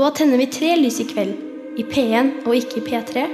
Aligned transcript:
Så 0.00 0.08
tenner 0.16 0.38
vi 0.40 0.46
tre 0.48 0.68
lys 0.80 0.96
i 1.02 1.04
kveld, 1.04 1.34
i 1.76 1.82
P1 1.84 2.46
og 2.48 2.54
ikke 2.56 2.78
i 2.78 2.84
P3. 2.86 3.24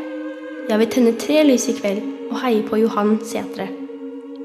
Ja, 0.66 0.74
vi 0.80 0.86
tenner 0.90 1.12
tre 1.14 1.44
lys 1.44 1.68
i 1.70 1.74
kveld 1.76 2.00
og 2.24 2.40
heier 2.42 2.64
på 2.66 2.80
Johan 2.80 3.12
Setre. 3.22 3.68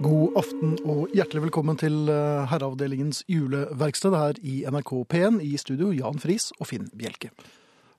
God 0.05 0.35
aften 0.37 0.75
og 0.85 1.15
hjertelig 1.17 1.47
velkommen 1.47 1.79
til 1.81 2.11
eh, 2.13 2.43
Herreavdelingens 2.51 3.23
juleverksted 3.25 4.13
her 4.13 4.37
i 4.45 4.59
NRK 4.69 4.91
P1 5.09 5.39
i 5.47 5.55
studio 5.57 5.89
Jan 5.97 6.21
Friis 6.21 6.51
og 6.59 6.69
Finn 6.69 6.91
Bjelke. 6.93 7.31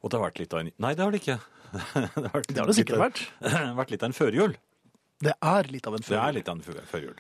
Og 0.07 0.13
det 0.13 0.21
har 0.21 0.23
vært 0.29 0.39
litt 0.45 0.55
av 0.55 0.63
en 0.63 0.71
Nei, 0.87 0.93
det 0.95 1.03
har 1.03 1.17
det 1.17 1.23
ikke. 1.25 1.37
det 2.23 2.31
har, 2.37 2.47
Det 2.47 2.61
har 2.61 2.71
det 2.71 2.77
sikkert 2.79 3.03
vært. 3.03 3.25
vært 3.81 3.97
litt 3.97 4.05
av 4.07 4.13
en 4.13 4.15
førjul. 4.21 4.55
Det 5.27 5.35
er 5.35 5.73
litt 5.75 5.89
av 5.91 5.99
en 5.99 6.07
førjul. 6.07 6.21
Det 6.21 6.29
er 6.29 6.37
litt 6.39 6.53
av 6.53 6.63
en 6.63 6.87
førjul. 6.93 7.19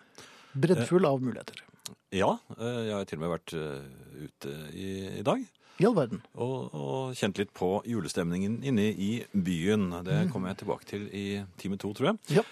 Breddfull 0.69 1.11
av 1.11 1.19
muligheter. 1.27 1.67
Ja, 2.15 2.37
eh, 2.61 2.79
jeg 2.93 2.95
har 2.95 3.11
til 3.11 3.19
og 3.19 3.27
med 3.27 3.35
vært 3.35 3.57
eh, 3.59 4.23
ute 4.23 4.55
i, 4.71 4.93
i 5.19 5.27
dag. 5.27 5.43
I 5.83 5.87
all 5.89 5.97
verden. 5.97 6.21
Og, 6.39 6.75
og 6.79 7.17
kjent 7.19 7.41
litt 7.41 7.51
på 7.59 7.75
julestemningen 7.91 8.61
inne 8.63 8.85
i 8.93 9.13
byen. 9.35 9.89
Det 10.07 10.29
kommer 10.31 10.53
jeg 10.53 10.63
tilbake 10.63 10.87
til 10.87 11.09
i 11.11 11.25
time 11.59 11.79
to, 11.81 11.91
tror 11.97 12.13
jeg. 12.13 12.39
Ja. 12.39 12.45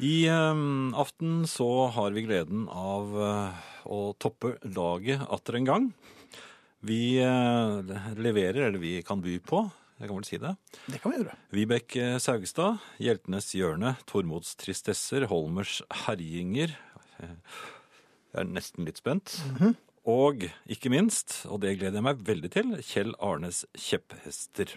I 0.00 0.14
um, 0.32 0.94
aften 0.96 1.42
så 1.50 1.68
har 1.92 2.14
vi 2.16 2.24
gleden 2.24 2.64
av 2.72 3.10
uh, 3.12 3.66
å 3.84 4.14
toppe 4.16 4.54
laget 4.64 5.26
atter 5.28 5.58
en 5.58 5.68
gang. 5.68 5.90
Vi 6.80 7.20
uh, 7.20 7.84
leverer, 8.16 8.70
eller 8.70 8.80
vi 8.80 8.94
kan 9.04 9.20
by 9.20 9.36
på, 9.44 9.66
jeg 10.00 10.08
kan 10.08 10.16
vel 10.16 10.24
si 10.30 10.40
det. 10.40 10.54
Det 10.86 11.02
kan 11.02 11.12
vi 11.12 11.20
gjøre. 11.20 11.36
Vibeke 11.52 12.08
Saugstad, 12.24 12.80
Hjeltenes 12.96 13.50
hjørne, 13.52 13.98
Tormods 14.08 14.56
tristesser, 14.56 15.28
Holmers 15.28 15.82
herjinger. 16.06 16.72
Jeg 17.20 18.40
er 18.40 18.48
nesten 18.48 18.88
litt 18.88 19.02
spent. 19.02 19.36
Og 20.08 20.46
ikke 20.70 20.90
minst, 20.92 21.42
og 21.50 21.60
det 21.60 21.74
gleder 21.78 21.98
jeg 22.00 22.06
meg 22.06 22.22
veldig 22.24 22.50
til, 22.54 22.70
Kjell 22.86 23.12
Arnes 23.20 23.64
kjepphester. 23.76 24.76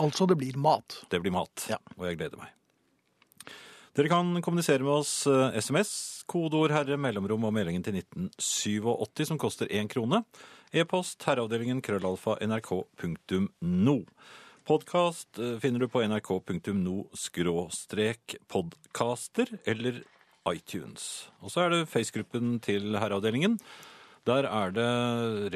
Altså, 0.00 0.24
det 0.30 0.38
blir 0.40 0.56
mat. 0.56 1.02
Det 1.12 1.20
blir 1.20 1.34
mat, 1.34 1.66
Ja. 1.68 1.76
og 1.98 2.06
jeg 2.08 2.18
gleder 2.22 2.40
meg. 2.40 2.48
Dere 3.92 4.08
kan 4.08 4.30
kommunisere 4.40 4.80
med 4.80 4.94
oss 5.02 5.26
eh, 5.28 5.58
SMS, 5.60 6.24
kodeord 6.26 6.72
herre, 6.72 6.96
mellomrom 6.96 7.44
og 7.44 7.52
meldingen 7.52 7.82
til 7.84 7.98
1987 8.00 9.26
som 9.28 9.36
koster 9.38 9.68
én 9.68 9.90
krone. 9.92 10.22
E-post 10.72 11.20
herreavdelingen 11.28 11.82
krøllalfa 11.84 12.38
nrk.no. 12.40 13.98
Podkast 14.64 15.36
eh, 15.42 15.58
finner 15.60 15.84
du 15.84 15.88
på 15.92 16.00
nrk.no 16.08 16.96
skråstrek 17.12 18.38
podcaster 18.48 19.58
eller 19.68 20.00
iTunes. 20.48 21.28
Og 21.44 21.52
så 21.52 21.66
er 21.66 21.74
det 21.76 21.88
Face-gruppen 21.92 22.56
til 22.64 22.96
herreavdelingen. 22.96 23.58
Der 24.28 24.46
er 24.46 24.70
det 24.76 24.88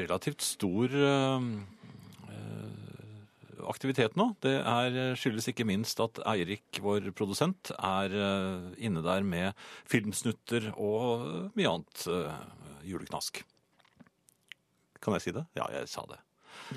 relativt 0.01 0.41
stor 0.43 0.91
eh, 0.91 1.41
aktivitet 3.67 4.15
nå. 4.19 4.29
Det 4.43 4.57
er, 4.59 4.97
skyldes 5.19 5.47
ikke 5.51 5.65
minst 5.67 5.99
at 6.03 6.19
Eirik, 6.27 6.79
vår 6.83 7.09
produsent, 7.17 7.71
er 7.77 8.13
eh, 8.15 8.67
inne 8.87 9.03
der 9.05 9.23
med 9.27 9.55
filmsnutter 9.89 10.69
og 10.75 11.51
mye 11.57 11.71
annet 11.73 12.05
eh, 12.11 12.37
juleknask. 12.87 13.41
Kan 15.03 15.15
jeg 15.17 15.27
si 15.27 15.35
det? 15.35 15.45
Ja, 15.59 15.67
jeg 15.77 15.87
sa 15.91 16.03
det. 16.09 16.19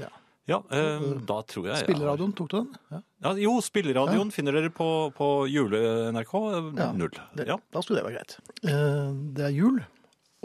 Ja. 0.03 0.11
Ja, 0.51 0.57
eh, 0.75 1.03
da 1.29 1.37
tror 1.47 1.69
jeg 1.69 1.85
Spilleradioen, 1.85 2.33
tok 2.35 2.49
du 2.51 2.57
den? 2.57 2.71
Ja. 2.91 2.99
Ja, 3.29 3.33
jo, 3.39 3.53
spilleradioen 3.63 4.33
finner 4.35 4.57
dere 4.57 4.71
på, 4.75 4.87
på 5.15 5.29
jule-NRK. 5.53 6.33
Ja, 6.81 6.89
Null. 6.97 7.13
Det, 7.39 7.47
Ja. 7.51 7.59
Da 7.71 7.83
skulle 7.85 8.01
det 8.01 8.07
være 8.09 8.19
greit. 8.19 8.39
Eh, 8.67 9.13
Det 9.37 9.45
er 9.47 9.55
jul, 9.55 9.79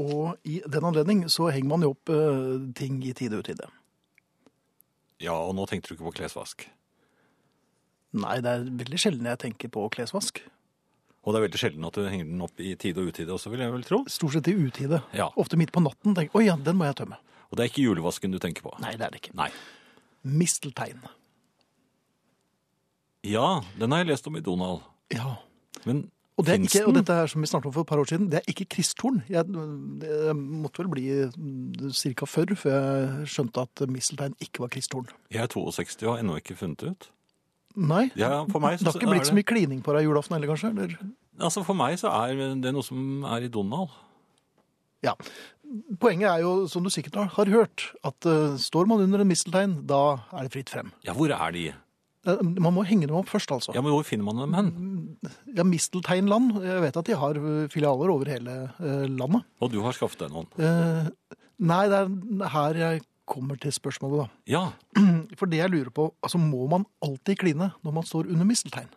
og 0.01 0.37
i 0.43 0.61
den 0.67 0.87
anledning 0.87 1.25
så 1.31 1.49
henger 1.53 1.69
man 1.71 1.85
jo 1.85 1.93
opp 1.95 2.11
eh, 2.11 2.55
ting 2.75 2.99
i 3.07 3.13
tide 3.15 3.37
og 3.37 3.45
utide. 3.45 3.69
ja, 5.23 5.33
og 5.35 5.55
nå 5.55 5.65
tenkte 5.69 5.89
du 5.89 5.95
ikke 5.95 6.09
på 6.09 6.17
klesvask. 6.21 6.67
Nei, 8.15 8.39
det 8.43 8.51
er 8.51 8.67
veldig 8.83 8.99
sjelden 8.99 9.27
jeg 9.27 9.39
tenker 9.41 9.71
på 9.71 9.85
klesvask. 9.91 10.41
Og 11.25 11.33
det 11.33 11.39
er 11.39 11.45
veldig 11.47 11.59
sjelden 11.59 11.87
at 11.87 11.95
du 11.97 12.03
henger 12.05 12.27
den 12.29 12.43
opp 12.45 12.59
i 12.61 12.75
tide 12.79 13.01
og 13.01 13.09
utide 13.09 13.33
også, 13.33 13.49
vil 13.51 13.63
jeg 13.63 13.73
vel 13.73 13.83
tro. 13.87 14.03
Stort 14.11 14.35
sett 14.35 14.47
i 14.51 14.53
utide. 14.55 15.01
Ja. 15.17 15.31
Ofte 15.41 15.57
midt 15.57 15.73
på 15.75 15.81
natten 15.83 16.15
tenker 16.15 16.37
oi 16.37 16.45
ja, 16.45 16.55
den 16.55 16.77
må 16.77 16.85
jeg 16.87 16.99
tømme. 17.01 17.17
Og 17.49 17.57
det 17.57 17.63
er 17.65 17.71
ikke 17.71 17.83
julevasken 17.87 18.31
du 18.35 18.39
tenker 18.43 18.63
på. 18.65 18.75
Nei, 18.83 18.93
det 18.99 19.07
er 19.07 19.15
det 19.15 19.23
ikke. 19.23 19.33
Nei. 19.39 19.49
Misteltein. 20.25 21.01
Ja, 23.25 23.63
den 23.79 23.91
har 23.91 24.03
jeg 24.03 24.11
lest 24.11 24.27
om 24.29 24.37
i 24.37 24.43
Donald. 24.45 24.83
Ja. 25.13 25.37
Men 25.85 26.05
Og, 26.35 26.43
det 26.43 26.57
ikke, 26.59 26.81
og 26.83 26.97
dette 26.97 27.15
her 27.15 27.29
som 27.31 27.43
vi 27.43 27.47
snakket 27.47 27.69
om 27.69 27.73
for 27.77 27.85
et 27.85 27.87
par 27.87 28.01
år 28.01 28.09
siden, 28.11 28.25
det 28.31 28.41
er 28.41 28.49
ikke 28.51 28.65
kristtorn. 28.75 29.21
Jeg, 29.31 29.47
jeg 30.03 30.35
måtte 30.35 30.83
vel 30.83 30.89
bli 30.91 31.05
ca. 31.95 32.27
40 32.27 32.59
før 32.59 32.73
jeg 32.75 33.27
skjønte 33.31 33.63
at 33.63 33.83
misteltein 33.87 34.35
ikke 34.43 34.65
var 34.65 34.73
kristtorn. 34.73 35.07
Jeg 35.31 35.45
er 35.45 35.51
62 35.53 36.01
og 36.03 36.09
har 36.11 36.25
ennå 36.25 36.35
ikke 36.41 36.57
funnet 36.59 36.83
det 36.83 36.91
ut. 36.91 37.11
Nei, 37.75 38.05
Ja, 38.15 38.43
for 38.47 38.63
meg 38.63 38.79
det 38.79 38.87
har 38.87 38.95
ikke 38.99 39.11
blitt 39.11 39.27
så 39.27 39.35
mye 39.35 39.47
klining 39.47 39.81
på 39.83 39.95
deg 39.95 40.07
julaften 40.07 40.35
heller, 40.35 40.51
kanskje? 40.51 40.71
Eller? 40.71 40.99
Altså 41.43 41.63
For 41.67 41.75
meg 41.75 41.97
så 41.99 42.11
er 42.23 42.55
det 42.63 42.71
noe 42.71 42.83
som 42.83 43.23
er 43.27 43.47
i 43.47 43.51
Donald. 43.51 43.91
Ja. 45.03 45.15
Poenget 45.99 46.29
er 46.29 46.43
jo, 46.43 46.53
som 46.71 46.85
du 46.85 46.91
sikkert 46.93 47.17
har 47.35 47.51
hørt, 47.51 47.89
at 48.05 48.27
uh, 48.29 48.55
står 48.59 48.87
man 48.89 49.03
under 49.03 49.23
en 49.23 49.29
misteltein, 49.29 49.79
da 49.87 50.19
er 50.31 50.47
det 50.47 50.53
fritt 50.55 50.71
frem. 50.71 50.91
Ja, 51.05 51.15
hvor 51.17 51.31
er 51.31 51.55
de? 51.55 51.65
Eh, 52.25 52.41
Man 52.59 52.73
må 52.75 52.83
henge 52.87 53.07
dem 53.09 53.15
opp 53.19 53.29
først, 53.31 53.51
altså. 53.53 53.73
Ja, 53.75 53.81
men 53.85 53.93
Hvor 53.93 54.05
finner 54.07 54.25
man 54.27 54.41
dem 54.43 54.53
hen? 54.57 54.69
Ja, 55.55 55.63
Mistelteinland. 55.67 56.55
Jeg 56.63 56.81
vet 56.87 56.97
at 57.01 57.05
de 57.09 57.17
har 57.21 57.39
eh, 57.41 57.65
filialer 57.73 58.13
over 58.13 58.25
hele 58.31 58.55
eh, 58.79 59.05
landet. 59.11 59.45
Og 59.61 59.71
du 59.73 59.79
har 59.85 59.93
skaffet 59.97 60.25
deg 60.25 60.33
noen? 60.33 60.49
Eh, 60.57 61.37
nei, 61.59 61.83
det 61.91 62.01
er 62.01 62.49
her 62.55 62.81
jeg 62.81 63.03
kommer 63.25 63.57
til 63.57 63.73
spørsmålet, 63.73 64.25
da. 64.25 64.27
Ja. 64.51 64.63
For 65.39 65.49
det 65.49 65.61
jeg 65.63 65.73
lurer 65.73 65.89
på, 65.93 66.09
altså 66.21 66.37
må 66.41 66.67
man 66.69 66.85
alltid 67.05 67.39
kline 67.41 67.71
når 67.81 67.95
man 67.99 68.05
står 68.05 68.29
under 68.29 68.45
misteltein? 68.45 68.89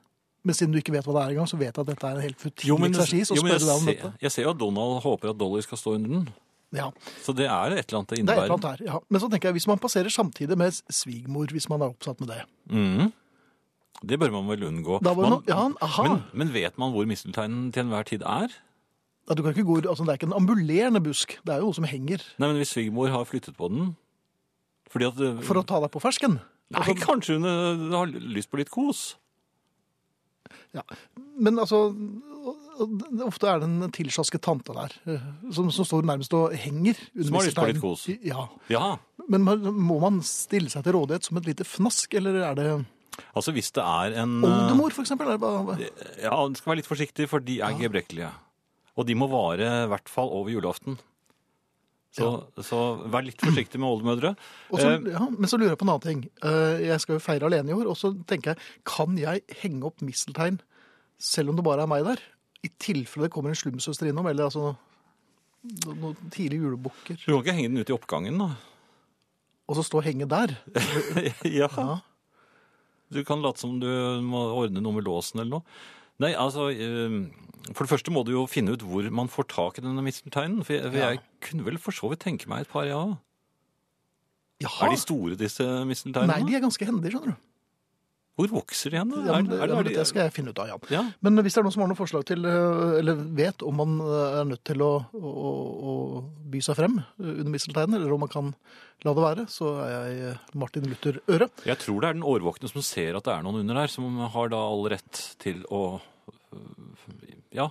Men 0.47 0.55
siden 0.55 0.72
du 0.72 0.78
ikke 0.81 0.93
vet 0.95 1.05
hva 1.05 1.15
det 1.16 1.22
er 1.27 1.33
engang, 1.34 1.49
så 1.50 1.59
vet 1.60 1.72
jeg 1.75 1.83
at 1.83 1.89
dette 1.89 2.06
er 2.09 2.19
en 2.21 2.25
helt 2.25 2.39
futil 2.41 2.84
eksersis. 2.89 3.33
jo, 3.34 3.43
men 3.45 3.53
jeg, 3.56 3.65
ser, 3.83 4.12
jeg 4.22 4.33
ser 4.33 4.47
jo 4.47 4.53
at 4.55 4.60
Donald 4.60 5.00
håper 5.05 5.33
at 5.33 5.41
Dolly 5.41 5.60
skal 5.66 5.81
stå 5.81 5.97
under 5.99 6.12
den. 6.15 6.28
Ja, 6.76 6.90
Så 7.24 7.32
det 7.32 7.46
er 7.48 7.72
et 7.78 7.86
eller 7.88 7.98
annet 8.02 8.10
det 8.12 8.18
innebærer? 8.20 8.26
det 8.26 8.28
er 8.28 8.44
et 8.44 8.50
eller 8.50 8.56
annet 8.58 8.80
her. 8.80 8.86
Ja. 8.86 8.98
Men 9.08 9.22
så 9.22 9.30
tenker 9.32 9.48
jeg, 9.48 9.56
hvis 9.56 9.66
man 9.70 9.80
passerer 9.80 10.12
samtidig 10.12 10.58
med 10.60 10.76
svigmor, 10.92 11.48
hvis 11.54 11.68
man 11.72 11.80
er 11.80 11.94
oppsatt 11.94 12.20
med 12.20 12.34
det. 12.34 12.42
mm. 12.70 13.12
Det 14.06 14.14
bør 14.20 14.30
man 14.30 14.46
vel 14.46 14.62
unngå. 14.68 15.00
Da 15.02 15.10
var 15.10 15.26
man, 15.32 15.40
ja, 15.48 15.62
men, 16.04 16.20
men 16.32 16.52
vet 16.54 16.76
man 16.78 16.92
hvor 16.94 17.06
mistelteinen 17.10 17.72
til 17.74 17.82
enhver 17.82 18.06
tid 18.06 18.22
er? 18.22 18.52
Ja, 19.28 19.34
du 19.34 19.42
kan 19.42 19.50
ikke 19.52 19.64
gå, 19.66 19.80
altså 19.82 20.04
Det 20.06 20.12
er 20.12 20.20
ikke 20.20 20.28
en 20.30 20.36
ambulerende 20.38 21.02
busk, 21.02 21.34
det 21.44 21.52
er 21.52 21.58
jo 21.58 21.68
noe 21.68 21.76
som 21.76 21.84
henger 21.84 22.22
Nei, 22.38 22.46
men 22.48 22.60
Hvis 22.60 22.70
svigermor 22.76 23.10
har 23.12 23.26
flyttet 23.28 23.56
på 23.58 23.68
den 23.72 23.96
at 24.88 25.18
for 25.44 25.60
å 25.60 25.64
ta 25.68 25.82
deg 25.82 25.90
på 25.92 26.00
fersken. 26.00 26.38
Nei, 26.72 26.80
Altså, 26.80 26.94
kanskje 27.02 27.34
hun 27.36 27.44
eh, 27.44 27.82
har 27.92 28.06
lyst 28.08 28.48
på 28.48 28.56
litt 28.60 28.70
kos. 28.72 29.16
ja. 30.72 30.80
Men 31.36 31.58
altså, 31.58 31.92
ofte 33.27 33.49
er 33.50 33.62
det 33.62 33.69
en 33.69 33.93
tilsjasket 33.94 34.43
tante 34.44 34.75
der, 34.77 34.94
eh, 35.11 35.25
som, 35.55 35.71
som 35.75 35.87
står 35.87 36.06
nærmest 36.09 36.34
og 36.37 36.55
henger. 36.56 36.99
Som 37.16 37.39
har 37.39 37.49
lyst 37.49 37.59
på 37.59 37.66
litt 37.71 37.81
kos. 37.83 38.06
Ja. 38.27 38.47
Ja, 38.72 38.97
Men 39.28 39.44
må 39.44 39.99
man 40.03 40.21
stille 40.27 40.71
seg 40.72 40.87
til 40.87 40.97
rådighet 40.97 41.28
som 41.28 41.41
et 41.41 41.50
lite 41.50 41.66
fnask, 41.69 42.15
eller 42.21 42.41
er 42.50 42.59
det 42.59 42.69
altså 43.34 43.50
hvis 43.50 43.72
det 43.75 43.83
er 43.83 44.15
en 44.22 44.39
eh, 44.44 44.49
oldemor, 44.49 44.94
for 44.94 45.03
eksempel? 45.03 45.34
Bare... 45.43 45.91
Ja, 46.22 46.37
du 46.47 46.59
skal 46.59 46.72
være 46.72 46.81
litt 46.83 46.91
forsiktig, 46.91 47.28
for 47.31 47.43
de 47.44 47.59
er 47.65 47.77
gebrekkelige. 47.81 48.31
Og 48.99 49.06
de 49.06 49.15
må 49.19 49.28
vare 49.31 49.66
i 49.84 49.91
hvert 49.91 50.10
fall 50.10 50.31
over 50.34 50.50
julaften. 50.55 50.99
Så, 52.19 52.28
så 52.65 52.78
vær 53.12 53.22
litt 53.27 53.43
forsiktig 53.45 53.78
med 53.78 53.91
oldemødre. 53.91 54.33
Så, 54.72 54.95
Eh, 54.97 55.10
ja, 55.12 55.27
men 55.28 55.50
så 55.50 55.59
lurer 55.59 55.75
jeg 55.75 55.81
på 55.83 55.87
en 55.87 55.93
annen 55.93 56.06
ting. 56.06 56.22
Jeg 56.89 57.03
skal 57.05 57.19
jo 57.19 57.22
feire 57.22 57.47
alene 57.50 57.71
i 57.71 57.77
år, 57.77 57.91
og 57.91 57.99
så 58.00 58.15
tenker 58.27 58.55
jeg, 58.55 58.72
kan 58.89 59.19
jeg 59.21 59.45
henge 59.60 59.87
opp 59.87 60.03
misteltein 60.03 60.59
selv 61.19 61.50
om 61.50 61.59
det 61.59 61.66
bare 61.66 61.84
er 61.84 61.91
meg 61.91 62.06
der? 62.06 62.22
I 62.66 62.70
tilfelle 62.82 63.28
det 63.28 63.32
kommer 63.34 63.52
en 63.52 63.58
slumsøster 63.58 64.08
innom, 64.10 64.26
eller 64.30 64.48
altså 64.48 64.72
noen 65.84 66.00
noen 66.00 66.30
tidlige 66.34 66.64
julebukker, 66.64 67.18
Du 67.21 67.33
kan 67.33 67.41
ikke 67.42 67.54
henge 67.59 67.71
den 67.74 67.83
ut 67.83 67.91
i 67.91 67.94
oppgangen, 67.94 68.38
da. 68.41 68.48
og 69.68 69.77
så 69.78 69.84
stå 69.86 70.00
og 70.00 70.06
henge 70.09 70.27
der. 70.30 70.54
ja. 71.60 71.68
Ja. 71.68 71.98
Du 73.10 73.22
kan 73.24 73.41
late 73.42 73.62
som 73.62 73.78
du 73.80 73.88
må 74.24 74.42
ordne 74.59 74.83
noe 74.84 74.98
med 74.98 75.06
låsen 75.06 75.41
eller 75.41 75.59
noe. 75.59 75.78
Nei, 76.21 76.33
altså 76.34 76.66
eh, 76.74 77.15
For 77.72 77.86
det 77.86 77.92
første 77.92 78.10
må 78.12 78.24
du 78.27 78.33
jo 78.34 78.42
finne 78.50 78.74
ut 78.74 78.83
hvor 78.83 79.06
man 79.15 79.30
får 79.30 79.47
tak 79.54 79.78
i 79.78 79.84
denne 79.84 80.03
mistelteinen. 80.04 80.65
For 80.66 80.74
jeg, 80.77 80.91
for 80.91 80.98
Ja. 80.98 81.10
jeg 81.15 81.22
kunne 81.47 81.65
vel 81.66 81.78
for 81.78 81.94
så 81.94 82.10
vidt 82.10 82.21
tenke 82.27 82.50
meg 82.50 82.66
et 82.66 82.72
par, 82.72 82.84
ja. 82.91 83.04
Jaha. 84.60 84.88
Er 84.88 84.91
de 84.97 84.98
store, 85.00 85.36
disse 85.38 85.62
mistelteinene? 85.86 86.34
Nei, 86.34 86.48
de 86.50 86.56
er 86.59 86.65
ganske 86.65 86.84
hendige, 86.88 87.15
skjønner 87.15 87.36
du. 87.36 87.47
Hvor 88.38 88.50
vokser 88.52 88.92
de 88.94 89.00
hen? 89.00 89.10
Ja, 89.26 89.34
men, 89.42 89.48
Er- 89.50 89.64
er- 89.66 89.72
er 89.74 89.88
men 89.88 90.04
skal 90.06 90.22
jeg 90.28 90.32
finne 90.36 90.52
ut 90.54 90.58
av, 90.62 90.68
Jan. 90.70 90.84
Ja. 90.94 91.00
Men 91.26 91.40
hvis 91.42 91.56
det 91.56 91.58
er 91.58 91.66
noen 91.66 91.74
som 91.74 91.82
har 91.82 91.88
noen 91.90 91.98
forslag 91.98 92.24
til, 92.28 92.44
eh, 92.46 92.98
eller 93.00 93.18
vet 93.34 93.64
om 93.66 93.74
man 93.80 93.96
eh, 94.04 94.36
er 94.40 94.44
nødt 94.46 94.62
til 94.68 94.84
å, 94.86 94.92
å, 95.10 95.32
å 95.90 95.94
by 96.54 96.60
seg 96.62 96.78
frem 96.78 97.00
under 97.18 97.50
mistelteinen, 97.50 97.98
eller 97.98 98.14
om 98.14 98.22
man 98.22 98.30
kan 98.30 98.52
la 99.06 99.14
det 99.14 99.24
være, 99.24 99.46
så 99.50 99.72
er 99.82 99.90
jeg 99.96 100.22
eh, 100.30 100.38
Martin 100.54 100.86
Luther 100.86 101.18
Øre. 101.28 101.50
Jeg 101.66 101.82
tror 101.82 102.00
det 102.00 102.08
er 102.12 102.18
den 102.20 102.26
årvåkne 102.30 102.70
som 102.70 102.82
ser 102.86 103.18
at 103.18 103.26
det 103.26 103.34
er 103.34 103.42
noen 103.46 103.60
under 103.64 103.82
der, 103.82 103.90
som 103.90 104.06
har 104.36 104.54
da 104.54 104.62
all 104.70 104.86
rett 104.94 105.24
til 105.42 105.64
å 105.74 105.82
ja, 107.54 107.68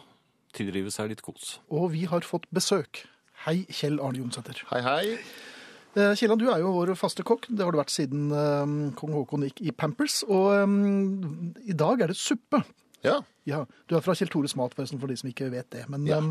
tilrive 0.57 0.91
seg 0.93 1.13
litt 1.13 1.23
kos. 1.25 1.57
Og 1.71 1.91
vi 1.95 2.03
har 2.11 2.27
fått 2.27 2.47
besøk. 2.53 3.05
Hei, 3.45 3.61
Kjell 3.71 3.99
Arne 4.03 4.19
Jonsæter. 4.19 4.63
Hei, 4.71 4.81
hei. 4.83 5.17
Eh, 5.97 6.13
Kielland, 6.13 6.43
du 6.43 6.49
er 6.53 6.61
jo 6.61 6.73
vår 6.75 6.91
faste 6.99 7.25
kokk. 7.25 7.47
Det 7.49 7.65
har 7.65 7.73
du 7.73 7.79
vært 7.79 7.93
siden 7.93 8.27
eh, 8.29 8.73
kong 8.99 9.15
Haakon 9.15 9.47
gikk 9.47 9.63
i 9.65 9.73
Pampers. 9.73 10.19
Og 10.29 10.51
eh, 10.53 10.75
i 11.71 11.77
dag 11.77 12.03
er 12.03 12.13
det 12.13 12.19
suppe. 12.19 12.61
Ja. 13.05 13.21
Ja, 13.47 13.63
Du 13.87 13.95
er 13.95 14.03
fra 14.03 14.13
Kjell 14.17 14.29
Tores 14.29 14.57
mat, 14.59 14.75
forresten, 14.75 14.99
for 15.01 15.09
de 15.09 15.17
som 15.17 15.29
ikke 15.31 15.49
vet 15.53 15.69
det. 15.73 15.87
Men 15.91 16.05
Ja. 16.09 16.21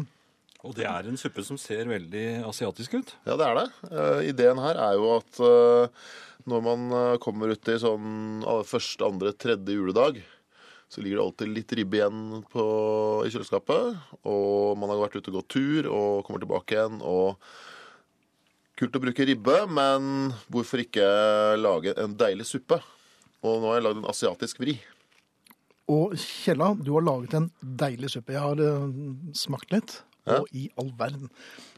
Og 0.66 0.72
det 0.74 0.86
er 0.88 1.06
en 1.06 1.18
suppe 1.20 1.44
som 1.46 1.58
ser 1.60 1.84
veldig 1.86 2.42
asiatisk 2.48 2.96
ut. 2.96 3.10
Ja, 3.28 3.36
det 3.38 3.44
er 3.46 3.58
det. 3.58 3.66
Uh, 3.86 4.22
ideen 4.26 4.58
her 4.58 4.78
er 4.82 4.96
jo 4.98 5.12
at 5.12 5.38
uh, 5.38 6.08
når 6.48 6.64
man 6.64 6.96
kommer 7.22 7.52
ut 7.52 7.70
i 7.70 7.76
sånn 7.78 8.42
første, 8.66 9.04
andre, 9.06 9.30
tredje 9.36 9.76
juledag, 9.76 10.18
så 10.90 11.04
ligger 11.04 11.20
det 11.20 11.26
alltid 11.26 11.52
litt 11.52 11.76
ribbe 11.78 12.00
igjen 12.00 12.42
på, 12.50 12.64
i 13.28 13.30
kjøleskapet. 13.30 14.00
Og 14.26 14.74
man 14.80 14.90
har 14.90 15.04
vært 15.04 15.20
ute 15.20 15.30
og 15.30 15.38
gått 15.38 15.52
tur 15.54 15.90
og 15.92 16.26
kommer 16.26 16.42
tilbake 16.42 16.74
igjen. 16.74 16.98
og 17.04 17.38
Kult 18.76 18.96
å 18.98 19.00
bruke 19.00 19.24
ribbe, 19.24 19.54
men 19.72 20.34
hvorfor 20.52 20.82
ikke 20.82 21.06
lage 21.56 21.94
en 21.96 22.12
deilig 22.18 22.44
suppe? 22.44 22.76
Og 23.40 23.62
nå 23.62 23.70
har 23.70 23.78
jeg 23.78 23.84
lagd 23.86 24.02
en 24.02 24.10
asiatisk 24.10 24.60
vri. 24.60 24.74
Og 25.88 26.12
Kjella, 26.20 26.72
du 26.76 26.90
har 26.96 27.06
laget 27.06 27.38
en 27.38 27.46
deilig 27.62 28.10
suppe. 28.12 28.34
Jeg 28.34 28.42
har 28.42 28.60
uh, 28.60 28.90
smakt 29.38 29.72
litt. 29.72 29.94
Ja. 30.26 30.40
Og 30.40 30.48
i 30.58 30.64
all 30.80 30.88
verden. 30.98 31.28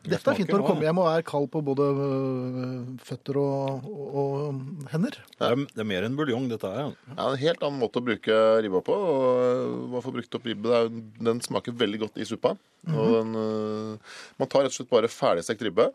Dette 0.07 0.33
er 0.33 0.39
fint 0.39 0.49
når 0.49 0.63
du 0.63 0.67
kommer 0.71 0.87
hjem 0.87 1.01
og 1.03 1.09
er 1.11 1.25
kald 1.27 1.51
på 1.53 1.61
både 1.65 1.89
øh, 1.93 2.87
føtter 3.05 3.37
og, 3.43 3.89
og, 3.93 4.63
hender. 4.93 5.19
Det 5.35 5.51
er, 5.51 5.61
det 5.75 5.83
er 5.85 5.89
mer 5.91 6.07
enn 6.07 6.17
buljong, 6.17 6.47
dette 6.49 6.71
her. 6.73 6.95
Ja, 7.11 7.27
En 7.27 7.43
helt 7.43 7.67
annen 7.67 7.83
måte 7.83 8.01
å 8.01 8.07
bruke 8.07 8.39
ribba 8.65 8.81
på. 8.87 8.97
og 8.97 9.93
Man 9.93 10.07
får 10.07 10.17
brukt 10.17 10.41
opp 10.41 10.49
ribbe. 10.49 10.81
Den 11.29 11.45
smaker 11.45 11.77
veldig 11.77 12.01
godt 12.07 12.17
i 12.17 12.29
suppa. 12.29 12.55
og 12.89 13.13
den, 13.19 13.37
øh, 13.37 14.19
man 14.41 14.49
tar 14.49 14.65
rett 14.65 14.73
og 14.73 14.79
slett 14.79 14.93
bare 14.97 15.13
ferdigstekt 15.13 15.69
ribbe, 15.69 15.91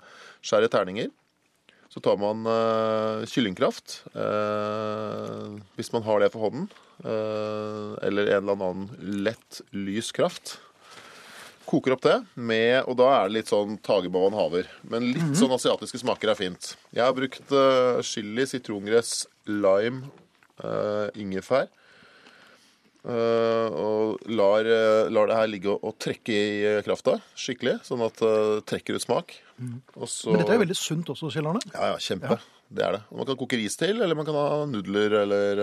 skjærer 0.46 0.70
i 0.70 0.74
terninger. 0.78 1.14
Så 1.94 2.02
tar 2.02 2.18
man 2.18 2.48
uh, 2.50 3.22
kyllingkraft, 3.30 4.00
uh, 4.18 5.54
hvis 5.78 5.92
man 5.94 6.02
har 6.08 6.24
det 6.24 6.32
for 6.34 6.48
hånden. 6.48 6.64
Uh, 7.06 7.94
eller 8.02 8.32
en 8.32 8.40
eller 8.40 8.56
annen 8.56 8.88
lett, 9.28 9.62
lys 9.78 10.10
kraft. 10.16 10.56
Koker 11.70 11.96
opp 11.96 12.04
det 12.06 12.16
med 12.36 12.84
Og 12.90 12.98
da 13.00 13.10
er 13.16 13.30
det 13.30 13.38
litt 13.38 13.52
sånn 13.52 13.78
tagebavan 13.86 14.36
haver. 14.38 14.68
Men 14.90 15.12
litt 15.14 15.38
sånn 15.40 15.54
asiatiske 15.56 16.02
smaker 16.02 16.34
er 16.34 16.40
fint. 16.40 16.74
Jeg 16.96 17.06
har 17.06 17.16
brukt 17.16 17.54
uh, 17.56 18.02
chili, 18.06 18.46
sitrongress, 18.50 19.24
lime, 19.50 20.10
uh, 20.64 21.08
ingefær. 21.20 21.70
Uh, 23.04 23.68
og 23.76 24.30
lar, 24.32 24.68
lar 25.12 25.28
det 25.28 25.36
her 25.36 25.50
ligge 25.52 25.72
og, 25.74 25.82
og 25.84 25.98
trekke 26.00 26.36
i 26.36 26.76
krafta 26.86 27.18
skikkelig, 27.36 27.82
sånn 27.84 28.04
at 28.06 28.22
det 28.22 28.36
trekker 28.70 28.96
ut 28.96 29.04
smak. 29.04 29.34
Og 29.98 30.08
så, 30.08 30.32
Men 30.32 30.44
dette 30.44 30.56
er 30.56 30.60
jo 30.60 30.64
veldig 30.64 30.80
sunt 30.80 31.12
også, 31.12 31.32
Kjell 31.34 31.50
Arne. 31.52 31.64
ja, 31.74 31.94
ja, 31.94 31.98
kjempe. 32.00 32.40
Det 32.74 32.82
er 32.82 32.96
det. 32.96 33.02
Og 33.12 33.20
man 33.20 33.28
kan 33.28 33.38
koke 33.38 33.60
ris 33.60 33.76
til, 33.78 34.00
eller 34.02 34.18
man 34.18 34.26
kan 34.26 34.38
ha 34.40 34.64
nudler 34.66 35.20
eller 35.20 35.60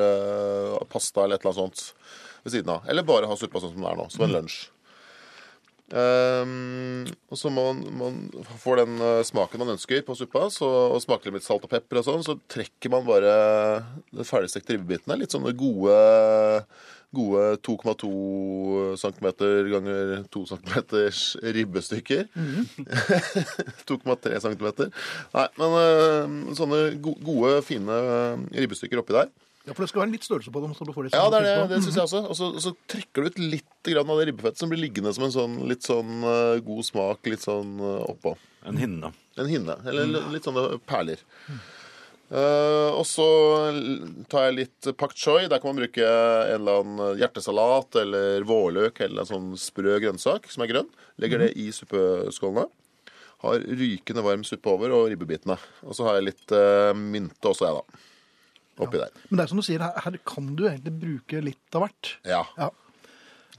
pasta 0.93 1.25
eller 1.25 1.41
et 1.41 1.47
eller 1.47 1.57
annet 1.65 1.81
sånt 1.81 2.29
ved 2.45 2.55
siden 2.55 2.75
av. 2.77 2.85
Eller 2.89 3.07
bare 3.09 3.31
ha 3.31 3.39
suppa 3.41 3.63
sånn 3.63 3.73
som 3.75 3.83
det 3.83 3.91
er 3.91 3.99
nå, 3.99 4.07
som 4.13 4.27
en 4.27 4.37
lunsj. 4.37 4.61
Ehm, 5.91 7.09
og 7.31 7.39
så 7.39 7.51
må 7.51 7.65
man, 7.73 7.83
man 7.99 8.45
får 8.63 8.85
den 8.85 9.01
øh, 9.03 9.25
smaken 9.27 9.63
man 9.63 9.75
ønsker 9.75 10.05
på 10.07 10.15
suppa, 10.19 10.47
så, 10.55 10.69
og 10.95 11.03
smaker 11.03 11.35
litt 11.35 11.47
salt 11.47 11.67
og 11.67 11.73
pepper 11.73 12.01
og 12.01 12.07
sånn, 12.07 12.25
så 12.27 12.39
trekker 12.53 12.93
man 12.95 13.07
bare 13.09 13.35
den 14.13 14.29
ferdigstekte 14.29 14.77
ribbebitene. 14.77 15.19
Litt 15.21 15.35
sånne 15.35 15.55
gode 15.59 15.99
Gode 17.11 17.57
2,2 17.67 18.09
cm 18.95 19.25
ganger 19.67 20.11
2 20.31 20.43
cm 20.47 20.77
ribbestykker. 21.57 22.29
2,3 23.91 24.39
cm. 24.45 24.69
Nei, 25.35 25.47
men 25.59 25.75
øh, 25.81 26.37
sånne 26.55 26.85
gode, 27.03 27.57
fine 27.67 27.91
øh, 27.91 28.45
ribbestykker 28.63 29.03
oppi 29.03 29.17
der. 29.19 29.33
Ja, 29.71 29.75
For 29.77 29.87
det 29.87 29.93
skal 29.93 30.03
være 30.03 30.11
litt 30.17 30.25
størrelse 30.27 30.51
på 30.51 30.61
dem. 30.65 30.73
så 30.75 30.85
du 30.87 30.91
får 30.91 31.07
litt 31.07 31.15
Ja, 31.15 31.23
sånn 31.23 31.35
det 31.37 31.41
er 31.47 31.61
det, 31.61 31.67
det 31.71 31.77
syns 31.85 31.97
jeg 32.01 32.07
også. 32.09 32.21
Og 32.27 32.35
så, 32.35 32.47
og 32.59 32.63
så 32.65 32.73
trykker 32.91 33.23
du 33.23 33.31
ut 33.31 33.37
litt 33.39 33.91
grann 33.95 34.09
av 34.11 34.19
det 34.19 34.25
ribbefettet 34.33 34.59
som 34.65 34.73
blir 34.73 34.83
liggende 34.83 35.13
som 35.15 35.27
en 35.29 35.35
sånn 35.35 35.55
litt 35.71 35.87
sånn 35.87 36.25
uh, 36.27 36.59
god 36.67 36.87
smak 36.89 37.31
litt 37.31 37.45
sånn 37.47 37.77
uh, 37.79 38.01
oppå. 38.11 38.35
En 38.67 38.81
hinne. 38.81 39.13
En 39.39 39.49
hinne. 39.51 39.77
Eller 39.87 40.11
litt 40.35 40.49
sånne 40.49 40.65
perler. 40.91 41.23
Uh, 42.31 42.91
og 42.99 43.07
så 43.07 43.29
tar 44.31 44.49
jeg 44.49 44.59
litt 44.59 44.91
pak 44.99 45.15
choi. 45.15 45.47
Der 45.47 45.63
kan 45.63 45.71
man 45.71 45.85
bruke 45.85 46.03
en 46.03 46.57
eller 46.59 46.83
annen 46.83 47.23
hjertesalat 47.23 48.03
eller 48.03 48.47
vårløk 48.51 49.01
eller 49.07 49.23
en 49.23 49.31
sånn 49.31 49.49
sprø 49.59 50.01
grønnsak 50.03 50.51
som 50.51 50.67
er 50.67 50.75
grønn. 50.75 50.91
Legger 51.23 51.47
det 51.47 51.53
i 51.63 51.71
suppeskålene. 51.75 52.67
Har 53.47 53.63
rykende 53.63 54.27
varm 54.27 54.43
suppe 54.45 54.75
over 54.75 54.99
og 54.99 55.09
ribbebitene. 55.15 55.57
Og 55.87 55.95
så 55.97 56.11
har 56.11 56.19
jeg 56.19 56.33
litt 56.33 56.59
uh, 56.59 56.91
mynte 56.91 57.55
også, 57.55 57.71
jeg, 57.71 57.79
da. 57.79 58.07
Oppi 58.87 59.01
der. 59.03 59.13
Men 59.29 59.41
det 59.41 59.45
er 59.45 59.53
som 59.53 59.61
du 59.61 59.67
sier, 59.67 59.85
her, 59.85 60.01
her 60.07 60.19
kan 60.27 60.55
du 60.57 60.65
egentlig 60.69 60.95
bruke 61.03 61.43
litt 61.45 61.77
av 61.79 61.87
hvert. 61.87 62.15
Ja. 62.29 62.43
Ja. 62.59 62.71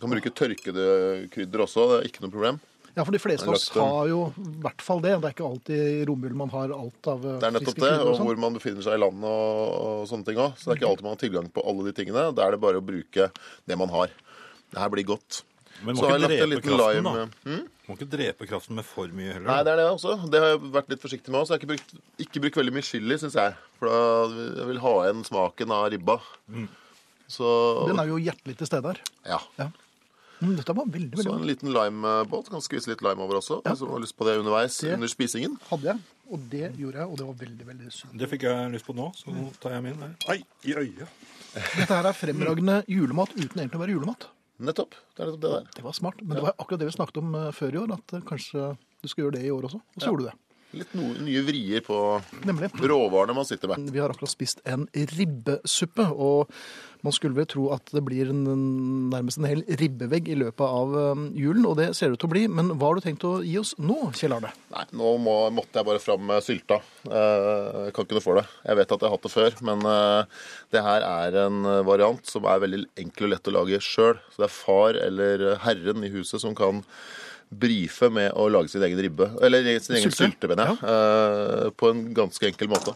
Kan 0.02 0.14
bruke 0.16 0.34
tørkede 0.34 0.86
krydder 1.34 1.66
også. 1.68 1.88
Det 1.92 1.98
er 2.00 2.10
ikke 2.10 2.24
noe 2.26 2.34
problem. 2.34 2.62
Ja, 2.92 3.06
for 3.08 3.16
de 3.16 3.22
fleste 3.24 3.48
av 3.48 3.56
oss 3.56 3.70
har 3.72 4.08
jo 4.10 4.24
i 4.36 4.54
hvert 4.66 4.82
fall 4.84 5.00
det. 5.04 5.14
Det 5.22 5.30
er 5.30 5.36
ikke 5.36 5.48
alltid 5.48 5.84
i 6.02 6.02
romjulen 6.10 6.40
man 6.42 6.50
har 6.52 6.74
alt 6.76 7.08
av 7.08 7.22
eh, 7.24 7.38
Det 7.40 7.48
er 7.48 7.54
nettopp 7.56 7.78
det, 7.80 7.92
og, 8.02 8.10
og 8.10 8.18
sånn. 8.18 8.28
hvor 8.28 8.42
man 8.44 8.58
befinner 8.58 8.84
seg 8.84 8.98
i 8.98 9.02
landet 9.04 9.30
og, 9.30 9.62
og 9.78 10.10
sånne 10.10 10.28
ting 10.28 10.42
òg. 10.42 10.58
Så 10.60 10.68
det 10.68 10.74
er 10.74 10.82
ikke 10.82 10.90
alltid 10.90 11.08
man 11.08 11.16
har 11.16 11.22
tilgang 11.22 11.48
på 11.56 11.64
alle 11.72 11.86
de 11.88 11.94
tingene. 12.02 12.26
Da 12.36 12.48
er 12.48 12.58
det 12.58 12.62
bare 12.66 12.82
å 12.82 12.84
bruke 12.84 13.30
det 13.70 13.80
man 13.80 13.94
har. 13.96 14.12
Det 14.72 14.82
her 14.82 14.92
blir 14.92 15.08
godt. 15.08 15.44
Men 15.84 15.96
Så 15.96 16.02
må 16.02 16.10
har 16.10 16.20
jeg 16.20 16.22
ikke 16.22 16.30
lagt 16.30 16.32
en 16.32 16.38
drepe 16.38 16.50
liten 16.52 16.78
kraften, 16.78 17.04
lime 17.04 17.14
da. 17.14 17.26
hm? 17.50 17.68
Må 17.90 17.96
ikke 17.98 18.10
drepe 18.12 18.48
kraften 18.48 18.76
med 18.76 18.86
for 18.86 19.08
mye 19.08 19.34
heller. 19.34 19.48
Nei, 19.50 19.64
det 19.64 19.72
er 19.74 19.80
det 19.82 19.88
også. 19.92 20.12
Det 20.32 20.40
har 20.44 20.48
jeg 20.54 20.60
vært 20.78 20.90
litt 20.94 21.02
forsiktig 21.02 21.30
med 21.34 21.40
òg. 21.42 21.46
Så 21.48 21.54
jeg 21.54 21.58
har 21.58 21.62
ikke 21.66 21.72
brukt, 21.74 21.94
ikke 22.26 22.42
brukt 22.46 22.56
veldig 22.62 22.74
mye 22.78 22.88
chili, 22.88 23.18
syns 23.18 23.34
jeg. 23.36 23.56
For 23.80 23.90
da 23.90 24.02
jeg 24.62 24.68
vil 24.72 24.80
ha 24.86 24.94
igjen 25.06 25.24
smaken 25.28 25.72
av 25.72 25.90
ribba. 25.92 26.20
Så 27.32 27.48
Den 27.88 28.00
er 28.00 28.10
jo 28.12 28.18
hjertelig 28.22 28.58
til 28.60 28.68
stede 28.68 28.86
her. 28.94 29.02
ja. 29.28 29.40
Mm, 30.42 30.56
dette 30.58 30.74
var 30.74 30.88
veldig, 30.90 31.12
veldig 31.14 31.24
Så 31.24 31.34
en 31.38 31.44
liten 31.46 31.70
limebåt. 31.70 32.48
Kan 32.50 32.62
skvise 32.66 32.88
litt 32.90 33.02
lime 33.06 33.22
over 33.22 33.38
også. 33.38 33.60
Hvis 33.62 33.78
du 33.78 33.86
har 33.92 34.00
lyst 34.02 34.16
på 34.18 34.26
det 34.26 34.40
underveis 34.40 34.76
Det- 34.82 34.94
under 34.96 35.08
spisingen. 35.08 35.60
Hadde 35.70 35.84
jeg, 35.86 36.00
og 36.32 36.40
det 36.50 36.72
gjorde 36.80 36.98
jeg, 36.98 37.06
og 37.08 37.18
det 37.20 37.26
var 37.28 37.34
veldig, 37.44 37.66
veldig 37.68 37.92
sunt. 37.94 38.18
Det 38.18 38.28
fikk 38.32 38.42
jeg 38.50 38.72
lyst 38.74 38.86
på 38.88 38.96
nå, 38.96 39.12
så 39.16 39.30
nå 39.30 39.52
tar 39.62 39.70
jeg 39.76 39.84
min. 39.84 40.16
Ai, 40.28 40.42
i 40.66 40.74
øyet. 40.74 41.08
Dette 41.54 41.94
her 41.94 42.08
er 42.10 42.14
fremragende 42.14 42.84
julemat 42.88 43.30
uten 43.38 43.54
egentlig 43.62 43.76
å 43.78 43.84
være 43.86 43.94
julemat. 44.00 44.26
Nettopp. 44.62 44.96
Det 45.16 45.24
er 45.24 45.32
nettopp 45.32 45.44
det 45.44 45.52
der. 45.56 45.68
Det 45.78 45.84
var 45.86 45.98
smart. 45.98 46.22
Men 46.22 46.38
det 46.38 46.46
var 46.46 46.56
akkurat 46.58 46.84
det 46.84 46.90
vi 46.92 46.96
snakket 46.96 47.20
om 47.22 47.36
eh, 47.40 47.52
før 47.56 47.76
i 47.76 47.82
år, 47.82 47.94
at 47.98 48.16
eh, 48.18 48.24
kanskje 48.28 48.72
du 49.02 49.10
skal 49.10 49.26
gjøre 49.26 49.38
det 49.40 49.46
i 49.48 49.54
år 49.54 49.68
også. 49.70 49.82
Og 49.82 50.04
så 50.04 50.12
gjorde 50.12 50.28
du 50.28 50.30
det. 50.30 50.38
Litt 50.78 50.94
no, 50.96 51.10
nye 51.26 51.42
vrier 51.44 51.82
på 51.84 51.98
Nemlig. 52.48 52.70
råvarene 52.80 53.36
man 53.36 53.48
sitter 53.48 53.68
med. 53.74 53.90
Vi 53.92 54.00
har 54.00 54.14
akkurat 54.14 54.32
spist 54.32 54.62
en 54.64 54.86
ribbesuppe, 54.94 56.06
og 56.16 56.52
man 57.04 57.12
skulle 57.16 57.34
vel 57.36 57.48
tro 57.50 57.66
at 57.74 57.90
det 57.92 58.04
blir 58.06 58.30
en, 58.30 58.44
nærmest 59.12 59.40
en 59.42 59.48
hel 59.50 59.64
ribbevegg 59.82 60.30
i 60.32 60.36
løpet 60.38 60.62
av 60.64 60.94
eh, 61.02 61.24
julen, 61.42 61.66
og 61.68 61.76
det 61.80 61.88
ser 61.98 62.12
det 62.12 62.20
ut 62.20 62.22
til 62.24 62.30
å 62.30 62.34
bli. 62.36 62.44
Men 62.48 62.70
hva 62.78 62.92
har 62.92 63.00
du 63.00 63.04
tenkt 63.04 63.26
å 63.28 63.34
gi 63.44 63.56
oss 63.60 63.74
nå, 63.82 63.98
Kjell 64.16 64.36
Arne? 64.38 64.52
Nei, 64.72 64.86
nå 64.96 65.16
må, 65.26 65.36
måtte 65.58 65.82
jeg 65.82 65.90
bare 65.90 66.04
fram 66.04 66.24
med 66.30 66.46
sylta. 66.46 66.78
Eh, 67.10 67.88
Jeg 67.90 67.96
kan 67.98 68.06
ikke 68.08 68.20
noe 68.20 68.26
for 68.28 68.40
det. 68.40 68.46
Jeg 68.70 68.80
vet 68.80 68.94
at 68.96 69.02
jeg 69.04 69.10
har 69.10 69.16
hatt 69.18 69.28
det 69.28 69.34
før, 69.34 69.58
men 69.72 69.88
eh, 69.92 70.44
det 70.76 70.86
her 70.88 71.08
er 71.10 71.40
en 71.48 71.60
eh, 71.74 71.82
variant 71.90 72.32
som 72.32 72.46
er 72.48 72.62
veldig 72.64 72.84
enkel 73.04 73.28
og 73.28 73.34
lett 73.36 73.50
å 73.52 73.56
lage 73.58 73.82
sjøl. 73.84 74.22
Så 74.32 74.46
det 74.46 74.48
er 74.48 74.56
far 74.62 75.02
eller 75.10 75.48
herren 75.66 76.06
i 76.08 76.14
huset 76.16 76.40
som 76.46 76.56
kan 76.56 76.86
brife 77.52 78.08
med 78.14 78.32
å 78.40 78.46
lage 78.52 78.72
sin 78.72 78.84
egen 78.88 79.00
ribbe. 79.04 79.28
Eller 79.44 79.66
sin 79.84 79.96
egen 79.98 80.12
Sylte. 80.16 80.48
mener 80.48 80.72
jeg. 80.72 80.78
eh, 80.88 81.70
På 81.76 81.90
en 81.92 82.06
ganske 82.16 82.48
enkel 82.48 82.70
måte. 82.72 82.96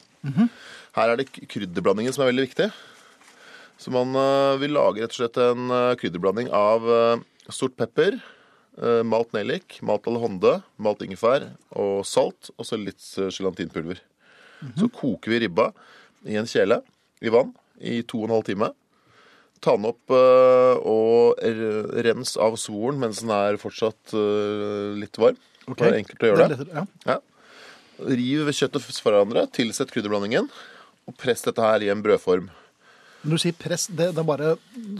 Her 0.95 1.09
er 1.11 1.17
det 1.19 1.27
krydderblandingen 1.31 2.13
som 2.15 2.23
er 2.23 2.31
veldig 2.31 2.45
viktig. 2.47 2.69
Så 3.77 3.91
man 3.91 4.15
uh, 4.15 4.55
vil 4.61 4.71
lage 4.71 5.01
rett 5.03 5.11
og 5.11 5.17
slett 5.19 5.37
en 5.43 5.67
uh, 5.67 5.95
krydderblanding 5.99 6.47
av 6.55 6.85
eh, 6.87 7.23
sort 7.51 7.75
pepper, 7.75 8.15
eh, 8.79 9.01
malt 9.03 9.33
nellik, 9.35 9.81
malt 9.83 10.07
alhonde, 10.07 10.61
malt 10.79 11.03
ingefær 11.03 11.49
og 11.75 12.05
salt, 12.07 12.53
og 12.55 12.63
så 12.65 12.79
litt 12.79 13.03
eh, 13.19 13.27
gelatinpulver. 13.35 13.99
Så 14.79 14.87
koker 14.95 15.29
vi 15.35 15.41
ribba 15.43 15.67
i 16.25 16.39
en 16.39 16.47
kjele 16.47 16.79
i 17.21 17.29
vann 17.29 17.51
i 17.83 17.99
to 18.07 18.21
og 18.23 18.29
en 18.29 18.35
halv 18.37 18.47
time. 18.47 18.71
Ta 19.65 19.73
den 19.79 19.87
opp 19.89 20.13
eh, 20.13 20.75
og 20.85 21.39
rens 22.05 22.35
av 22.41 22.53
svoren 22.61 22.99
mens 23.01 23.23
den 23.23 23.31
er 23.33 23.57
fortsatt 23.61 24.13
eh, 24.13 24.91
litt 25.01 25.17
varm. 25.21 25.39
Det 25.65 25.87
er 25.87 25.97
enkelt 26.03 26.21
å 26.21 26.29
gjøre 26.29 26.45
det. 26.51 26.57
lettere, 26.59 26.83
ja. 26.83 27.15
Ja. 27.15 27.21
Riv 28.05 28.51
kjøttet 28.53 28.83
fra 28.85 29.09
hverandre, 29.15 29.45
tilsett 29.55 29.89
krydderblandingen, 29.95 30.49
og 31.09 31.17
press 31.17 31.41
dette 31.47 31.63
her 31.63 31.81
i 31.85 31.89
en 31.93 32.03
brødform. 32.05 32.51
Når 33.25 33.39
du 33.39 33.41
sier 33.41 33.55
press, 33.57 33.87
det, 33.89 34.11
det 34.13 34.21
er 34.21 34.27
bare 34.27 34.51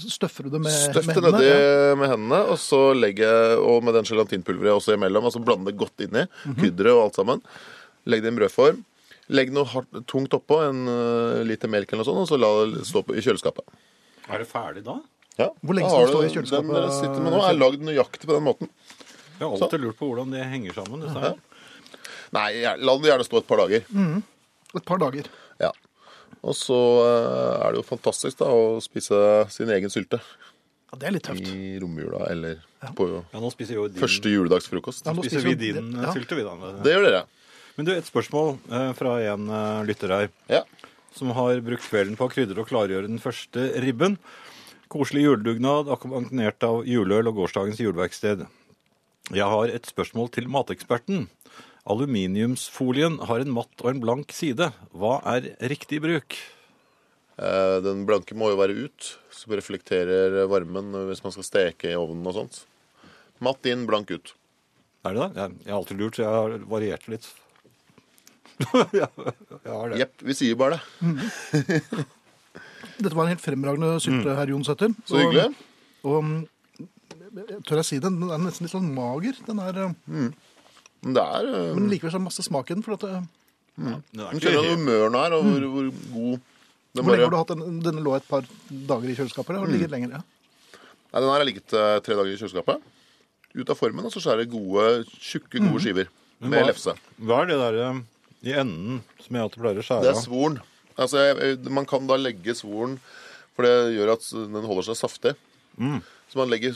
støffer 0.01 0.47
du 0.47 0.55
det 0.55 0.61
med, 0.63 0.73
Støff 0.73 1.05
med 1.11 1.19
det 1.21 1.31
nedi 1.35 1.49
Ja. 1.51 1.91
med 1.99 2.09
hendene, 2.09 2.39
og 2.49 2.57
så 2.57 2.79
legge, 2.97 3.27
og 3.61 3.83
med 3.85 3.93
den 3.99 4.07
gelatinpulveret 4.09 4.79
også 4.79 4.95
imellom, 4.97 5.27
altså 5.29 5.43
blande 5.45 5.69
det 5.69 5.77
godt 5.77 6.01
inni, 6.07 6.23
Mhm. 6.47 6.55
krydderet 6.63 6.95
og 6.95 7.03
alt 7.03 7.19
sammen. 7.21 7.43
Legg 8.09 8.23
det 8.25 8.31
i 8.31 8.33
en 8.33 8.39
brødform. 8.39 8.81
Legg 9.29 9.53
noe 9.53 9.65
hardt, 9.69 10.01
tungt 10.09 10.33
oppå, 10.37 10.57
en 10.65 10.87
uh, 10.89 11.43
liter 11.45 11.69
melk 11.69 11.91
eller 11.93 12.01
noe 12.01 12.09
sånt, 12.09 12.23
og 12.25 12.31
så 12.33 12.39
la 12.41 12.49
det 12.73 12.85
stå 12.89 13.03
på, 13.05 13.13
i 13.17 13.21
kjøleskapet. 13.25 13.65
Er 14.29 14.41
det 14.41 14.47
ferdig 14.49 14.85
da? 14.85 14.99
Ja. 15.35 15.49
Hvor 15.61 15.75
lenge 15.75 15.89
skal 15.89 15.99
har 15.99 16.07
det 16.07 16.13
stå 16.13 16.21
i 16.23 16.33
kjøleskapet? 16.33 16.69
Den 16.69 16.77
dere 16.77 16.93
sitter 16.95 17.25
med 17.25 17.35
nå 17.35 17.41
er 17.43 17.57
lagd 17.57 17.83
nøyaktig 17.83 18.29
på 18.29 18.37
den 18.37 18.45
måten. 18.45 18.71
Jeg 19.35 19.43
har 19.43 19.57
alltid 19.57 19.83
lurt 19.83 19.97
på 19.99 20.07
hvordan 20.09 20.31
det 20.31 20.45
henger 20.47 20.77
sammen. 20.77 21.03
Ja. 21.11 21.33
Nei, 22.35 22.47
la 22.63 22.95
den 22.95 23.09
gjerne 23.09 23.27
stå 23.27 23.41
et 23.41 23.49
par 23.49 23.61
dager. 23.65 23.83
Et 24.75 24.87
par 24.87 25.01
dager. 25.01 25.27
Ja. 25.61 25.71
Og 26.45 26.55
så 26.57 26.77
eh, 27.03 27.65
er 27.65 27.73
det 27.73 27.81
jo 27.81 27.85
fantastisk 27.87 28.39
da 28.41 28.49
å 28.53 28.77
spise 28.83 29.17
sin 29.53 29.71
egen 29.73 29.89
sylte 29.93 30.19
Ja, 30.21 30.97
Det 30.99 31.07
er 31.07 31.15
litt 31.15 31.25
tøft. 31.25 31.47
i 31.49 31.77
romjula 31.81 32.27
eller 32.29 32.59
på 32.97 33.07
Ja, 33.09 33.39
nå 33.41 33.49
jo 33.49 33.87
din, 33.89 33.97
første 33.97 34.29
juledagsfrokost. 34.29 35.07
Ja, 35.07 35.15
nå 35.17 35.25
spiser 35.25 35.47
vi 35.47 35.55
din 35.57 35.89
ja. 35.97 36.11
sylte, 36.13 36.37
vi 36.37 36.45
da. 36.45 36.73
Det 36.85 36.93
gjør 36.93 37.07
dere. 37.07 37.23
Men 37.75 37.87
du, 37.87 37.91
et 37.95 38.07
spørsmål 38.07 38.53
eh, 38.71 38.91
fra 38.95 39.15
en 39.33 39.49
eh, 39.49 39.79
lytter 39.89 40.13
her. 40.15 40.29
Ja. 40.51 40.61
Som 41.15 41.31
har 41.35 41.61
brukt 41.63 41.87
kvelden 41.87 42.17
på 42.19 42.27
å 42.27 42.31
krydre 42.31 42.61
og 42.61 42.69
klargjøre 42.69 43.07
den 43.07 43.21
første 43.23 43.69
ribben. 43.83 44.17
Koselig 44.91 45.25
juledugnad 45.25 45.89
akkompagnert 45.91 46.63
av 46.67 46.83
juleøl 46.87 47.31
og 47.31 47.39
gårsdagens 47.39 47.79
juleverksted. 47.81 48.45
Jeg 49.33 49.47
har 49.49 49.71
et 49.73 49.87
spørsmål 49.89 50.29
til 50.35 50.51
mateksperten. 50.51 51.25
Aluminiumsfolien 51.89 53.17
har 53.29 53.41
en 53.41 53.53
matt 53.55 53.81
og 53.81 53.89
en 53.91 54.03
blank 54.03 54.35
side. 54.35 54.69
Hva 54.93 55.17
er 55.35 55.53
riktig 55.71 56.01
bruk? 56.03 56.37
Eh, 57.37 57.77
Den 57.81 58.05
blanke 58.05 58.37
må 58.37 58.51
jo 58.51 58.59
være 58.59 58.77
ut, 58.85 59.11
som 59.33 59.55
reflekterer 59.57 60.45
varmen 60.51 60.93
hvis 61.09 61.23
man 61.25 61.33
skal 61.35 61.47
steke 61.47 61.91
i 61.91 61.97
ovnen 61.99 62.25
og 62.29 62.37
sånt. 62.37 62.61
Matt 63.43 63.65
inn, 63.69 63.87
blank 63.89 64.11
ut. 64.11 64.35
Er 65.05 65.13
det 65.13 65.25
det? 65.35 65.49
Jeg, 65.65 65.71
har 65.71 65.79
alltid 65.79 65.99
lurt, 66.01 66.17
så 66.17 66.23
jeg 66.25 66.37
har 66.37 66.55
variert 66.69 67.09
litt. 67.11 67.27
ja, 69.01 69.07
det. 69.15 69.97
Jepp, 69.99 70.21
vi 70.25 70.35
sier 70.37 70.55
bare 70.59 70.77
det. 70.79 71.95
Dette 72.95 73.11
var 73.15 73.25
en 73.27 73.33
helt 73.33 73.43
fremragende 73.43 73.95
sylte, 74.03 74.35
herr. 74.37 74.51
Mm. 74.55 74.95
Så 75.07 75.19
hyggelig. 75.19 75.47
Og, 76.05 76.15
og 76.15 77.63
tør 77.67 77.81
jeg 77.81 77.87
si 77.89 77.99
det, 77.99 78.11
den 78.13 78.29
er 78.31 78.39
nesten 78.45 78.67
litt 78.67 78.73
sånn 78.75 78.91
mager. 78.95 79.35
Den 79.47 79.59
er, 79.63 79.81
mm. 80.07 80.29
Men 81.05 81.17
det 81.17 81.25
er 81.37 81.49
uh, 81.51 81.71
men 81.75 81.89
likevel 81.91 82.13
så 82.13 82.17
er 82.17 82.23
det 82.23 82.27
masse 82.29 82.45
smak 82.47 82.71
i 82.71 82.77
den. 82.77 82.85
For 82.85 82.95
at, 82.95 83.03
eh, 83.09 83.25
er 83.83 83.99
Du 84.15 84.21
kjenner 84.39 84.39
hvor 84.39 84.69
helt- 84.69 84.71
humøren 84.79 85.19
er, 85.19 85.35
og 85.35 85.49
hvor, 85.49 85.67
hvor 85.75 85.89
god 86.15 86.51
den 86.95 87.03
hvor 87.03 87.11
lenge 87.11 87.25
har 87.27 87.33
du 87.33 87.39
hatt 87.41 87.51
den? 87.51 87.79
Denne 87.83 88.03
lå 88.05 88.13
et 88.15 88.27
par 88.29 88.45
dager 88.71 89.09
i 89.11 89.15
kjøleskapet? 89.17 89.51
Eller 89.51 89.65
har 89.65 89.67
den 89.67 89.75
ligget 89.75 89.91
lenger? 89.91 90.13
Ja. 90.15 90.21
Nei, 91.11 91.19
Den 91.19 91.27
her 91.27 91.35
har 91.41 91.47
ligget 91.49 91.73
uh, 91.75 91.97
tre 92.05 92.15
dager 92.15 92.31
i 92.31 92.39
kjøleskapet. 92.39 92.91
Ut 93.55 93.69
av 93.71 93.77
formen, 93.79 94.07
og 94.07 94.11
så 94.15 94.23
skjærer 94.23 94.47
gode, 94.51 94.85
tjukke, 95.19 95.59
gode 95.59 95.81
skiver 95.83 96.07
med 96.39 96.55
hva- 96.55 96.69
lefse. 96.71 96.95
Hva 97.19 97.41
er 97.43 97.51
det 97.51 97.59
der 97.59 97.77
eh, 97.83 97.99
i 98.45 98.53
enden 98.53 99.01
som 99.23 99.35
jeg 99.35 99.43
alltid 99.45 99.61
pleier 99.63 99.81
å 99.81 99.85
skjære 99.87 100.05
Det 100.05 100.11
er 100.13 100.21
svoren. 100.21 100.59
Altså, 100.97 101.17
jeg- 101.41 101.71
man 101.71 101.85
kan 101.85 102.05
da 102.07 102.15
legge 102.17 102.53
svoren, 102.55 102.99
for 103.55 103.63
det 103.63 103.95
gjør 103.97 104.13
at 104.13 104.29
den 104.31 104.63
holder 104.69 104.83
seg 104.93 104.95
saftig. 105.01 105.35
Så 105.77 106.35
man 106.39 106.49
legger 106.49 106.75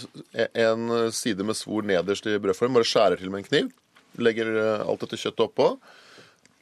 en 0.53 1.11
side 1.11 1.43
med 1.45 1.55
svor 1.55 1.83
nederst 1.87 2.25
i 2.27 2.37
brødform, 2.37 2.73
bare 2.73 2.83
skjærer 2.87 3.17
til 3.19 3.29
med 3.31 3.39
en 3.45 3.49
kniv. 3.49 3.71
Legger 4.19 4.49
eh, 4.57 4.87
alt 4.87 4.99
dette 4.99 5.15
kjøttet 5.17 5.45
oppå. 5.47 5.79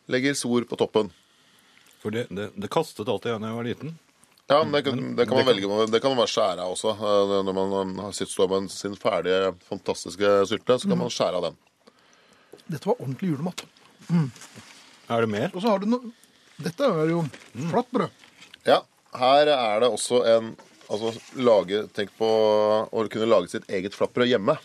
Legger 0.10 0.34
svor 0.38 0.62
på 0.70 0.78
toppen. 0.78 1.10
For 2.04 2.12
det, 2.12 2.28
det, 2.30 2.52
det 2.56 2.70
kastet 2.70 3.08
alltid 3.10 3.32
jeg 3.34 3.42
da 3.42 3.48
jeg 3.48 3.56
var 3.58 3.64
liten. 3.68 3.96
Ja, 4.50 4.64
men 4.64 4.72
det 4.72 4.84
kan, 4.86 5.00
det 5.18 5.26
kan 5.28 5.36
man 5.42 5.46
velge. 5.50 5.88
Det 5.92 6.00
kan 6.02 6.12
man 6.14 6.22
bare 6.22 6.32
skjære 6.32 6.64
av 6.64 6.76
også. 6.76 6.94
Eh, 6.94 7.44
Når 7.48 7.54
man 7.58 7.96
har 8.06 8.12
sitt 8.16 8.30
står 8.30 8.48
med 8.54 8.70
sin 8.72 8.96
ferdige, 8.96 9.56
fantastiske 9.68 10.30
sylte, 10.48 10.78
så 10.80 10.88
kan 10.88 10.98
man 11.02 11.10
skjære 11.10 11.36
av 11.42 11.48
den. 11.50 11.58
Dette 12.70 12.86
var 12.86 12.96
ordentlig 13.02 13.32
julemat. 13.34 13.66
Er 15.08 15.24
det 15.24 15.32
mer? 15.32 15.52
Og 15.54 15.64
så 15.64 15.72
har 15.72 15.84
du 15.84 15.90
noe 15.90 16.14
Dette 16.58 16.88
er 16.90 17.12
jo 17.12 17.22
flatt 17.70 17.92
brød. 17.94 18.24
Ja, 18.66 18.82
her 19.18 19.52
er 19.54 19.84
det 19.84 19.92
også 19.94 20.24
en 20.28 20.56
Altså 20.88 21.12
lage 21.36 21.82
Tenk 21.96 22.14
på 22.16 22.28
å 22.28 23.04
kunne 23.12 23.28
lage 23.28 23.52
sitt 23.52 23.66
eget 23.68 23.96
flatbrød 23.98 24.30
hjemme. 24.32 24.56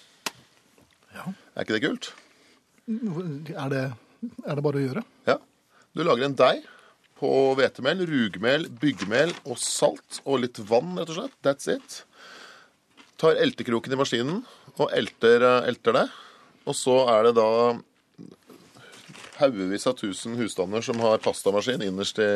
Ja. 1.17 1.33
Er 1.57 1.65
ikke 1.65 1.75
det 1.75 1.83
kult? 1.83 2.13
Er 2.87 3.73
det, 3.73 3.83
er 4.47 4.55
det 4.55 4.65
bare 4.65 4.79
å 4.79 4.85
gjøre? 4.85 5.03
Ja. 5.27 5.41
Du 5.93 6.05
lager 6.07 6.29
en 6.29 6.39
deig 6.39 6.63
på 7.19 7.31
hvetemel, 7.59 8.03
rugmel, 8.09 8.69
byggemel 8.83 9.35
og 9.45 9.59
salt 9.61 10.21
og 10.25 10.43
litt 10.43 10.59
vann, 10.67 10.97
rett 10.99 11.11
og 11.13 11.19
slett. 11.21 11.37
That's 11.47 11.69
it. 11.71 11.99
Tar 13.21 13.39
eltekroken 13.43 13.95
i 13.95 13.99
maskinen 13.99 14.41
og 14.79 14.89
elter, 14.95 15.43
eh, 15.47 15.69
elter 15.71 15.99
det. 15.99 16.07
Og 16.67 16.79
så 16.79 16.97
er 17.13 17.29
det 17.29 17.37
da 17.39 17.51
haugevis 19.43 19.87
av 19.91 19.99
tusen 20.01 20.39
husstander 20.41 20.85
som 20.87 21.01
har 21.05 21.21
pastamaskin 21.25 21.83
innerst 21.89 22.19
i 22.23 22.31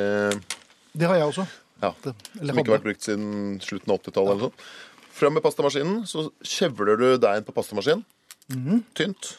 Det 0.97 1.07
har 1.09 1.17
jeg 1.21 1.31
også. 1.33 1.47
Ja, 1.85 1.91
som 2.03 2.57
ikke 2.57 2.71
har 2.73 2.79
vært 2.79 2.87
brukt 2.89 3.05
siden 3.05 3.59
slutten 3.61 3.93
av 3.93 3.99
80-tallet. 4.01 4.31
eller 4.33 4.47
sånn. 4.49 4.69
Fram 5.17 5.35
med 5.37 5.45
pastamaskinen, 5.45 5.99
så 6.09 6.27
kjevler 6.45 6.97
du 7.01 7.07
deigen 7.21 7.45
på 7.45 7.53
pastamaskinen. 7.57 8.05
Mhm. 8.53 8.83
Tynt. 8.97 9.35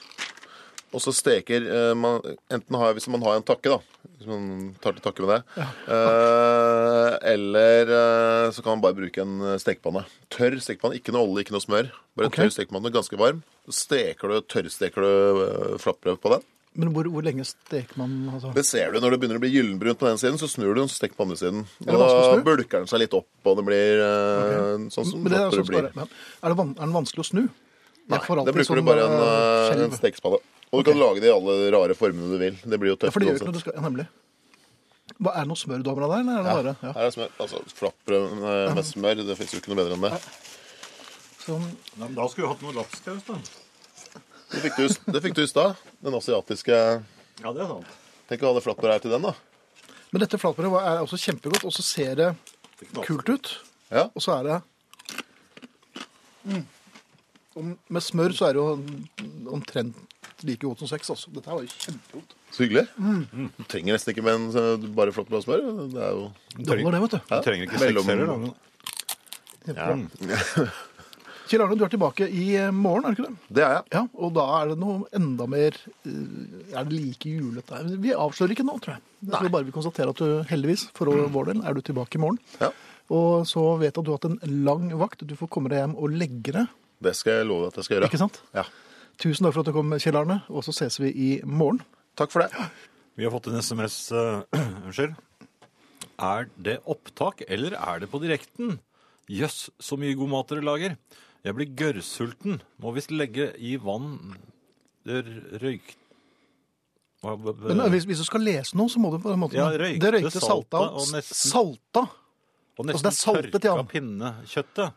Og 0.95 1.01
så 1.03 1.11
steker 1.13 1.65
eh, 1.67 1.93
man 1.99 2.21
Enten 2.53 2.75
har, 2.79 2.93
hvis 2.95 3.07
man 3.11 3.21
har 3.25 3.35
en 3.37 3.43
takke, 3.45 3.69
da. 3.73 3.79
Hvis 4.17 4.29
man 4.29 4.45
tar 4.81 4.95
til 4.95 5.03
takke 5.03 5.25
med 5.25 5.33
det. 5.33 5.65
Eh, 5.91 7.17
eller 7.33 7.91
eh, 7.91 8.51
så 8.55 8.63
kan 8.63 8.77
man 8.77 8.83
bare 8.85 8.97
bruke 8.97 9.21
en 9.21 9.35
eh, 9.53 9.57
stekepanne. 9.61 10.05
Tørr 10.33 10.57
stekepanne. 10.63 10.97
Ikke 11.01 11.13
noe 11.15 11.27
olje, 11.27 11.43
ikke 11.45 11.55
noe 11.57 11.63
smør. 11.65 11.89
Bare 12.17 12.29
Ok. 12.31 12.37
tørr 12.39 12.53
stekepanne, 12.55 12.93
ganske 12.95 13.19
varm. 13.19 13.43
Så 13.67 13.75
steker 13.83 14.31
du, 14.31 14.37
tørrsteker 14.53 15.03
du 15.03 15.43
eh, 15.43 15.77
flatbrød 15.83 16.21
på 16.23 16.33
den. 16.37 16.45
Men 16.77 16.91
hvor, 16.93 17.07
hvor 17.09 17.25
lenge 17.25 17.41
steker 17.47 17.97
man 17.97 18.11
altså? 18.29 18.51
Det 18.53 18.63
ser 18.67 18.91
du 18.93 18.99
når 19.01 19.15
det 19.15 19.21
begynner 19.21 19.39
å 19.39 19.41
bli 19.41 19.49
gyllenbrunt 19.49 19.97
på 19.97 20.05
den 20.11 20.19
siden, 20.21 20.35
så 20.37 20.49
snur 20.51 20.75
du 20.75 20.83
den, 20.83 20.91
så 20.91 20.99
steker 20.99 21.17
på 21.17 21.25
andre 21.25 21.37
siden. 21.39 21.63
Og 21.87 21.95
da 22.03 22.09
bulker 22.45 22.83
den 22.83 22.91
seg 22.91 23.01
litt 23.01 23.15
opp, 23.17 23.29
og 23.49 23.57
det 23.57 23.65
blir 23.65 24.01
okay. 24.03 24.89
sånn 24.93 25.09
som 25.09 25.25
det 25.25 25.39
er, 25.39 25.55
sånn 25.55 25.65
blir. 25.71 25.89
Men 25.95 26.05
er, 26.05 26.51
det 26.51 26.59
van, 26.59 26.75
er 26.77 26.85
den 26.85 26.93
vanskelig 26.99 27.25
å 27.25 27.29
snu? 27.31 27.41
Nei, 28.07 28.21
da 28.21 28.45
det 28.47 28.53
bruker 28.55 28.69
sånn, 28.69 28.79
du 28.79 28.87
bare 28.87 29.03
en, 29.03 29.17
eh, 29.19 29.73
eh, 29.73 29.83
en 29.87 29.97
stekespade. 29.97 30.39
Og 30.71 30.83
du 30.83 30.91
kan 30.91 30.99
lage 30.99 31.23
det 31.23 31.27
i 31.27 31.33
alle 31.33 31.57
rare 31.73 31.95
formene 31.97 32.29
du 32.31 32.39
vil. 32.39 32.55
Det 32.63 32.79
blir 32.79 32.93
jo 32.93 32.95
Ja, 32.95 33.01
tøft 33.03 33.17
for 33.17 33.23
det 33.23 33.31
gjør 33.31 33.39
ikke 33.41 33.47
noe 33.47 33.51
uansett. 33.51 33.57
du 33.57 33.65
skal, 33.65 33.75
ja, 33.75 33.83
nemlig. 33.83 34.07
Hva, 35.17 35.33
er 35.33 35.43
det 35.43 35.49
noe 35.49 35.59
smør 35.59 35.83
du 35.83 35.89
har 35.89 35.97
med 35.97 36.11
deg 36.11 36.19
eller 36.21 36.37
er 36.37 36.43
det 36.43 36.55
bare 36.57 36.73
ja. 36.83 36.91
Her 36.93 37.07
er 37.07 37.13
smør. 37.15 37.31
Altså, 37.43 37.61
flatbrød 37.79 38.25
eh, 38.37 38.75
med 38.77 38.85
smør, 38.87 39.23
det 39.27 39.37
fins 39.39 39.55
jo 39.55 39.61
ikke 39.63 39.73
noe 39.73 39.79
bedre 39.81 39.97
enn 39.97 40.05
det. 40.05 40.19
Sånn, 41.41 41.65
Nei, 41.97 42.05
men 42.05 42.17
da 42.19 42.27
skulle 42.29 42.47
du 42.47 42.53
hatt 42.53 42.65
noe 42.67 42.75
lapskaus, 42.77 43.23
da. 43.27 43.39
Det 44.51 44.63
fikk 44.63 44.77
du, 44.79 45.11
det 45.11 45.21
fikk 45.25 45.35
du 45.35 45.43
i 45.43 45.49
stad. 45.49 45.75
Den 46.03 46.15
asiatiske 46.17 46.77
Ja, 46.77 47.51
det 47.51 47.63
er 47.63 47.69
sant. 47.69 47.95
Tenk 48.27 48.43
å 48.43 48.51
ha 48.51 48.57
det 48.57 48.63
flatbrødet 48.65 48.95
her 48.97 49.03
til 49.03 49.13
den, 49.15 49.27
da. 49.27 49.33
Men 50.11 50.23
dette 50.23 50.39
flatbrødet 50.39 50.81
er 50.87 51.03
også 51.03 51.19
kjempegodt, 51.19 51.65
og 51.67 51.75
så 51.75 51.83
ser 51.85 52.15
det 52.19 52.29
kult 53.03 53.29
ut. 53.29 53.53
Ja. 53.91 54.07
Og 54.13 54.23
så 54.23 54.37
er 54.37 54.47
det 54.47 54.57
mm. 56.47 56.65
Og 57.57 57.69
Med 57.95 58.03
smør 58.03 58.35
så 58.35 58.49
er 58.49 58.57
det 58.57 58.61
jo 58.61 59.53
omtrent 59.55 59.95
like 60.45 60.61
godt 60.61 60.83
som 60.83 60.91
sex. 60.91 61.09
Også. 61.09 61.31
Dette 61.33 61.49
her 61.49 61.57
var 61.57 61.65
jo 61.65 61.71
kjempegodt. 61.73 62.35
Så 62.53 62.63
hyggelig. 62.63 62.85
Mm. 62.97 63.49
Du 63.57 63.63
trenger 63.67 63.97
nesten 63.97 64.13
ikke 64.13 64.25
med 64.27 64.57
en 64.59 64.91
bare 64.95 65.15
flatbrød 65.15 65.39
og 65.41 65.47
smør. 65.47 65.65
Det 65.95 66.03
er 66.03 66.11
jo 66.13 66.27
Du 66.53 66.63
trenger, 66.69 66.91
det, 66.91 67.01
vet 67.05 67.15
du. 67.15 67.19
Du 67.31 67.39
trenger 67.47 67.67
ikke 67.67 67.81
sex 67.81 68.11
heller, 68.11 68.35
da. 68.35 68.37
Men... 69.67 70.07
Kjell 71.47 71.63
Arne, 71.63 71.77
du 71.79 71.83
er 71.85 71.91
tilbake 71.93 72.27
i 72.29 72.45
eh, 72.59 72.71
morgen, 72.75 73.05
er 73.07 73.15
du 73.15 73.21
ikke 73.21 73.29
det? 73.29 73.53
Det 73.57 73.63
er 73.65 73.73
jeg. 73.77 73.83
Ja, 73.95 74.01
Og 74.19 74.33
da 74.35 74.45
er 74.59 74.71
det 74.73 74.77
noe 74.81 75.07
enda 75.15 75.47
mer 75.49 75.75
eh, 75.77 76.73
Er 76.75 76.87
det 76.89 76.93
like 76.97 77.29
julete? 77.31 77.79
Vi 78.03 78.11
avslører 78.15 78.55
ikke 78.55 78.65
nå, 78.67 78.75
tror 78.83 78.97
jeg. 78.97 79.03
Jeg 79.25 79.33
tror 79.37 79.53
bare 79.55 79.67
vi 79.69 79.75
konstaterer 79.75 80.11
at 80.13 80.21
du 80.21 80.43
heldigvis, 80.51 80.87
for 80.97 81.09
vår 81.33 81.51
del, 81.53 81.61
er 81.65 81.77
du 81.77 81.81
tilbake 81.87 82.19
i 82.19 82.21
morgen. 82.21 82.39
Ja. 82.61 82.71
Og 83.13 83.45
så 83.47 83.63
vet 83.79 83.93
jeg 83.93 84.01
at 84.01 84.05
du 84.05 84.11
har 84.11 84.19
hatt 84.19 84.27
en 84.29 84.57
lang 84.67 84.89
vakt. 84.99 85.23
Du 85.27 85.35
får 85.39 85.49
komme 85.55 85.71
deg 85.71 85.79
hjem 85.81 85.95
og 85.95 86.11
legge 86.19 86.53
deg. 86.57 86.73
Det 87.03 87.13
skal 87.15 87.39
jeg 87.39 87.47
love 87.49 87.69
at 87.71 87.79
jeg 87.79 87.87
skal 87.87 87.97
gjøre. 87.99 88.09
Ikke 88.11 88.19
sant? 88.21 88.41
Ja. 88.57 88.65
Tusen 89.21 89.47
takk 89.47 89.55
for 89.55 89.63
at 89.63 89.69
du 89.71 89.75
kom, 89.77 89.95
Kjell 90.03 90.19
Arne. 90.19 90.41
Og 90.51 90.65
så 90.67 90.73
ses 90.75 90.99
vi 91.01 91.13
i 91.13 91.29
morgen. 91.47 91.79
Takk 92.19 92.33
for 92.33 92.43
det. 92.43 92.67
Vi 93.17 93.25
har 93.25 93.33
fått 93.33 93.47
en 93.49 93.57
SMS. 93.63 93.97
eh, 94.11 94.43
Unnskyld. 94.85 95.15
Er 96.27 96.47
det 96.65 96.79
opptak, 96.89 97.43
eller 97.47 97.75
er 97.77 98.03
det 98.03 98.09
på 98.11 98.19
direkten? 98.23 98.77
Jøss, 99.29 99.67
så 99.83 99.97
mye 99.99 100.15
god 100.17 100.31
mat 100.31 100.51
dere 100.53 100.65
lager. 100.65 100.95
Jeg 101.47 101.55
blir 101.55 101.69
gørrsulten. 101.79 102.59
Må 102.83 102.91
visst 102.97 103.13
legge 103.15 103.53
i 103.63 103.77
vann 103.79 104.35
det 105.07 105.23
røyk... 105.63 105.95
Men 107.23 107.81
hvis, 107.89 108.05
hvis 108.05 108.19
du 108.21 108.27
skal 108.27 108.43
lese 108.45 108.77
noe, 108.77 108.91
så 108.93 108.99
må 109.01 109.09
du 109.09 109.17
på 109.23 109.31
en 109.33 109.39
måte 109.41 109.57
Ja, 109.57 109.71
røykte, 109.73 109.99
Det 110.03 110.11
røykte, 110.13 110.41
salta, 110.43 110.83
og 110.99 111.07
nesten- 111.15 111.39
salta. 111.49 112.03
Og 112.77 112.85
altså, 112.85 113.01
det 113.07 113.09
er 113.09 113.17
saltet, 113.17 113.63
ja. 113.65 113.73
pinnekjøttet. 113.89 114.93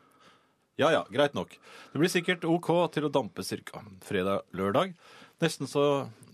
Ja 0.80 0.90
ja, 0.92 1.00
greit 1.12 1.34
nok. 1.36 1.54
Det 1.92 2.00
blir 2.00 2.12
sikkert 2.12 2.44
OK 2.48 2.68
til 2.92 3.08
å 3.08 3.12
dampe 3.12 3.44
cirka 3.44 3.80
fredag-lørdag. 4.04 4.92
Nesten 5.40 5.68
så 5.68 5.84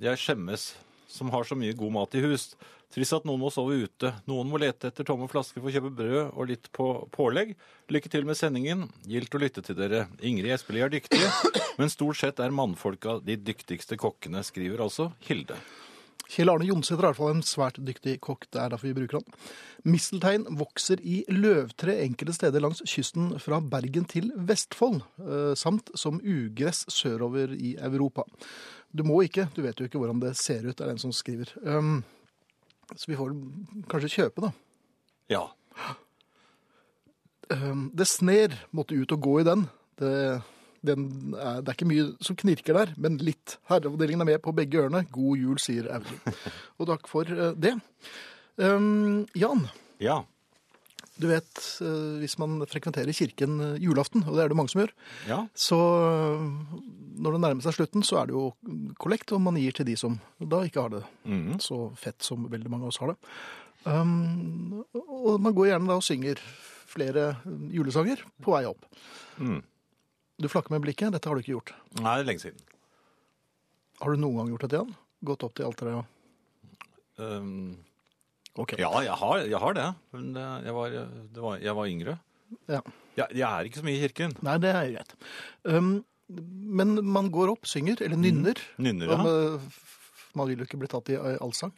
jeg 0.02 0.18
skjemmes 0.18 0.72
som 1.10 1.30
har 1.30 1.46
så 1.46 1.54
mye 1.58 1.74
god 1.78 1.94
mat 1.94 2.14
i 2.18 2.22
hus. 2.24 2.56
Trist 2.94 3.16
at 3.16 3.26
noen 3.28 3.40
må 3.42 3.50
sove 3.52 3.76
ute. 3.82 4.12
Noen 4.30 4.48
må 4.50 4.60
lete 4.62 4.90
etter 4.90 5.06
tomme 5.06 5.26
flasker 5.30 5.60
for 5.60 5.68
å 5.68 5.74
kjøpe 5.74 5.94
brød 5.98 6.20
og 6.28 6.50
litt 6.50 6.70
på 6.76 6.86
pålegg. 7.14 7.56
Lykke 7.92 8.12
til 8.12 8.28
med 8.28 8.38
sendingen. 8.38 8.86
Gildt 9.10 9.34
å 9.34 9.42
lytte 9.42 9.64
til 9.66 9.78
dere. 9.78 10.06
Ingrid 10.22 10.54
Espelid 10.54 10.86
er 10.86 10.94
dyktige, 10.94 11.32
men 11.80 11.92
stort 11.92 12.20
sett 12.22 12.40
er 12.42 12.54
mannfolka 12.54 13.18
de 13.26 13.38
dyktigste 13.42 13.98
kokkene, 14.00 14.44
skriver 14.46 14.86
altså 14.86 15.10
Hilde. 15.26 15.58
Kjell 16.26 16.50
Arne 16.50 16.66
Jonsæter 16.66 17.04
er 17.04 17.06
i 17.06 17.12
hvert 17.12 17.20
fall 17.20 17.36
en 17.36 17.44
svært 17.46 17.76
dyktig 17.86 18.16
kokk. 18.24 18.48
Det 18.50 18.58
er 18.58 18.72
derfor 18.72 18.88
vi 18.88 18.96
bruker 18.96 19.20
han. 19.20 19.36
Misteltein 19.86 20.46
vokser 20.58 21.02
i 21.06 21.20
løvtre 21.30 21.94
enkelte 22.02 22.34
steder 22.34 22.64
langs 22.64 22.82
kysten 22.88 23.36
fra 23.42 23.60
Bergen 23.62 24.08
til 24.10 24.32
Vestfold, 24.48 25.04
eh, 25.22 25.52
samt 25.58 25.92
som 25.94 26.18
ugress 26.18 26.84
sørover 26.90 27.54
i 27.54 27.76
Europa. 27.78 28.26
Du 28.90 29.04
må 29.06 29.20
ikke, 29.22 29.46
du 29.54 29.62
vet 29.62 29.78
jo 29.78 29.86
ikke 29.86 30.00
hvordan 30.02 30.22
det 30.22 30.34
ser 30.40 30.66
ut, 30.66 30.80
er 30.80 30.88
det 30.88 30.96
en 30.96 31.04
som 31.06 31.14
skriver. 31.14 31.52
Um, 31.62 32.00
Så 32.94 33.10
vi 33.10 33.16
får 33.18 33.32
kanskje 33.90 34.12
kjøpe, 34.20 34.46
da. 34.46 34.52
Ja. 35.32 35.44
Um, 37.50 37.88
Det 37.94 38.06
sner 38.10 38.54
måtte 38.74 38.96
ut 38.98 39.12
og 39.14 39.22
gå 39.22 39.40
i 39.40 39.46
den. 39.46 39.66
Det, 39.98 40.12
den 40.86 41.08
er, 41.34 41.60
det 41.62 41.72
er 41.72 41.76
ikke 41.76 41.88
mye 41.90 42.06
som 42.24 42.38
knirker 42.38 42.78
der, 42.78 42.94
men 43.00 43.18
litt. 43.22 43.56
Herreavdelingen 43.70 44.22
er 44.22 44.30
med 44.32 44.42
på 44.44 44.54
begge 44.56 44.84
ørene. 44.84 45.04
God 45.10 45.38
jul, 45.42 45.58
sier 45.62 45.88
Audun. 45.96 46.20
Og 46.78 46.88
takk 46.90 47.10
for 47.10 47.30
eh, 47.30 47.52
det. 47.58 47.76
Um, 48.56 49.26
Jan, 49.36 49.66
Ja. 50.02 50.22
Du 51.16 51.26
vet 51.30 51.60
eh, 51.80 52.16
hvis 52.20 52.36
man 52.40 52.58
frekventerer 52.68 53.14
kirken 53.16 53.58
eh, 53.64 53.76
julaften, 53.82 54.24
og 54.26 54.36
det 54.36 54.44
er 54.44 54.52
det 54.52 54.58
mange 54.58 54.72
som 54.72 54.82
gjør, 54.82 54.92
Ja. 55.30 55.38
så 55.56 55.78
eh, 56.06 56.46
når 57.22 57.36
det 57.36 57.42
nærmer 57.44 57.64
seg 57.64 57.76
slutten, 57.78 58.04
så 58.04 58.20
er 58.20 58.30
det 58.30 58.36
jo 58.36 58.50
kollekt, 59.00 59.32
og 59.32 59.40
man 59.44 59.56
gir 59.60 59.76
til 59.76 59.88
de 59.88 59.96
som 60.00 60.18
da 60.40 60.62
ikke 60.66 60.84
har 60.84 60.92
det 60.92 61.04
mm. 61.24 61.56
så 61.64 61.86
fett 61.96 62.26
som 62.26 62.48
veldig 62.52 62.72
mange 62.72 62.88
av 62.88 62.92
oss 62.92 63.00
har 63.00 63.14
det. 63.14 63.18
Um, 63.86 64.82
og 64.92 65.38
man 65.40 65.54
går 65.54 65.70
gjerne 65.70 65.86
da 65.88 65.96
og 66.00 66.04
synger 66.04 66.40
flere 66.90 67.36
julesanger 67.70 68.24
på 68.42 68.50
vei 68.50 68.64
opp. 68.66 68.82
Mm. 69.38 69.60
Du 70.42 70.48
flakker 70.50 70.74
med 70.74 70.82
blikket. 70.82 71.12
Dette 71.14 71.30
har 71.30 71.38
du 71.38 71.44
ikke 71.44 71.54
gjort. 71.54 71.72
Nei, 72.02 72.18
lenge 72.26 72.42
siden. 72.42 72.60
Har 74.02 74.12
du 74.12 74.20
noen 74.20 74.40
gang 74.40 74.50
gjort 74.52 74.66
dette, 74.66 74.80
igjen? 74.80 74.96
Gått 75.30 75.46
opp 75.46 75.54
til 75.56 75.68
alteret 75.70 76.02
og 76.02 76.12
Um, 77.16 77.78
Ok. 78.56 78.74
ja, 78.80 78.90
jeg 79.04 79.16
har, 79.20 79.38
jeg 79.44 79.60
har 79.62 79.76
det. 79.76 79.86
Men 80.16 80.28
eh, 80.40 80.56
jeg 80.66 80.74
var, 80.76 80.94
det 81.36 81.42
var, 81.44 81.58
jeg 81.60 81.76
var 81.76 81.90
yngre. 81.92 82.18
Ja. 82.70 82.80
Jeg, 83.18 83.32
jeg 83.40 83.46
er 83.46 83.68
ikke 83.68 83.80
så 83.80 83.86
mye 83.86 83.96
i 83.98 84.02
kirken. 84.04 84.34
Nei, 84.46 84.56
det 84.62 84.70
er 84.72 84.90
greit. 84.94 85.14
Um, 85.68 85.90
men 86.26 86.96
man 87.06 87.30
går 87.34 87.52
opp, 87.54 87.68
synger, 87.68 88.00
eller 88.04 88.18
nynner. 88.20 88.60
Nynner, 88.82 89.12
ja. 89.12 89.18
Om, 89.20 89.66
Man 90.36 90.50
vil 90.50 90.60
jo 90.60 90.66
ikke 90.68 90.78
bli 90.82 90.88
tatt 90.92 91.08
i 91.14 91.16
allsang. 91.16 91.72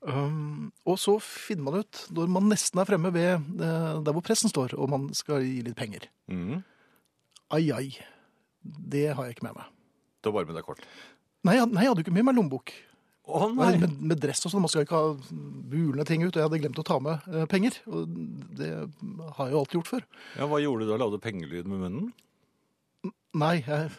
Um, 0.00 0.70
og 0.88 0.96
så 0.96 1.16
finner 1.20 1.66
man 1.66 1.82
ut, 1.82 2.02
når 2.16 2.30
man 2.32 2.46
nesten 2.48 2.80
er 2.80 2.88
fremme 2.88 3.10
ved 3.12 3.34
eh, 3.36 3.98
der 4.00 4.14
hvor 4.16 4.24
pressen 4.24 4.48
står, 4.48 4.72
og 4.80 4.88
man 4.92 5.08
skal 5.16 5.42
gi 5.44 5.58
litt 5.66 5.76
penger. 5.78 6.06
mm. 6.32 6.60
Ai, 7.50 7.64
ai. 7.74 7.88
Det 8.62 9.08
har 9.16 9.26
jeg 9.26 9.34
ikke 9.34 9.48
med 9.48 9.56
meg. 9.58 9.72
Det 10.22 10.30
var 10.30 10.36
bare 10.38 10.48
med 10.52 10.56
deg 10.60 10.66
kort. 10.68 10.84
Nei, 11.48 11.56
jeg, 11.56 11.66
nei, 11.72 11.82
jeg 11.82 11.90
hadde 11.90 12.02
jo 12.02 12.06
ikke 12.06 12.14
med 12.14 12.26
meg 12.28 12.36
lommebok. 12.38 12.72
Å 13.30 13.48
Nei, 13.54 13.74
med, 13.78 13.98
med 14.12 14.20
dress 14.22 14.42
og 14.44 14.52
sånn. 14.52 14.64
Man 14.64 14.72
skal 14.72 14.86
ikke 14.86 14.98
ha 14.98 15.10
bulende 15.70 16.06
ting 16.08 16.24
ut. 16.24 16.32
og 16.32 16.40
Jeg 16.40 16.48
hadde 16.48 16.60
glemt 16.64 16.80
å 16.82 16.86
ta 16.86 16.96
med 17.02 17.28
eh, 17.30 17.46
penger. 17.50 17.76
Og 17.90 18.08
det 18.58 18.70
har 18.74 19.46
jeg 19.46 19.54
jo 19.54 19.60
alltid 19.62 19.78
gjort 19.78 19.90
før. 19.92 20.06
Ja, 20.36 20.48
hva 20.50 20.60
gjorde 20.62 20.86
du 20.86 20.92
da? 20.92 20.98
Lagde 21.00 21.20
pengelyd 21.22 21.68
med 21.70 21.84
munnen? 21.84 22.10
Nei, 23.40 23.60
jeg, 23.62 23.90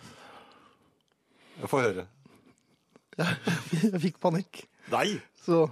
Jeg 1.61 1.71
får 1.71 1.85
høre. 1.88 2.07
jeg 3.21 4.01
fikk 4.03 4.19
panikk. 4.23 4.65
Nei! 4.91 5.07
Så, 5.45 5.63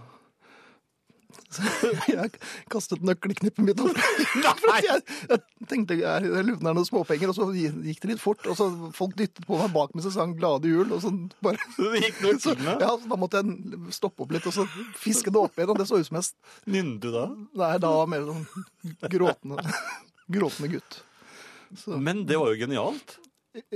så 1.49 1.63
jeg 2.09 2.31
kastet 2.71 3.03
nøkkelknippet 3.05 3.65
mitt 3.65 3.81
over. 3.81 3.97
Jeg, 4.79 5.01
jeg 5.29 5.67
tenkte 5.69 5.95
jeg, 5.97 6.23
jeg 6.23 6.45
lurte 6.45 6.61
på 6.61 6.65
noen 6.65 6.85
småpenger, 6.87 7.31
og 7.31 7.35
så 7.35 7.47
gikk 7.53 7.99
det 8.03 8.11
litt 8.11 8.21
fort. 8.21 8.45
Og 8.49 8.55
så 8.57 8.67
folk 8.95 9.15
dyttet 9.17 9.45
på 9.47 9.57
meg 9.59 9.73
bak 9.73 9.91
mens 9.93 10.07
jeg 10.07 10.15
sang 10.15 10.35
'Glade 10.37 10.69
jul'. 10.71 10.93
og 10.95 11.01
så 11.03 11.11
bare... 11.43 11.59
Det 11.75 12.01
gikk 12.05 12.21
Så, 12.45 12.55
ja, 12.55 12.91
så 12.93 13.09
da 13.09 13.17
måtte 13.19 13.41
jeg 13.41 13.93
stoppe 13.95 14.23
opp 14.23 14.33
litt 14.33 14.47
og 14.49 14.55
så 14.55 14.65
fiske 14.97 15.33
det 15.33 15.41
opp 15.41 15.57
igjen. 15.57 15.73
Og 15.73 15.81
det 15.81 15.87
så 15.89 15.99
ut 15.99 16.07
som 16.07 16.19
jeg 16.19 16.29
Nynnet 16.69 17.01
du 17.03 17.09
da? 17.13 17.25
Nei, 17.61 17.73
da 17.81 17.91
var 17.93 18.05
jeg 18.05 18.13
mer 18.13 18.27
sånn 18.29 19.09
gråtende, 19.15 19.75
gråtende 20.37 20.71
gutt. 20.77 21.01
Så, 21.77 21.97
Men 22.01 22.23
det 22.29 22.39
var 22.39 22.53
jo 22.53 22.61
genialt. 22.63 23.17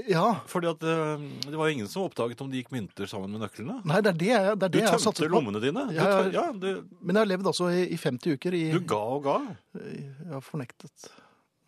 Ja. 0.10 0.26
Fordi 0.50 0.68
at 0.72 0.84
eh, 0.84 1.24
det 1.48 1.56
var 1.60 1.70
jo 1.70 1.74
ingen 1.78 1.88
som 1.92 2.04
oppdaget 2.08 2.42
om 2.46 2.50
de 2.52 2.62
gikk 2.62 2.72
mynter 2.76 3.10
sammen 3.10 3.32
med 3.36 3.44
nøklene. 3.46 3.80
Nei, 3.90 4.00
det 4.06 4.12
er 4.14 4.20
det 4.22 4.30
jeg, 4.32 4.44
det 4.60 4.68
er 4.68 4.74
Du 4.74 4.78
det 4.78 4.82
jeg 4.84 4.90
har 4.90 4.98
tømte 4.98 5.08
satset 5.10 5.28
på. 5.30 5.34
lommene 5.36 5.62
dine. 5.64 5.86
Du, 5.90 5.94
Ja, 5.98 6.08
ja. 6.10 6.22
tø- 6.24 6.34
ja, 6.38 6.46
du, 6.54 6.70
Men 7.02 7.16
jeg 7.16 7.22
har 7.26 7.32
levd 7.34 7.52
altså 7.54 7.70
i, 7.74 7.84
i 7.94 7.98
50 8.00 8.38
uker 8.40 8.58
i 8.60 8.64
du 8.76 8.80
ga 8.94 9.02
og 9.18 9.24
ga. 9.28 9.38
Jeg 9.82 10.32
har 10.34 10.42
fornektet. 10.46 11.10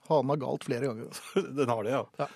Hanen 0.10 0.30
har 0.36 0.42
galt 0.46 0.64
flere 0.68 0.92
ganger. 0.92 1.22
Den 1.60 1.70
har 1.74 1.84
det, 1.88 1.96
ja. 1.96 2.28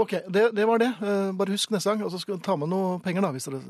Ok, 0.00 0.12
det, 0.32 0.42
det 0.56 0.64
var 0.68 0.78
det. 0.80 0.90
Eh, 1.04 1.30
Bare 1.36 1.52
husk 1.54 1.70
neste 1.74 1.90
gang. 1.92 2.02
Og 2.06 2.12
så 2.14 2.18
skal 2.22 2.38
ta 2.42 2.54
med 2.56 2.70
noe 2.72 2.98
penger, 3.04 3.20
da, 3.24 3.30
hvis 3.34 3.48
dere 3.50 3.60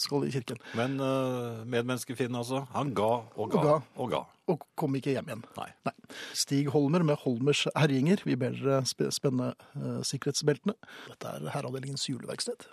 skal 0.00 0.26
i 0.28 0.32
kirken. 0.34 0.58
Men 0.78 0.98
uh, 1.00 1.64
medmenneskefinn, 1.64 2.34
altså. 2.36 2.64
Han 2.74 2.92
ga 2.96 3.08
og 3.36 3.50
ga 3.54 3.58
Og 3.58 3.64
ga. 3.64 3.76
og 3.96 4.10
ga. 4.12 4.20
Og 4.48 4.62
kom 4.80 4.94
ikke 4.96 5.12
hjem 5.12 5.28
igjen. 5.28 5.42
Nei. 5.58 5.68
Nei. 5.88 5.94
Stig 6.36 6.70
Holmer 6.72 7.02
med 7.04 7.16
Holmers 7.24 7.66
herjinger. 7.76 8.22
Vi 8.24 8.36
ber 8.40 8.54
dere 8.56 8.78
sp 8.88 9.08
spenne 9.12 9.50
eh, 9.76 9.98
sikkerhetsbeltene. 10.08 10.72
Dette 11.10 11.34
er 11.36 11.50
Herreavdelingens 11.52 12.06
juleverksted. 12.08 12.64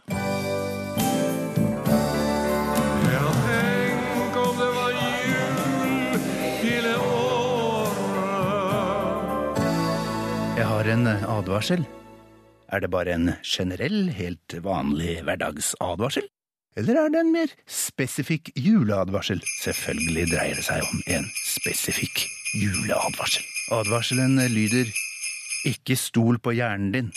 Ja, 3.12 3.26
tenk 3.44 4.40
om 4.40 4.56
det 4.62 4.70
var 4.78 4.96
jul 4.96 6.16
hele 6.64 6.94
året. 6.96 8.00
Jeg 10.56 10.68
har 10.72 10.84
en 10.96 11.08
advarsel. 11.12 11.84
Er 12.76 12.82
det 12.84 12.90
bare 12.92 13.14
en 13.16 13.30
generell, 13.40 14.10
helt 14.12 14.54
vanlig 14.60 15.22
hverdagsadvarsel? 15.24 16.26
Eller 16.76 16.98
er 17.00 17.14
det 17.14 17.22
en 17.22 17.32
mer 17.32 17.54
spesifikk 17.72 18.50
juleadvarsel? 18.60 19.40
Selvfølgelig 19.62 20.26
dreier 20.34 20.60
det 20.60 20.66
seg 20.68 20.84
om 20.84 21.06
en 21.16 21.30
spesifikk 21.40 22.26
juleadvarsel. 22.52 23.46
Advarselen 23.78 24.36
lyder 24.52 24.92
Ikke 25.66 25.96
stol 25.96 26.36
på 26.44 26.52
hjernen 26.58 26.92
din. 26.92 27.14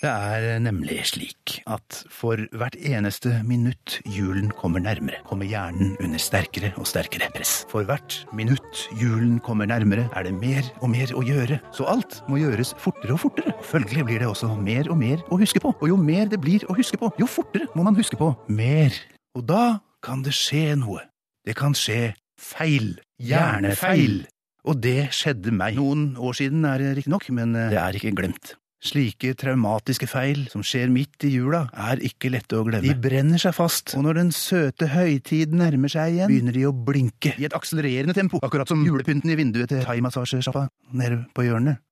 Det 0.00 0.08
er 0.08 0.62
nemlig 0.64 1.02
slik 1.10 1.58
at 1.68 1.98
for 2.08 2.40
hvert 2.56 2.76
eneste 2.88 3.34
minutt 3.44 3.98
julen 4.08 4.48
kommer 4.56 4.80
nærmere, 4.80 5.18
kommer 5.28 5.44
hjernen 5.44 5.90
under 6.00 6.22
sterkere 6.22 6.70
og 6.80 6.86
sterkere 6.88 7.28
press. 7.34 7.66
For 7.68 7.84
hvert 7.84 8.22
minutt 8.32 8.86
julen 8.96 9.36
kommer 9.44 9.68
nærmere, 9.68 10.06
er 10.16 10.24
det 10.24 10.32
mer 10.38 10.64
og 10.80 10.88
mer 10.94 11.12
å 11.12 11.20
gjøre, 11.26 11.58
så 11.76 11.84
alt 11.92 12.22
må 12.32 12.40
gjøres 12.40 12.72
fortere 12.80 13.12
og 13.12 13.20
fortere. 13.26 13.52
Og 13.58 13.68
Følgelig 13.74 14.06
blir 14.08 14.24
det 14.24 14.30
også 14.30 14.48
mer 14.56 14.88
og 14.88 14.96
mer 15.02 15.20
å 15.28 15.36
huske 15.42 15.60
på, 15.60 15.74
og 15.76 15.92
jo 15.92 16.00
mer 16.00 16.32
det 16.32 16.40
blir 16.40 16.64
å 16.64 16.78
huske 16.78 16.96
på, 16.96 17.12
jo 17.20 17.28
fortere 17.28 17.68
må 17.76 17.84
man 17.84 17.98
huske 18.00 18.16
på 18.16 18.32
mer. 18.48 18.96
Og 19.36 19.44
da 19.52 19.82
kan 20.00 20.24
det 20.24 20.32
skje 20.32 20.78
noe. 20.80 21.04
Det 21.44 21.58
kan 21.60 21.76
skje 21.76 22.14
feil. 22.40 22.94
Hjernefeil. 23.20 24.22
Og 24.64 24.80
det 24.80 25.10
skjedde 25.16 25.52
meg. 25.56 25.76
Noen 25.76 26.14
år 26.20 26.40
siden 26.40 26.64
er 26.68 26.80
det 26.80 26.96
riktignok, 26.98 27.28
men 27.36 27.52
eh, 27.56 27.68
det 27.72 27.80
er 27.84 28.00
ikke 28.00 28.16
glemt. 28.16 28.54
Slike 28.80 29.34
traumatiske 29.36 30.06
feil 30.08 30.46
som 30.48 30.62
skjer 30.64 30.88
midt 30.88 31.26
i 31.28 31.34
jula, 31.34 31.66
er 31.76 32.00
ikke 32.06 32.30
lette 32.32 32.56
å 32.56 32.64
glemme. 32.64 32.86
De 32.86 32.96
brenner 32.96 33.40
seg 33.40 33.52
fast, 33.52 33.92
og 33.98 34.06
når 34.06 34.16
den 34.22 34.30
søte 34.32 34.88
høytid 34.94 35.52
nærmer 35.52 35.92
seg 35.92 36.14
igjen, 36.14 36.30
begynner 36.32 36.56
de 36.56 36.64
å 36.64 36.72
blinke 36.72 37.34
i 37.36 37.44
et 37.44 37.56
akselererende 37.56 38.16
tempo, 38.16 38.40
akkurat 38.40 38.72
som 38.72 38.80
julepynten 38.86 39.34
i 39.34 39.36
vinduet 39.36 39.68
til 39.68 39.84
thaimassasjesjappa 39.84 40.70
nede 40.96 41.26
på 41.36 41.44
hjørnet. 41.44 41.82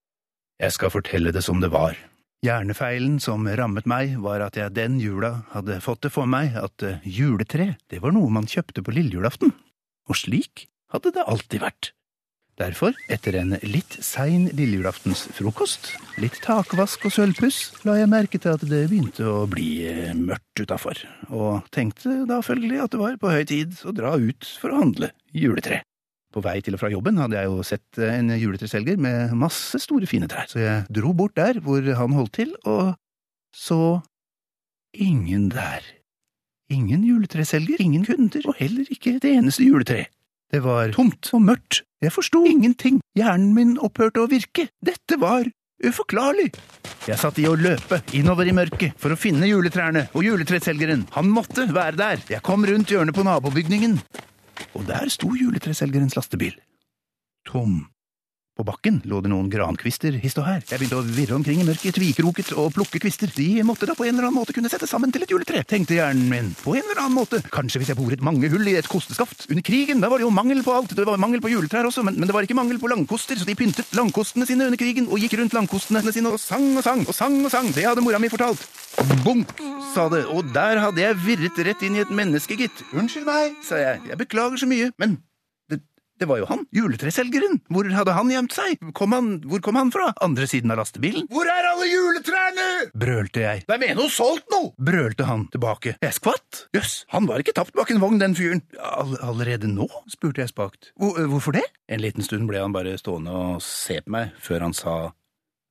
Jeg 0.59 0.75
skal 0.75 0.91
fortelle 0.95 1.35
det 1.35 1.45
som 1.45 1.61
det 1.61 1.69
var. 1.77 1.99
Hjernefeilen 2.47 3.19
som 3.21 3.45
rammet 3.45 3.87
meg, 3.91 4.17
var 4.25 4.47
at 4.47 4.57
jeg 4.57 4.73
den 4.73 4.97
jula 5.03 5.43
hadde 5.53 5.81
fått 5.85 6.07
det 6.07 6.15
for 6.15 6.31
meg 6.31 6.57
at 6.57 6.87
eh, 6.87 7.05
juletre, 7.05 7.73
det 7.91 8.01
var 8.01 8.17
noe 8.17 8.33
man 8.33 8.49
kjøpte 8.49 8.81
på 8.87 8.95
lillejulaften. 8.97 9.53
Og 10.09 10.17
slik 10.17 10.69
hadde 10.95 11.13
det 11.19 11.29
alltid 11.29 11.67
vært. 11.67 11.93
Derfor, 12.59 12.97
etter 13.07 13.37
en 13.39 13.55
litt 13.63 14.01
sein 14.03 14.49
lillejulaftensfrokost, 14.51 15.93
litt 16.19 16.41
takvask 16.43 17.05
og 17.07 17.13
sølvpuss, 17.15 17.59
la 17.87 17.95
jeg 18.01 18.11
merke 18.11 18.41
til 18.43 18.57
at 18.57 18.65
det 18.67 18.81
begynte 18.91 19.29
å 19.31 19.45
bli 19.51 19.69
eh, 19.87 20.11
mørkt 20.19 20.65
utafor, 20.65 20.99
og 21.31 21.69
tenkte 21.75 22.25
da 22.27 22.41
følgelig 22.43 22.81
at 22.83 22.97
det 22.97 23.01
var 23.05 23.21
på 23.23 23.31
høy 23.31 23.45
tid 23.47 23.79
å 23.87 23.95
dra 23.95 24.17
ut 24.19 24.51
for 24.59 24.75
å 24.75 24.81
handle 24.83 25.13
juletre. 25.31 25.85
På 26.35 26.43
vei 26.43 26.59
til 26.59 26.75
og 26.75 26.83
fra 26.83 26.91
jobben 26.91 27.23
hadde 27.23 27.39
jeg 27.39 27.47
jo 27.47 27.63
sett 27.71 28.03
eh, 28.03 28.19
en 28.19 28.35
juletreselger 28.35 28.99
med 29.07 29.39
masse 29.39 29.79
store, 29.87 30.11
fine 30.11 30.27
trær, 30.27 30.51
så 30.51 30.59
jeg 30.65 30.99
dro 30.99 31.15
bort 31.15 31.39
der 31.39 31.63
hvor 31.63 31.87
han 32.03 32.19
holdt 32.19 32.41
til, 32.41 32.57
og 32.67 32.97
så 33.55 34.01
ingen 34.99 35.47
der. 35.55 35.87
Ingen 36.75 37.07
juletreselger, 37.07 37.79
ingen 37.79 38.03
kunder, 38.05 38.51
og 38.51 38.59
heller 38.59 38.91
ikke 38.91 39.15
et 39.17 39.31
eneste 39.31 39.63
juletre. 39.63 40.09
Det 40.49 40.63
var 40.65 40.95
tomt 40.97 41.29
og 41.37 41.45
mørkt. 41.45 41.83
Jeg 42.01 42.15
forsto 42.15 42.45
ingenting. 42.49 43.03
Hjernen 43.19 43.53
min 43.57 43.75
opphørte 43.85 44.23
å 44.23 44.31
virke. 44.31 44.69
Dette 44.85 45.19
var 45.21 45.49
uforklarlig. 45.85 46.49
Jeg 47.09 47.21
satt 47.21 47.39
i 47.43 47.47
å 47.49 47.57
løpe 47.59 48.01
innover 48.17 48.49
i 48.49 48.55
mørket 48.57 48.97
for 49.01 49.13
å 49.13 49.19
finne 49.19 49.49
juletrærne 49.51 50.07
og 50.13 50.25
juletreselgeren. 50.27 51.05
Han 51.15 51.29
måtte 51.35 51.69
være 51.75 52.01
der. 52.01 52.25
Jeg 52.33 52.45
kom 52.47 52.65
rundt 52.67 52.91
hjørnet 52.93 53.17
på 53.17 53.27
nabobygningen, 53.27 53.99
og 54.73 54.89
der 54.89 55.13
sto 55.13 55.35
juletreselgerens 55.37 56.17
lastebil. 56.19 56.57
Tom. 57.49 57.87
På 58.59 58.65
bakken 58.67 58.97
lå 59.07 59.21
det 59.23 59.31
noen 59.31 59.47
grankvister 59.53 60.17
hist 60.19 60.41
og 60.43 60.49
her. 60.49 60.65
Jeg 60.67 60.81
begynte 60.81 60.97
å 60.99 61.05
virre 61.07 61.37
omkring 61.37 61.61
i 61.63 61.67
mørket, 61.69 61.95
tvikroket 61.95 62.49
og 62.59 62.73
plukke 62.75 62.99
kvister. 62.99 63.31
De 63.31 63.63
måtte 63.63 63.87
da 63.87 63.95
på 63.95 64.03
en 64.03 64.17
eller 64.17 64.27
annen 64.27 64.35
måte 64.35 64.57
kunne 64.57 64.67
sette 64.73 64.89
sammen 64.91 65.13
til 65.15 65.23
et 65.23 65.31
juletre, 65.31 65.63
tenkte 65.63 65.95
hjernen 65.95 66.25
min. 66.27 66.49
På 66.59 66.75
en 66.75 66.83
eller 66.83 66.99
annen 67.05 67.15
måte. 67.15 67.39
Kanskje 67.55 67.79
hvis 67.79 67.93
jeg 67.93 68.01
boret 68.01 68.25
mange 68.27 68.51
hull 68.51 68.67
i 68.67 68.75
et 68.81 68.89
kosteskaft. 68.91 69.47
Under 69.47 69.63
krigen, 69.63 70.03
da 70.03 70.11
var 70.11 70.19
det 70.19 70.27
jo 70.27 70.33
mangel 70.35 70.65
på 70.67 70.75
alt. 70.75 70.97
Det 70.99 71.07
var 71.07 71.23
mangel 71.23 71.45
på 71.45 71.53
juletrær 71.53 71.87
også, 71.87 72.03
men, 72.09 72.19
men 72.19 72.27
det 72.27 72.35
var 72.35 72.49
ikke 72.49 72.59
mangel 72.59 72.83
på 72.83 72.91
langkoster, 72.91 73.39
så 73.39 73.47
de 73.47 73.55
pyntet 73.63 73.95
langkostene 73.95 74.51
sine 74.51 74.67
under 74.67 74.83
krigen 74.83 75.07
og 75.07 75.23
gikk 75.23 75.39
rundt 75.39 75.55
langkostene 75.55 76.03
sine 76.11 76.35
og 76.35 76.43
sang 76.43 76.67
og 76.75 76.83
sang 76.83 77.07
og 77.07 77.15
sang 77.15 77.39
og 77.45 77.55
sang. 77.55 77.71
Det 77.79 77.87
hadde 77.87 78.03
mora 78.03 78.19
mi 78.19 78.33
fortalt. 78.35 78.67
Bunk, 79.23 79.55
sa 79.95 80.11
det, 80.11 80.25
og 80.35 80.51
der 80.51 80.83
hadde 80.83 81.07
jeg 81.07 81.23
virret 81.23 81.63
rett 81.71 81.87
inn 81.87 81.95
i 81.95 82.03
et 82.03 82.11
menneske, 82.11 82.59
gitt. 82.59 82.83
Unnskyld 82.91 83.31
meg, 83.31 83.55
sa 83.63 83.79
jeg, 83.79 84.03
jeg 84.11 84.19
beklager 84.27 84.59
så 84.59 84.67
mye, 84.67 84.91
men 84.99 85.21
Det 86.19 86.27
var 86.27 86.41
jo 86.41 86.49
han, 86.51 86.65
juletreselgeren. 86.75 87.61
Hvor 87.71 87.87
hadde 87.95 88.15
han 88.17 88.31
gjemt 88.33 88.55
seg? 88.57 88.81
Kom 88.99 89.15
han, 89.15 89.29
hvor 89.47 89.63
kom 89.63 89.79
han 89.79 89.93
fra? 89.95 90.09
Andre 90.25 90.49
siden 90.51 90.73
av 90.75 90.81
lastebilen? 90.81 91.29
Hvor 91.31 91.47
er 91.47 91.69
alle 91.71 91.87
juletrærne? 91.87 92.67
brølte 92.99 93.45
jeg. 93.45 93.63
Hvem 93.69 93.85
er 93.87 93.95
noe 93.99 94.11
solgt 94.13 94.51
nå! 94.51 94.63
brølte 94.83 95.29
han 95.29 95.47
tilbake. 95.53 95.95
Jeg 96.03 96.17
skvatt. 96.17 96.65
Jøss, 96.75 97.05
han 97.15 97.29
var 97.31 97.45
ikke 97.45 97.55
tapt 97.57 97.77
bak 97.79 97.93
en 97.95 98.03
vogn, 98.03 98.19
den 98.23 98.35
fyren. 98.39 98.65
All, 98.83 99.15
allerede 99.23 99.71
nå? 99.71 99.87
spurte 100.11 100.43
jeg 100.43 100.51
spakt. 100.51 100.91
Hvor, 100.99 101.19
hvorfor 101.31 101.55
det? 101.59 101.65
En 101.89 102.03
liten 102.03 102.27
stund 102.27 102.51
ble 102.51 102.63
han 102.65 102.75
bare 102.75 102.99
stående 102.99 103.33
og 103.35 103.63
se 103.65 104.01
på 104.03 104.15
meg, 104.19 104.35
før 104.43 104.67
han 104.69 104.77
sa 104.77 104.99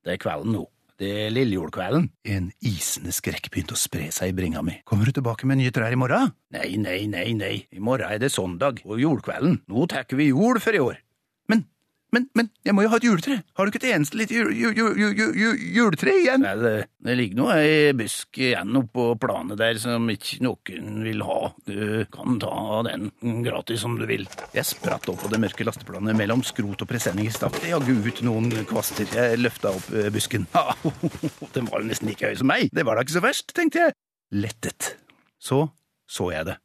det 0.08 0.16
er 0.16 0.24
kvelden 0.24 0.54
nå. 0.56 0.64
Det 0.98 1.10
er 1.28 1.30
lillejordkvelden. 1.30 2.08
En 2.26 2.48
isende 2.66 3.12
skrekk 3.14 3.52
begynte 3.54 3.76
å 3.76 3.78
spre 3.78 4.08
seg 4.14 4.32
i 4.32 4.38
bringa 4.38 4.64
mi. 4.66 4.80
Kommer 4.88 5.06
du 5.06 5.14
tilbake 5.14 5.46
med 5.46 5.60
nye 5.60 5.74
trær 5.74 5.94
i 5.94 6.00
morgen? 6.00 6.32
Nei, 6.56 6.72
nei, 6.82 7.04
nei, 7.12 7.28
nei, 7.38 7.52
i 7.70 7.82
morgen 7.84 8.10
er 8.10 8.18
det 8.24 8.32
søndag 8.34 8.82
og 8.82 8.98
jordkvelden. 9.04 9.60
Nå 9.70 9.86
tar 9.92 10.10
vi 10.18 10.32
jord 10.32 10.58
for 10.64 10.74
i 10.74 10.82
år. 10.82 10.98
Men, 11.54 11.68
men, 12.15 12.28
men, 12.38 12.48
jeg 12.63 12.76
må 12.76 12.86
jo 12.86 12.91
ha 12.91 13.00
et 13.02 13.06
juletre. 13.08 13.38
Har 13.58 13.67
du 13.67 13.72
ikke 13.72 13.82
et 13.84 13.96
eneste 13.96 14.17
lite 14.20 14.36
jul, 14.36 14.52
jul, 14.56 14.74
jul, 14.78 14.93
jul, 15.00 15.13
jul, 15.17 15.34
jul, 15.36 15.63
juletre 15.76 16.13
igjen? 16.22 16.43
Nei, 16.46 16.54
det, 16.62 16.74
det 17.04 17.15
ligger 17.20 17.39
noe 17.41 17.58
ei 17.60 17.93
busk 17.98 18.39
igjen 18.39 18.80
oppå 18.80 19.10
planet 19.20 19.60
der 19.60 19.80
som 19.82 20.08
ikke 20.12 20.39
noen 20.46 21.02
vil 21.04 21.24
ha. 21.28 21.39
Du 21.67 22.06
kan 22.13 22.39
ta 22.41 22.84
den 22.88 23.10
gratis 23.46 23.84
om 23.88 23.98
du 24.00 24.06
vil. 24.10 24.28
Jeg 24.56 24.70
spratt 24.70 25.10
opp 25.12 25.20
på 25.26 25.32
det 25.34 25.41
mørke 25.43 25.67
lasteplanet 25.67 26.17
mellom 26.17 26.46
skrot 26.48 26.86
og 26.86 26.91
presenning. 26.91 27.28
Stakk 27.34 27.60
det 27.62 27.74
jaggu 27.74 27.98
ut 28.08 28.24
noen 28.28 28.54
kvaster. 28.70 29.10
Jeg 29.12 29.41
løfta 29.41 29.74
opp 29.76 29.89
eh, 29.91 30.12
busken. 30.13 30.48
Ha, 30.56 30.78
den 31.58 31.67
var 31.67 31.84
jo 31.84 31.91
nesten 31.91 32.12
like 32.12 32.32
høy 32.32 32.39
som 32.39 32.52
meg. 32.52 32.72
Det 32.72 32.88
var 32.88 32.96
da 32.96 33.04
ikke 33.04 33.17
så 33.20 33.26
verst, 33.28 33.52
tenkte 33.58 33.84
jeg. 33.84 33.98
Lettet. 34.36 34.96
Så 35.43 35.67
så 36.08 36.32
jeg 36.32 36.48
det. 36.48 36.56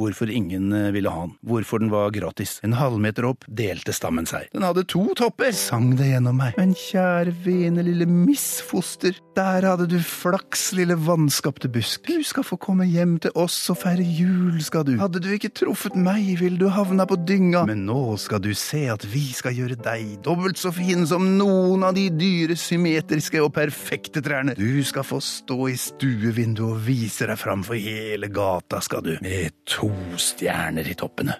Hvorfor 0.00 0.30
ingen 0.32 0.72
eh, 0.72 0.90
ville 0.94 1.10
ha 1.12 1.26
den. 1.26 1.34
Hvorfor 1.44 1.82
den 1.82 1.90
var 1.92 2.10
gratis. 2.14 2.56
En 2.64 2.72
halvmeter 2.78 3.26
opp 3.28 3.44
delte 3.44 3.92
stammen 3.92 4.24
seg. 4.28 4.46
Den 4.54 4.64
hadde 4.64 4.86
to 4.88 5.02
topper, 5.18 5.52
sang 5.52 5.90
det 5.98 6.08
gjennom 6.14 6.38
meg. 6.40 6.56
Men 6.56 6.72
kjære 6.78 7.34
vene 7.44 7.84
lille 7.84 8.06
misfoster, 8.08 9.18
der 9.36 9.66
hadde 9.68 9.90
du 9.90 9.98
flaks, 10.00 10.70
lille 10.78 10.96
vanskapte 10.96 11.68
busk. 11.72 12.08
Du 12.08 12.24
skal 12.24 12.46
få 12.46 12.56
komme 12.56 12.86
hjem 12.88 13.18
til 13.20 13.36
oss 13.36 13.58
og 13.72 13.82
feire 13.82 14.06
jul, 14.06 14.56
skal 14.64 14.86
du. 14.88 14.94
Hadde 15.00 15.20
du 15.20 15.28
ikke 15.36 15.52
truffet 15.60 15.98
meg, 15.98 16.24
ville 16.40 16.56
du 16.60 16.70
havna 16.72 17.04
på 17.08 17.20
dynga. 17.28 17.66
Men 17.68 17.84
nå 17.88 18.16
skal 18.22 18.40
du 18.44 18.52
se 18.56 18.86
at 18.92 19.04
vi 19.12 19.26
skal 19.36 19.56
gjøre 19.60 19.76
deg 19.76 20.16
dobbelt 20.24 20.60
så 20.60 20.72
fin 20.72 21.04
som 21.08 21.34
noen 21.36 21.84
av 21.84 21.92
de 21.98 22.06
dyre, 22.16 22.56
symmetriske 22.56 23.44
og 23.44 23.52
perfekte 23.60 24.24
trærne. 24.24 24.56
Du 24.56 24.80
skal 24.88 25.04
få 25.04 25.20
stå 25.20 25.60
i 25.68 25.76
stuevinduet 25.76 26.64
og 26.78 26.82
vise 26.88 27.28
deg 27.28 27.36
fram 27.40 27.64
for 27.66 27.76
hele 27.76 28.32
gata, 28.32 28.80
skal 28.80 29.04
du. 29.04 29.14
Med 29.20 29.52
to 29.68 29.81
stjerner 30.20 30.86
i 30.86 30.94
toppene. 30.98 31.38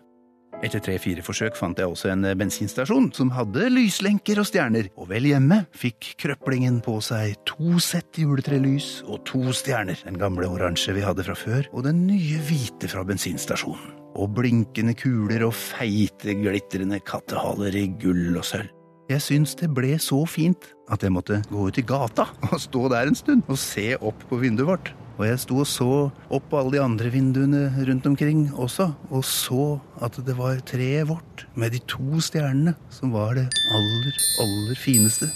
Etter 0.62 0.78
tre-fire 0.78 1.24
forsøk 1.26 1.56
fant 1.58 1.78
jeg 1.78 1.90
også 1.90 2.12
en 2.12 2.26
bensinstasjon 2.38 3.08
som 3.16 3.32
hadde 3.34 3.66
lyslenker 3.72 4.38
og 4.38 4.46
stjerner, 4.46 4.86
og 4.94 5.08
vel 5.10 5.26
hjemme 5.26 5.64
fikk 5.74 6.12
krøplingen 6.22 6.78
på 6.84 7.00
seg 7.02 7.34
to 7.48 7.80
sett 7.82 8.20
juletrelys 8.22 9.00
og 9.08 9.24
to 9.26 9.42
stjerner, 9.56 9.98
den 10.06 10.20
gamle 10.22 10.46
oransje 10.46 10.94
vi 10.94 11.02
hadde 11.02 11.26
fra 11.26 11.34
før, 11.38 11.66
og 11.74 11.88
den 11.88 12.04
nye 12.06 12.38
hvite 12.46 12.90
fra 12.92 13.02
bensinstasjonen, 13.08 13.90
og 14.14 14.36
blinkende 14.38 14.94
kuler 14.94 15.48
og 15.48 15.56
feite, 15.58 16.36
glitrende 16.38 17.02
kattehaler 17.02 17.74
i 17.82 17.88
gull 17.98 18.36
og 18.36 18.46
sølv. 18.46 18.70
Jeg 19.10 19.20
syns 19.20 19.56
det 19.58 19.66
ble 19.74 19.96
så 20.00 20.22
fint 20.30 20.70
at 20.92 21.02
jeg 21.02 21.12
måtte 21.12 21.42
gå 21.50 21.66
ut 21.68 21.78
i 21.80 21.82
gata 21.84 22.28
og 22.52 22.60
stå 22.62 22.86
der 22.92 23.10
en 23.10 23.18
stund 23.18 23.42
og 23.50 23.58
se 23.60 23.96
opp 23.98 24.28
på 24.30 24.38
vinduet 24.40 24.70
vårt. 24.70 24.92
Og 25.18 25.26
jeg 25.26 25.40
sto 25.42 25.58
og 25.60 25.68
så 25.68 25.88
opp 26.32 26.46
på 26.50 26.58
alle 26.58 26.76
de 26.76 26.82
andre 26.82 27.10
vinduene 27.12 27.66
rundt 27.88 28.06
omkring 28.08 28.46
også, 28.56 28.88
og 29.12 29.24
så 29.28 29.66
at 30.02 30.16
det 30.26 30.36
var 30.38 30.62
treet 30.68 31.08
vårt 31.10 31.44
med 31.54 31.74
de 31.76 31.82
to 31.90 32.20
stjernene 32.24 32.74
som 32.92 33.12
var 33.14 33.36
det 33.36 33.46
aller, 33.76 34.20
aller 34.44 34.80
fineste. 34.80 35.28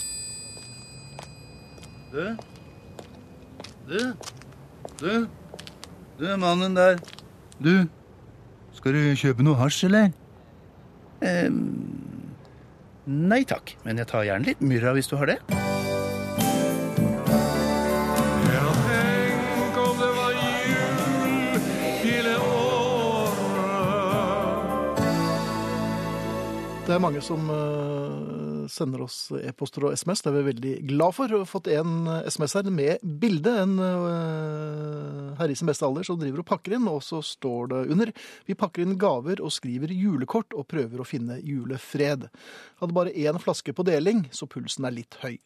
Du? 2.11 2.23
Du? 3.87 4.01
Du? 4.97 5.13
Du, 6.17 6.25
mannen 6.41 6.73
der. 6.75 6.97
Du, 7.61 7.85
skal 8.73 8.97
du 8.97 9.13
kjøpe 9.13 9.45
noe 9.45 9.59
hasj, 9.61 9.85
eller? 9.85 10.09
Eh, 11.21 11.53
nei 13.05 13.43
takk, 13.49 13.77
men 13.85 14.01
jeg 14.01 14.09
tar 14.09 14.25
gjerne 14.25 14.49
litt 14.49 14.65
myrra 14.73 14.97
hvis 14.97 15.13
du 15.13 15.17
har 15.21 15.35
det. 15.35 15.66
Er 26.97 27.03
mange 27.03 27.21
som 27.21 27.49
eh, 27.53 28.67
sender 28.71 29.03
oss 29.05 29.29
e-poster 29.37 29.85
og 29.85 29.93
SMS. 29.97 30.23
Det 30.23 30.31
er 30.31 30.35
vi 30.37 30.45
veldig 30.47 30.73
glad 30.89 31.15
for. 31.15 31.29
Vi 31.29 31.39
har 31.41 31.49
fått 31.49 31.69
en 31.73 32.07
eh, 32.09 32.29
SMS 32.31 32.55
her 32.57 32.69
med 32.73 33.03
bilde. 33.21 33.53
En 33.63 33.75
uh, 33.77 35.35
herre 35.37 35.53
i 35.53 35.57
sin 35.57 35.69
beste 35.69 35.85
alder 35.85 36.07
som 36.07 36.17
driver 36.19 36.41
og 36.41 36.47
pakker 36.49 36.77
inn, 36.77 36.87
og 36.89 37.03
så 37.05 37.21
står 37.25 37.71
det 37.73 37.81
under 37.93 38.13
Vi 38.47 38.57
pakker 38.57 38.83
inn 38.83 38.97
gaver 38.99 39.43
og 39.43 39.53
skriver 39.53 39.93
julekort 39.93 40.55
og 40.57 40.67
prøver 40.71 41.03
å 41.03 41.07
finne 41.07 41.37
julefred. 41.43 42.29
Hadde 42.81 42.97
bare 42.97 43.13
én 43.13 43.41
flaske 43.41 43.75
på 43.77 43.85
deling, 43.87 44.25
så 44.33 44.49
pulsen 44.49 44.87
er 44.89 44.97
litt 44.97 45.19
høy. 45.21 45.37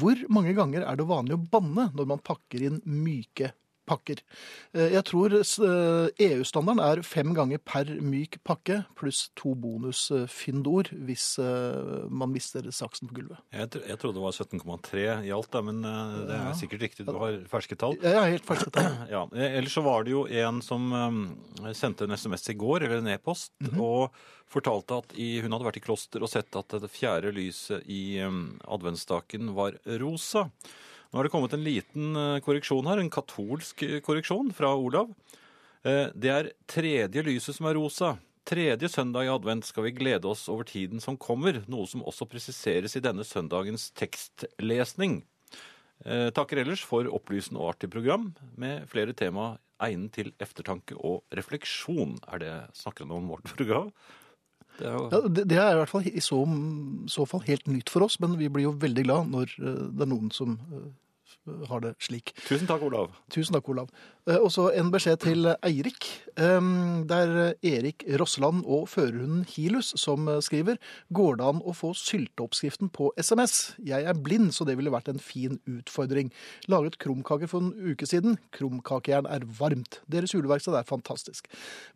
Hvor 0.00 0.24
mange 0.32 0.56
ganger 0.56 0.86
er 0.88 1.00
det 1.00 1.10
vanlig 1.10 1.36
å 1.36 1.44
banne 1.56 1.90
når 1.92 2.10
man 2.14 2.24
pakker 2.24 2.64
inn 2.70 2.80
myke 2.84 3.52
pakker? 3.88 4.20
Eh, 4.74 4.90
Jeg 4.94 5.04
tror 5.08 5.34
eh, 5.36 6.26
EU-standarden 6.28 6.82
er 6.84 7.02
fem 7.06 7.32
ganger 7.36 7.58
per 7.64 7.88
myk 8.00 8.38
pakke, 8.46 8.82
pluss 8.98 9.28
to 9.36 9.54
bonusfyndord 9.54 10.90
hvis 11.06 11.26
eh, 11.42 12.04
man 12.10 12.32
mister 12.34 12.66
saksen 12.74 13.08
på 13.10 13.18
gulvet. 13.20 13.40
Jeg, 13.54 13.70
tro- 13.74 13.84
jeg 13.88 14.00
trodde 14.02 14.18
det 14.20 14.24
var 14.24 14.36
17,3 14.36 15.04
i 15.28 15.32
alt, 15.34 15.50
da, 15.54 15.62
men 15.66 15.80
eh, 15.84 16.14
det 16.30 16.38
er 16.40 16.58
sikkert 16.60 16.84
riktig. 16.88 17.06
Du 17.08 17.14
har 17.20 17.40
ferske 17.50 17.78
tall. 17.80 17.98
Er 18.02 18.30
helt 18.34 18.46
ferske 18.48 18.72
tall. 18.74 18.92
Ja, 19.14 19.24
eh, 19.34 19.58
Ellers 19.60 19.74
så 19.76 19.82
var 19.84 20.04
det 20.06 20.14
jo 20.14 20.24
en 20.28 20.62
som 20.64 20.88
sendte 21.76 22.06
en 22.08 22.14
SMS 22.16 22.48
i 22.50 22.56
går, 22.58 22.84
eller 22.86 23.02
en 23.02 23.12
e-post, 23.14 23.52
og 23.78 24.14
fortalte 24.50 24.96
at 25.02 25.14
i, 25.18 25.40
hun 25.42 25.52
hadde 25.54 25.66
vært 25.66 25.78
i 25.80 25.82
kloster 25.84 26.22
og 26.24 26.30
sett 26.30 26.54
at 26.58 26.74
det 26.82 26.90
fjerde 26.92 27.30
lyset 27.34 27.86
i 27.90 28.18
adventsstaken 28.22 29.52
var 29.56 29.76
rosa. 30.00 30.48
Nå 31.14 31.20
har 31.20 31.28
det 31.28 31.30
kommet 31.30 31.52
en 31.54 31.62
liten 31.62 32.16
eh, 32.18 32.40
korreksjon 32.42 32.88
her, 32.90 32.98
en 32.98 33.08
katolsk 33.14 33.84
eh, 33.86 34.00
korreksjon 34.02 34.48
fra 34.50 34.72
Olav. 34.74 35.12
Eh, 35.86 36.08
Det 36.10 36.30
er 36.32 36.48
tredje 36.66 37.22
lyset 37.22 37.54
som 37.54 37.68
er 37.70 37.76
rosa. 37.78 38.08
Tredje 38.42 38.88
søndag 38.90 39.28
i 39.28 39.30
advent 39.30 39.62
skal 39.62 39.86
vi 39.86 39.92
glede 39.94 40.26
oss 40.26 40.48
over 40.50 40.66
tiden 40.66 40.98
som 40.98 41.14
kommer, 41.14 41.60
noe 41.70 41.86
som 41.86 42.02
også 42.02 42.26
presiseres 42.26 42.98
i 42.98 43.02
denne 43.04 43.22
søndagens 43.22 43.92
tekstlesning. 43.94 45.20
Takker 46.04 46.58
ellers 46.60 46.82
for 46.84 47.06
opplysende 47.06 47.62
og 47.62 47.70
artig 47.70 47.88
program 47.94 48.26
med 48.60 48.82
flere 48.90 49.14
tema 49.16 49.54
egnet 49.80 50.12
til 50.18 50.32
eftertanke 50.42 50.98
og 50.98 51.22
refleksjon. 51.32 52.18
Er 52.34 52.42
det 52.42 52.52
snakker 52.76 53.06
han 53.06 53.14
om 53.14 53.30
vårt 53.30 53.46
program? 53.54 53.94
Det 54.80 54.90
er 54.90 54.98
jo... 54.98 55.06
Ja, 55.14 55.22
det, 55.30 55.46
er 55.56 55.70
i 55.70 55.78
hvert 55.78 55.94
fall 55.94 56.10
i 56.10 56.20
så, 56.20 56.42
så 57.08 57.24
fall 57.30 57.46
helt 57.46 57.70
nytt 57.70 57.94
for 57.94 58.04
oss, 58.04 58.18
men 58.20 58.34
vi 58.42 58.50
blir 58.52 58.66
jo 58.66 58.74
veldig 58.82 59.06
glad 59.06 59.32
når 59.32 59.56
det 59.62 60.04
er 60.04 60.10
noen 60.10 60.34
som 60.34 60.58
har 61.68 61.80
det 61.84 61.94
slik. 62.02 62.32
Tusen 62.48 62.66
takk, 62.70 62.82
Olav. 62.86 63.12
Tusen 63.32 63.54
takk, 63.56 63.68
Olav. 63.68 63.90
Eh, 64.26 64.38
Og 64.40 64.50
så 64.52 64.70
en 64.72 64.90
beskjed 64.90 65.18
til 65.20 65.46
Eirik. 65.62 66.06
Det 66.34 67.16
er 67.16 67.54
Erik 67.62 68.02
Rosseland 68.18 68.64
og 68.66 68.88
førerhunden 68.88 69.44
Hilus 69.52 69.92
som 70.00 70.26
eh, 70.28 70.40
skriver 70.42 70.78
Går 71.14 71.36
det 71.38 71.44
an 71.46 71.60
å 71.62 71.74
få 71.76 71.92
sylteoppskriften 71.94 72.88
på 72.94 73.10
SMS? 73.20 73.74
Jeg 73.84 74.04
er 74.08 74.16
blind, 74.18 74.50
så 74.56 74.64
det 74.66 74.76
ville 74.78 74.90
vært 74.94 75.10
en 75.12 75.20
fin 75.22 75.58
utfordring. 75.70 76.32
Laget 76.72 76.96
krumkaker 77.02 77.50
for 77.50 77.60
en 77.66 77.74
uke 77.92 78.08
siden. 78.08 78.38
Krumkakejern 78.56 79.28
er 79.30 79.44
varmt. 79.60 80.00
Deres 80.10 80.32
juleverksted 80.34 80.74
er 80.78 80.88
fantastisk. 80.88 81.46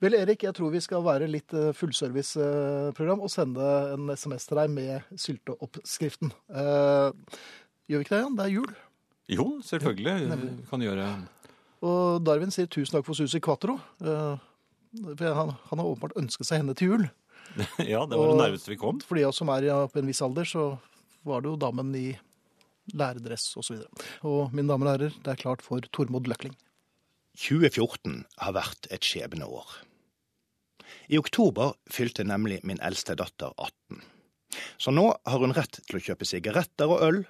Vel, 0.04 0.14
Erik, 0.20 0.44
jeg 0.44 0.54
tror 0.58 0.70
vi 0.74 0.84
skal 0.84 1.02
være 1.06 1.30
litt 1.32 1.54
eh, 1.56 1.72
fullserviceprogram 1.76 3.24
og 3.24 3.32
sende 3.32 3.72
en 3.94 4.12
SMS 4.14 4.46
til 4.50 4.60
deg 4.60 4.74
med 4.76 5.16
sylteoppskriften. 5.16 6.34
Eh, 6.52 7.10
Gjør 7.88 8.02
vi 8.02 8.04
ikke 8.04 8.14
det, 8.18 8.20
Jan? 8.20 8.34
Det 8.36 8.44
er 8.44 8.52
jul. 8.52 8.72
Jo, 9.28 9.58
selvfølgelig. 9.64 10.14
Ja, 10.28 10.36
kan 10.70 10.80
gjøre 10.84 11.08
Og 11.84 12.22
Darwin 12.26 12.50
sier 12.54 12.66
tusen 12.66 12.96
takk 12.96 13.06
for 13.06 13.14
Susi 13.18 13.40
Quatro. 13.44 13.76
Eh, 14.00 14.36
for 15.14 15.34
Han, 15.36 15.52
han 15.70 15.78
har 15.82 15.86
åpenbart 15.90 16.16
ønsket 16.18 16.48
seg 16.48 16.62
henne 16.62 16.74
til 16.78 16.88
jul. 16.94 17.04
Ja, 17.92 18.04
det 18.08 18.16
var 18.16 18.28
Og- 18.32 18.38
det 18.38 18.44
nærmeste 18.46 18.72
vi 18.72 18.76
kom. 18.80 19.00
For 19.04 19.14
de 19.18 19.24
av 19.26 19.30
oss 19.34 19.38
som 19.42 19.48
er 19.52 19.68
på 19.92 19.98
en 20.00 20.06
viss 20.10 20.22
alder, 20.24 20.44
så 20.48 20.78
var 21.24 21.42
det 21.44 21.50
jo 21.52 21.56
damen 21.60 21.92
i 21.96 22.06
læredress 22.96 23.50
osv. 23.60 23.82
Og, 23.84 24.00
så 24.00 24.32
og 24.32 24.52
mine 24.56 24.68
damer 24.72 24.88
og 24.88 24.94
herrer, 24.96 25.14
det 25.24 25.32
er 25.34 25.40
klart 25.42 25.62
for 25.64 25.80
Tormod 25.92 26.26
Løkling. 26.28 26.54
2014 27.38 28.24
har 28.42 28.54
vært 28.56 28.88
et 28.90 29.04
skjebneår. 29.06 29.76
I 31.12 31.18
oktober 31.20 31.74
fylte 31.92 32.24
nemlig 32.26 32.62
min 32.66 32.80
eldste 32.84 33.14
datter 33.16 33.52
18. 33.60 34.00
Så 34.80 34.90
nå 34.94 35.04
har 35.28 35.38
hun 35.42 35.52
rett 35.56 35.78
til 35.84 35.98
å 35.98 36.02
kjøpe 36.02 36.26
sigaretter 36.28 36.88
og 36.90 37.02
øl, 37.04 37.20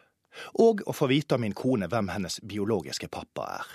og 0.61 0.83
å 0.87 0.95
få 0.97 1.09
vite 1.11 1.37
av 1.37 1.43
min 1.43 1.57
kone 1.57 1.89
hvem 1.91 2.11
hennes 2.13 2.41
biologiske 2.41 3.11
pappa 3.13 3.47
er. 3.59 3.69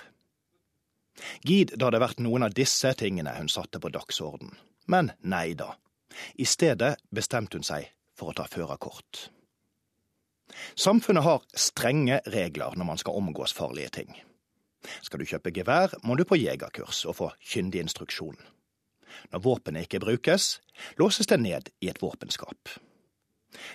Gid 1.46 1.74
det 1.76 1.84
hadde 1.84 2.02
vært 2.02 2.22
noen 2.24 2.46
av 2.46 2.54
disse 2.56 2.90
tingene 2.98 3.36
hun 3.38 3.50
satte 3.52 3.80
på 3.80 3.92
dagsorden. 3.94 4.54
Men 4.90 5.12
nei 5.22 5.54
da. 5.58 5.74
I 6.34 6.46
stedet 6.46 6.96
bestemte 7.14 7.58
hun 7.58 7.66
seg 7.66 7.88
for 8.14 8.30
å 8.30 8.36
ta 8.36 8.46
førerkort. 8.50 9.28
Samfunnet 10.78 11.24
har 11.24 11.44
strenge 11.56 12.20
regler 12.30 12.76
når 12.76 12.88
man 12.90 13.00
skal 13.00 13.18
omgås 13.18 13.54
farlige 13.56 13.94
ting. 14.00 14.10
Skal 15.02 15.22
du 15.22 15.28
kjøpe 15.28 15.52
gevær, 15.54 15.94
må 16.04 16.16
du 16.18 16.26
på 16.28 16.38
jegerkurs 16.38 17.04
og 17.08 17.16
få 17.20 17.30
kyndig 17.40 17.80
instruksjon. 17.86 18.36
Når 19.32 19.44
våpenet 19.44 19.86
ikke 19.86 20.02
brukes, 20.04 20.58
låses 21.00 21.30
det 21.30 21.40
ned 21.40 21.70
i 21.80 21.88
et 21.88 22.02
våpenskap. 22.02 22.74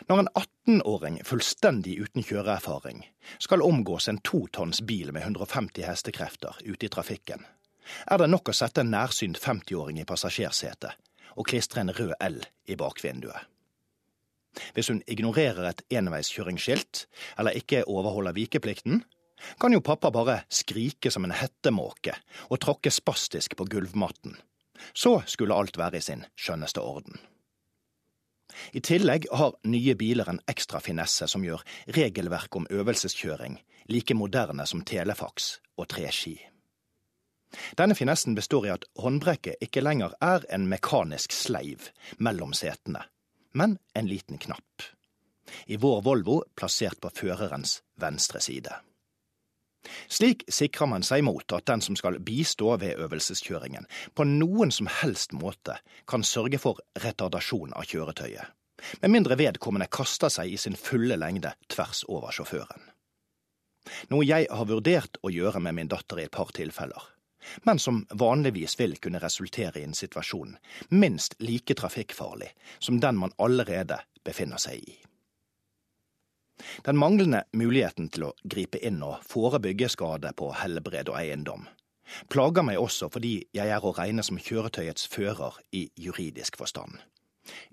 Når 0.09 0.23
en 0.23 0.29
18-åring 0.41 1.19
fullstendig 1.25 1.97
uten 2.03 2.25
kjøreerfaring 2.25 3.03
skal 3.37 3.63
omgås 3.65 4.09
en 4.11 4.21
totonns 4.25 4.81
bil 4.81 5.13
med 5.15 5.23
150 5.23 5.85
hestekrefter 5.87 6.59
ute 6.65 6.87
i 6.87 6.91
trafikken, 6.91 7.45
er 8.05 8.21
det 8.21 8.29
nok 8.29 8.51
å 8.51 8.55
sette 8.55 8.83
en 8.83 8.91
nærsynt 8.93 9.39
50-åring 9.41 10.01
i 10.01 10.07
passasjersetet 10.09 10.97
og 11.35 11.47
klistre 11.47 11.81
en 11.81 11.93
rød 11.95 12.13
L 12.19 12.41
i 12.67 12.75
bakvinduet. 12.77 13.47
Hvis 14.73 14.89
hun 14.89 15.01
ignorerer 15.07 15.69
et 15.69 15.83
enveiskjøringsskilt 15.93 17.05
eller 17.39 17.57
ikke 17.57 17.85
overholder 17.87 18.35
vikeplikten, 18.35 19.03
kan 19.61 19.73
jo 19.73 19.81
pappa 19.85 20.11
bare 20.11 20.41
skrike 20.51 21.11
som 21.13 21.23
en 21.23 21.35
hettemåke 21.35 22.15
og 22.49 22.59
tråkke 22.59 22.91
spastisk 22.91 23.55
på 23.55 23.67
gulvmatten. 23.71 24.35
Så 24.93 25.19
skulle 25.27 25.55
alt 25.55 25.77
være 25.77 25.99
i 25.99 26.03
sin 26.03 26.25
skjønneste 26.39 26.81
orden. 26.83 27.19
I 28.73 28.81
tillegg 28.81 29.27
har 29.31 29.55
nye 29.63 29.95
biler 29.95 30.29
en 30.29 30.41
ekstra 30.49 30.81
finesse 30.83 31.27
som 31.27 31.45
gjør 31.45 31.63
regelverket 31.95 32.61
om 32.61 32.69
øvelseskjøring 32.69 33.59
like 33.89 34.13
moderne 34.13 34.65
som 34.69 34.83
telefax 34.85 35.57
og 35.77 35.89
treski. 35.89 36.37
Denne 37.77 37.95
finessen 37.97 38.35
består 38.37 38.67
i 38.67 38.73
at 38.73 38.85
håndbrekket 39.01 39.63
ikke 39.65 39.81
lenger 39.81 40.13
er 40.21 40.45
en 40.53 40.67
mekanisk 40.69 41.33
sleiv 41.33 41.89
mellom 42.17 42.53
setene, 42.53 43.01
men 43.57 43.79
en 43.97 44.09
liten 44.09 44.37
knapp. 44.37 44.85
I 45.65 45.79
vår 45.81 46.03
Volvo 46.05 46.43
plassert 46.55 47.01
på 47.01 47.09
førerens 47.09 47.79
venstre 47.97 48.41
side. 48.41 48.75
Slik 50.07 50.43
sikrer 50.51 50.89
man 50.91 51.05
seg 51.05 51.23
mot 51.23 51.55
at 51.55 51.67
den 51.69 51.81
som 51.81 51.95
skal 51.95 52.19
bistå 52.23 52.75
ved 52.81 52.99
øvelseskjøringen, 52.99 53.87
på 54.13 54.25
noen 54.27 54.73
som 54.75 54.89
helst 54.99 55.33
måte 55.33 55.79
kan 56.09 56.25
sørge 56.25 56.59
for 56.61 56.81
retardasjon 56.99 57.73
av 57.73 57.87
kjøretøyet, 57.87 58.51
med 59.01 59.13
mindre 59.15 59.37
vedkommende 59.39 59.89
kaster 59.91 60.31
seg 60.33 60.51
i 60.53 60.59
sin 60.59 60.77
fulle 60.79 61.17
lengde 61.19 61.53
tvers 61.71 62.03
over 62.07 62.35
sjåføren. 62.35 62.89
Noe 64.11 64.25
jeg 64.27 64.49
har 64.51 64.67
vurdert 64.69 65.17
å 65.23 65.31
gjøre 65.33 65.61
med 65.63 65.77
min 65.77 65.89
datter 65.91 66.19
i 66.19 66.27
et 66.27 66.35
par 66.35 66.51
tilfeller, 66.55 67.01
men 67.63 67.79
som 67.79 68.03
vanligvis 68.11 68.75
vil 68.79 68.97
kunne 69.01 69.21
resultere 69.23 69.79
i 69.79 69.85
en 69.87 69.95
situasjon 69.95 70.57
minst 70.91 71.37
like 71.39 71.75
trafikkfarlig 71.79 72.51
som 72.79 72.99
den 72.99 73.17
man 73.17 73.33
allerede 73.39 74.01
befinner 74.27 74.59
seg 74.61 74.83
i. 74.83 74.97
Den 76.85 76.97
manglende 76.99 77.43
muligheten 77.53 78.09
til 78.13 78.29
å 78.29 78.35
gripe 78.43 78.81
inn 78.85 79.03
og 79.05 79.21
forebygge 79.27 79.89
skade 79.89 80.33
på 80.35 80.51
helbred 80.61 81.11
og 81.11 81.19
eiendom 81.21 81.67
plager 82.29 82.65
meg 82.65 82.79
også 82.81 83.09
fordi 83.13 83.33
jeg 83.55 83.71
er 83.71 83.85
å 83.85 83.93
regne 83.95 84.23
som 84.25 84.39
kjøretøyets 84.41 85.07
fører 85.13 85.59
i 85.75 85.85
juridisk 85.99 86.57
forstand, 86.59 86.97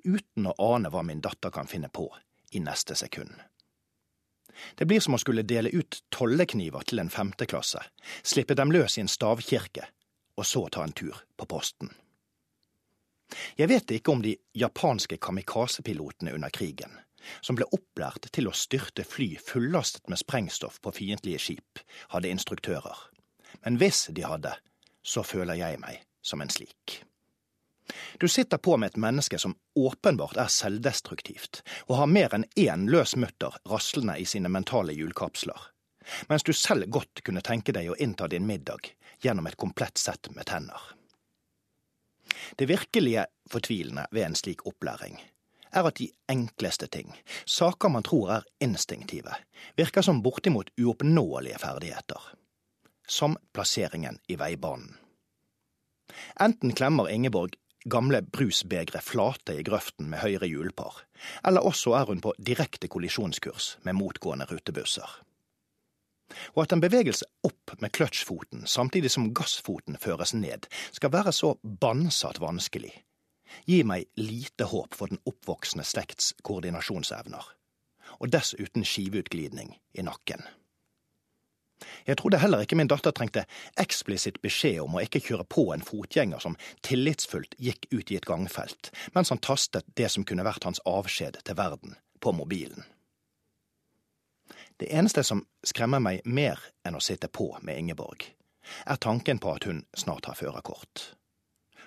uten 0.05 0.51
å 0.51 0.57
ane 0.75 0.93
hva 0.93 1.05
min 1.07 1.23
datter 1.25 1.53
kan 1.55 1.71
finne 1.71 1.89
på 1.89 2.09
i 2.53 2.63
neste 2.63 2.97
sekund. 2.99 3.33
Det 4.77 4.87
blir 4.89 5.03
som 5.05 5.17
å 5.17 5.21
skulle 5.21 5.45
dele 5.45 5.73
ut 5.73 6.01
tollekniver 6.15 6.87
til 6.89 7.03
en 7.03 7.13
femteklasse, 7.13 7.83
slippe 8.23 8.57
dem 8.57 8.73
løs 8.73 8.97
i 8.97 9.05
en 9.05 9.13
stavkirke, 9.13 9.85
og 10.37 10.49
så 10.49 10.67
ta 10.73 10.85
en 10.85 10.97
tur 10.97 11.19
på 11.37 11.49
posten. 11.49 11.91
Jeg 13.59 13.69
vet 13.69 13.91
ikke 13.91 14.13
om 14.15 14.23
de 14.23 14.37
japanske 14.55 15.19
kamikazepilotene 15.21 16.33
under 16.37 16.53
krigen, 16.55 16.93
som 17.41 17.59
ble 17.59 17.67
opplært 17.73 18.31
til 18.33 18.49
å 18.49 18.55
styrte 18.55 19.05
fly 19.05 19.35
fullastet 19.43 20.09
med 20.09 20.21
sprengstoff 20.21 20.81
på 20.81 20.95
fiendtlige 20.99 21.43
skip, 21.43 21.83
hadde 22.15 22.31
instruktører. 22.33 22.97
Men 23.65 23.79
hvis 23.81 24.07
de 24.15 24.25
hadde, 24.27 24.55
så 25.03 25.23
føler 25.27 25.59
jeg 25.59 25.81
meg 25.83 26.03
som 26.23 26.43
en 26.43 26.51
slik. 26.51 27.03
Du 28.19 28.29
sitter 28.29 28.59
på 28.59 28.77
med 28.77 28.87
et 28.87 28.97
menneske 28.97 29.39
som 29.39 29.55
åpenbart 29.79 30.37
er 30.43 30.51
selvdestruktivt, 30.51 31.63
og 31.87 32.01
har 32.01 32.11
mer 32.11 32.35
enn 32.35 32.49
én 32.59 32.89
løs 32.91 33.15
mutter 33.17 33.55
raslende 33.71 34.17
i 34.19 34.27
sine 34.27 34.51
mentale 34.51 34.97
hjulkapsler, 34.97 35.69
mens 36.29 36.43
du 36.43 36.53
selv 36.53 36.91
godt 36.91 37.23
kunne 37.23 37.45
tenke 37.47 37.75
deg 37.77 37.93
å 37.93 37.99
innta 38.03 38.27
din 38.29 38.47
middag 38.47 38.91
gjennom 39.23 39.47
et 39.47 39.59
komplett 39.61 39.99
sett 40.03 40.31
med 40.35 40.49
tenner. 40.51 40.83
Det 42.59 42.67
virkelige 42.67 43.27
fortvilende 43.51 44.09
ved 44.11 44.27
en 44.27 44.39
slik 44.39 44.67
opplæring 44.67 45.21
er 45.77 45.89
at 45.89 45.99
de 46.01 46.09
enkleste 46.33 46.89
ting, 46.93 47.13
saker 47.47 47.93
man 47.93 48.07
tror 48.07 48.33
er 48.39 48.49
instinktive, 48.65 49.35
virker 49.77 50.03
som 50.03 50.23
bortimot 50.25 50.73
uoppnåelige 50.81 51.61
ferdigheter. 51.63 52.33
Som 53.09 53.37
plasseringen 53.55 54.19
i 54.29 54.39
veibanen. 54.41 54.97
Enten 56.41 56.73
klemmer 56.75 57.11
Ingeborg 57.13 57.55
gamle 57.91 58.23
brusbegre 58.23 59.01
flate 59.03 59.55
i 59.61 59.65
grøften 59.67 60.11
med 60.11 60.23
høyre 60.25 60.49
hjulpar, 60.51 61.05
eller 61.47 61.67
også 61.67 61.95
er 61.99 62.11
hun 62.11 62.23
på 62.25 62.35
direkte 62.39 62.91
kollisjonskurs 62.91 63.77
med 63.87 63.99
motgående 63.99 64.49
rutebusser. 64.51 65.23
Og 66.57 66.65
at 66.65 66.75
en 66.75 66.83
bevegelse 66.83 67.27
opp 67.47 67.77
med 67.79 67.93
kløtsjfoten 67.95 68.67
samtidig 68.67 69.13
som 69.15 69.29
gassfoten 69.35 69.99
føres 70.03 70.35
ned, 70.35 70.67
skal 70.93 71.13
være 71.15 71.33
så 71.33 71.55
bannsatt 71.63 72.41
vanskelig, 72.43 72.91
gir 73.67 73.87
meg 73.89 74.09
lite 74.21 74.69
håp 74.71 74.95
for 74.95 75.13
den 75.13 75.23
oppvoksende 75.29 75.85
slekts 75.87 76.33
koordinasjonsevner, 76.47 77.45
og 78.21 78.31
dessuten 78.33 78.85
skiveutglidning 78.85 79.77
i 79.95 80.07
nakken. 80.07 80.45
Jeg 82.07 82.17
trodde 82.17 82.39
heller 82.41 82.63
ikke 82.65 82.77
min 82.79 82.89
datter 82.89 83.13
trengte 83.13 83.45
eksplisitt 83.81 84.39
beskjed 84.45 84.81
om 84.81 84.97
å 84.97 85.03
ikke 85.05 85.21
kjøre 85.21 85.45
på 85.53 85.67
en 85.75 85.85
fotgjenger 85.85 86.41
som 86.41 86.57
tillitsfullt 86.87 87.57
gikk 87.61 87.89
ut 87.93 88.13
i 88.13 88.17
et 88.17 88.29
gangfelt, 88.29 88.91
mens 89.15 89.33
han 89.33 89.43
tastet 89.45 89.89
det 90.01 90.09
som 90.13 90.25
kunne 90.25 90.47
vært 90.47 90.65
hans 90.65 90.81
avskjed 90.89 91.43
til 91.45 91.59
verden, 91.59 91.97
på 92.21 92.33
mobilen. 92.33 92.87
Det 94.81 94.89
eneste 94.93 95.25
som 95.25 95.45
skremmer 95.65 96.01
meg 96.05 96.25
mer 96.25 96.61
enn 96.85 96.97
å 96.97 97.05
sitte 97.05 97.29
på 97.29 97.51
med 97.63 97.79
Ingeborg, 97.81 98.25
er 98.87 98.99
tanken 99.01 99.39
på 99.43 99.53
at 99.57 99.65
hun 99.69 99.85
snart 99.97 100.29
har 100.29 100.37
førerkort. 100.39 101.13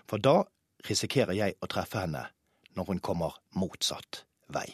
For 0.09 0.21
da 0.21 0.43
risikerer 0.87 1.35
jeg 1.37 1.57
å 1.59 1.69
treffe 1.71 2.03
henne 2.03 2.27
når 2.77 2.93
hun 2.93 3.01
kommer 3.03 3.39
motsatt 3.59 4.23
vei. 4.53 4.67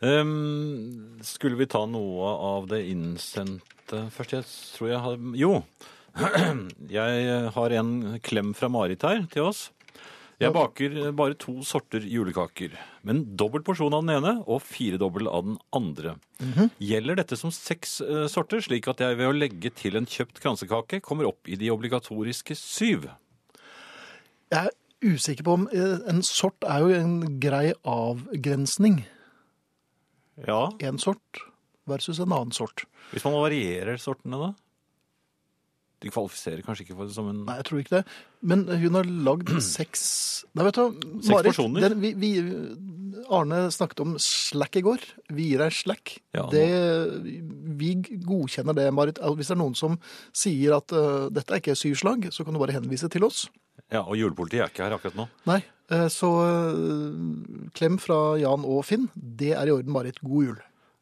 Um, 0.00 1.18
skulle 1.26 1.58
vi 1.60 1.68
ta 1.68 1.82
noe 1.84 2.30
av 2.40 2.70
det 2.70 2.80
innsendte 2.88 4.06
først? 4.14 4.38
Jeg 4.38 4.46
tror 4.76 4.92
jeg 4.94 5.02
har 5.06 5.26
Jo. 5.36 5.56
Jeg 6.90 7.50
har 7.54 7.72
en 7.78 7.90
klem 8.18 8.48
fra 8.58 8.66
Marit 8.72 9.04
her 9.06 9.20
til 9.30 9.44
oss. 9.46 9.68
Jeg 10.40 10.54
baker 10.56 10.94
bare 11.12 11.36
to 11.36 11.58
sorter 11.68 12.00
julekaker, 12.00 12.72
men 13.04 13.20
dobbelt 13.36 13.66
porsjon 13.66 13.92
av 13.92 14.06
den 14.06 14.14
ene 14.14 14.32
og 14.48 14.62
firedobbel 14.64 15.28
av 15.28 15.44
den 15.44 15.58
andre. 15.76 16.14
Gjelder 16.80 17.20
dette 17.20 17.36
som 17.36 17.52
seks 17.52 17.98
eh, 18.00 18.24
sorter, 18.32 18.62
slik 18.64 18.88
at 18.88 19.02
jeg 19.04 19.18
ved 19.20 19.28
å 19.28 19.36
legge 19.36 19.72
til 19.76 20.00
en 20.00 20.08
kjøpt 20.08 20.40
kransekake 20.40 21.02
kommer 21.04 21.28
opp 21.28 21.50
i 21.50 21.60
de 21.60 21.68
obligatoriske 21.74 22.56
syv? 22.56 23.10
Jeg 24.50 24.72
usikker 25.04 25.46
på 25.46 25.54
om 25.56 25.68
eh, 25.72 25.98
En 26.10 26.22
sort 26.26 26.62
er 26.68 26.82
jo 26.84 26.90
en 26.96 27.14
grei 27.42 27.70
avgrensning. 27.88 29.02
Ja. 30.46 30.70
En 30.80 30.98
sort 31.00 31.44
versus 31.90 32.20
en 32.22 32.32
annen 32.32 32.52
sort. 32.54 32.84
Hvis 33.12 33.24
man 33.26 33.34
varierer 33.40 33.98
sortene, 34.00 34.38
da? 34.40 34.50
De 36.00 36.08
kvalifiserer 36.08 36.62
kanskje 36.64 36.86
ikke 36.86 36.94
for 36.96 37.10
det 37.10 37.12
som 37.12 37.26
en 37.28 37.42
Nei, 37.44 37.58
jeg 37.58 37.66
tror 37.68 37.80
ikke 37.82 37.98
det. 37.98 38.04
Men 38.48 38.62
hun 38.70 38.94
har 38.96 39.08
lagd 39.28 39.50
seks 39.76 40.04
Nei, 40.56 40.64
vet 40.64 40.78
du 40.78 41.18
Seks 41.26 41.44
personer? 41.50 41.84
den- 41.84 42.00
vi, 42.00 42.12
vi, 42.16 42.30
Arne 43.30 43.66
snakket 43.74 44.00
om 44.02 44.14
slack 44.22 44.78
i 44.80 44.82
går. 44.86 45.02
Vi 45.36 45.50
gir 45.50 45.60
deg 45.60 45.74
slack. 45.76 46.14
Ja, 46.34 46.46
det, 46.50 46.64
vi 47.78 47.90
godkjenner 48.24 48.74
det, 48.74 48.86
Marit. 48.96 49.20
Hvis 49.36 49.50
det 49.52 49.54
er 49.54 49.60
noen 49.60 49.76
som 49.78 49.98
sier 50.34 50.74
at 50.78 50.90
uh, 50.96 51.28
dette 51.30 51.52
er 51.54 51.60
ikke 51.60 51.76
syvslag, 51.78 52.30
så 52.34 52.46
kan 52.46 52.56
du 52.56 52.62
bare 52.62 52.74
henvise 52.74 53.10
til 53.12 53.26
oss. 53.28 53.44
Ja, 53.92 54.02
Og 54.04 54.16
julepolitiet 54.18 54.62
er 54.64 54.72
ikke 54.72 54.84
her 54.86 54.96
akkurat 54.98 55.16
nå. 55.18 55.28
Nei, 55.50 55.60
øh, 55.92 56.08
så 56.12 56.30
øh, 56.46 57.70
klem 57.76 57.98
fra 58.02 58.36
Jan 58.40 58.64
og 58.66 58.84
Finn. 58.88 59.08
Det 59.14 59.52
er 59.56 59.66
i 59.70 59.74
orden, 59.74 59.92
Marit. 59.92 60.20
God 60.24 60.44
jul. 60.50 60.58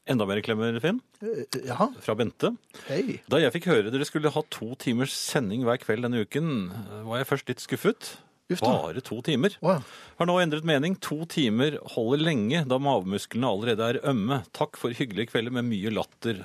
Enda 0.08 0.24
mer 0.24 0.40
klemmer, 0.40 0.78
Finn, 0.80 1.02
Ja. 1.20 1.42
Jaha, 1.74 1.90
fra 2.00 2.14
Bente. 2.16 2.54
hei. 2.88 3.18
Da 3.28 3.36
jeg 3.42 3.52
fikk 3.52 3.66
høre 3.68 3.90
dere 3.92 4.06
skulle 4.08 4.30
ha 4.32 4.42
to 4.48 4.70
timers 4.80 5.12
sending 5.12 5.66
hver 5.66 5.76
kveld 5.82 6.06
denne 6.06 6.22
uken, 6.24 6.70
var 7.04 7.18
jeg 7.20 7.28
først 7.28 7.48
litt 7.50 7.60
skuffet. 7.60 8.14
Uff. 8.48 8.62
Bare 8.64 9.02
to 9.04 9.18
timer. 9.20 9.52
Wow. 9.60 9.82
Har 10.16 10.24
nå 10.30 10.38
endret 10.40 10.64
mening. 10.64 10.94
To 11.04 11.26
timer 11.28 11.76
holder 11.92 12.22
lenge, 12.24 12.62
da 12.64 12.78
mavemusklene 12.80 13.44
allerede 13.50 13.84
er 13.84 13.98
ømme. 14.08 14.40
Takk 14.56 14.78
for 14.80 14.88
hyggelige 14.96 15.28
kvelder 15.28 15.52
med 15.52 15.68
mye 15.68 15.92
latter. 15.92 16.40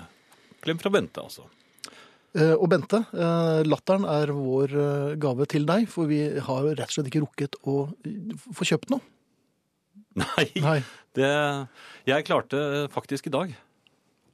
Klem 0.66 0.82
fra 0.84 0.92
Bente, 0.92 1.24
altså. 1.24 1.48
Eh, 2.34 2.54
Og 2.58 2.66
Bente, 2.72 3.04
eh, 3.14 3.62
latteren 3.68 4.08
er 4.10 4.32
vår 4.34 4.72
eh, 4.74 5.16
gave 5.22 5.46
til 5.52 5.68
deg, 5.70 5.86
for 5.92 6.10
vi 6.10 6.22
har 6.48 6.66
rett 6.72 6.88
og 6.90 6.96
slett 6.96 7.12
ikke 7.12 7.22
rukket 7.26 7.60
å 7.70 7.76
få 8.58 8.66
kjøpt 8.72 8.90
noe. 8.94 9.04
Nei, 10.18 10.48
Nei. 10.62 10.80
Det, 11.14 11.30
jeg 12.10 12.26
klarte 12.26 12.60
faktisk 12.94 13.30
i 13.30 13.34
dag. 13.34 13.54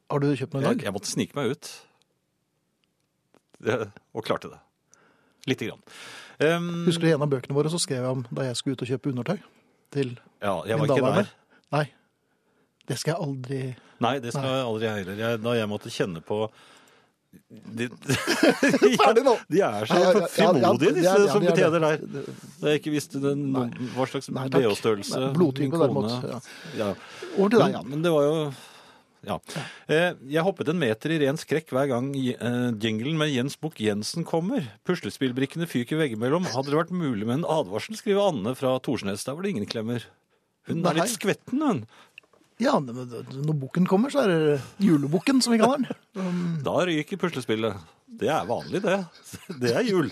Har 0.09 0.23
du 0.23 0.29
kjøpt 0.31 0.55
noe 0.55 0.63
i 0.63 0.67
dag? 0.69 0.83
jeg 0.87 0.95
måtte 0.95 1.11
snike 1.11 1.35
meg 1.35 1.51
ut. 1.55 1.69
Det, 3.59 3.77
og 4.15 4.23
klarte 4.27 4.51
det. 4.53 4.59
Lite 5.51 5.67
grann. 5.67 5.83
Um, 6.39 6.85
Husker 6.87 7.03
du 7.03 7.09
i 7.09 7.13
en 7.17 7.23
av 7.25 7.31
bøkene 7.31 7.55
våre 7.55 7.71
så 7.71 7.79
skrev 7.83 8.03
jeg 8.05 8.15
om 8.15 8.23
da 8.31 8.45
jeg 8.47 8.55
skulle 8.55 8.79
ut 8.79 8.83
og 8.85 8.91
kjøpe 8.93 9.11
undertøy 9.11 9.37
til 9.91 10.13
Ja, 10.39 10.53
jeg 10.67 10.79
var 10.79 10.87
ikke 10.93 11.11
der. 11.19 11.31
Nei. 11.75 11.85
Det 12.87 12.95
skal 12.97 13.11
jeg 13.13 13.27
aldri 13.27 13.59
Nei, 13.99 14.13
det 14.23 14.31
skal 14.31 14.47
jeg 14.47 14.67
aldri 14.69 14.87
jeg 14.87 15.01
heller. 15.01 15.17
Jeg, 15.19 15.41
da 15.43 15.55
jeg 15.57 15.69
måtte 15.69 15.91
kjenne 15.91 16.23
på 16.23 16.37
de, 17.49 17.87
Ferdig 19.01 19.23
nå! 19.25 19.35
de 19.53 19.61
er 19.65 19.85
så 19.89 20.23
frimodige, 20.33 20.95
disse 20.97 21.13
som 21.29 21.43
er 21.43 21.45
det. 21.45 21.51
betjener 21.53 21.85
der. 21.85 22.25
Da 22.61 22.73
jeg 22.73 22.81
ikke 22.81 22.93
visste 22.95 23.21
den, 23.23 23.45
hva 23.95 24.07
slags. 24.09 24.31
BH-størrelse 24.33 25.29
kone- 25.37 25.69
derimot, 25.69 26.41
ja. 26.79 26.91
Over 27.37 27.53
til 27.53 27.59
deg, 27.59 27.69
Men, 27.69 27.77
Jan. 27.77 27.87
men 27.93 28.03
det 28.05 28.13
var 28.15 28.27
jo 28.29 28.35
ja. 29.27 29.35
Eh, 29.91 30.13
Jeg 30.31 30.45
hoppet 30.47 30.69
en 30.71 30.79
meter 30.79 31.11
i 31.11 31.17
ren 31.25 31.35
skrekk 31.37 31.73
hver 31.75 31.89
gang 31.91 32.05
eh, 32.15 32.69
jinglen 32.79 33.17
med 33.19 33.33
Jens 33.33 33.57
Bukk 33.59 33.81
Jensen 33.83 34.23
kommer. 34.23 34.63
Puslespillbrikkene 34.87 35.67
fyker 35.67 35.99
veggimellom. 35.99 36.47
Hadde 36.53 36.71
det 36.71 36.79
vært 36.79 36.93
mulig 36.95 37.27
med 37.27 37.41
en 37.41 37.49
advarsel, 37.51 37.97
skriver 37.99 38.29
Anne 38.31 38.55
fra 38.55 38.77
Torsnes. 38.79 39.25
Der 39.27 39.35
var 39.35 39.43
det 39.43 39.51
ingen 39.57 39.67
klemmer. 39.67 40.05
Hun 40.69 40.85
er 40.87 40.99
litt 41.01 41.11
skvetten, 41.11 41.59
hun. 41.65 41.83
Ja, 42.59 42.75
når 42.79 43.55
bukken 43.55 43.87
kommer, 43.87 44.11
så 44.11 44.25
er 44.25 44.31
det 44.33 44.59
julebukken, 44.83 45.39
som 45.41 45.55
vi 45.55 45.61
kaller 45.61 45.79
den. 45.79 45.99
Um, 46.19 46.59
Da 46.67 46.75
ryker 46.89 47.19
puslespillet. 47.21 47.79
Det 48.19 48.27
er 48.33 48.47
vanlig, 48.49 48.81
det. 48.83 48.99
Det 49.61 49.73
er 49.79 49.87
jul. 49.87 50.11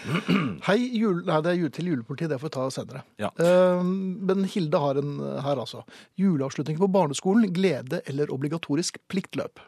Hei, 0.68 0.76
jul... 0.96 1.22
Nei, 1.26 1.40
det 1.44 1.50
er 1.50 1.58
jul 1.60 1.72
til 1.76 1.90
julepolitiet, 1.92 2.30
det 2.32 2.40
får 2.40 2.50
vi 2.50 2.54
ta 2.56 2.66
senere. 2.74 3.02
Ja. 3.20 3.32
Uh, 3.40 3.80
men 3.84 4.44
Hilde 4.48 4.80
har 4.80 5.00
en 5.00 5.16
her, 5.44 5.60
altså. 5.60 5.82
Juleavslutning 6.20 6.80
på 6.80 6.88
barneskolen, 6.92 7.48
glede 7.56 8.02
eller 8.08 8.32
obligatorisk 8.32 9.00
pliktløp. 9.12 9.60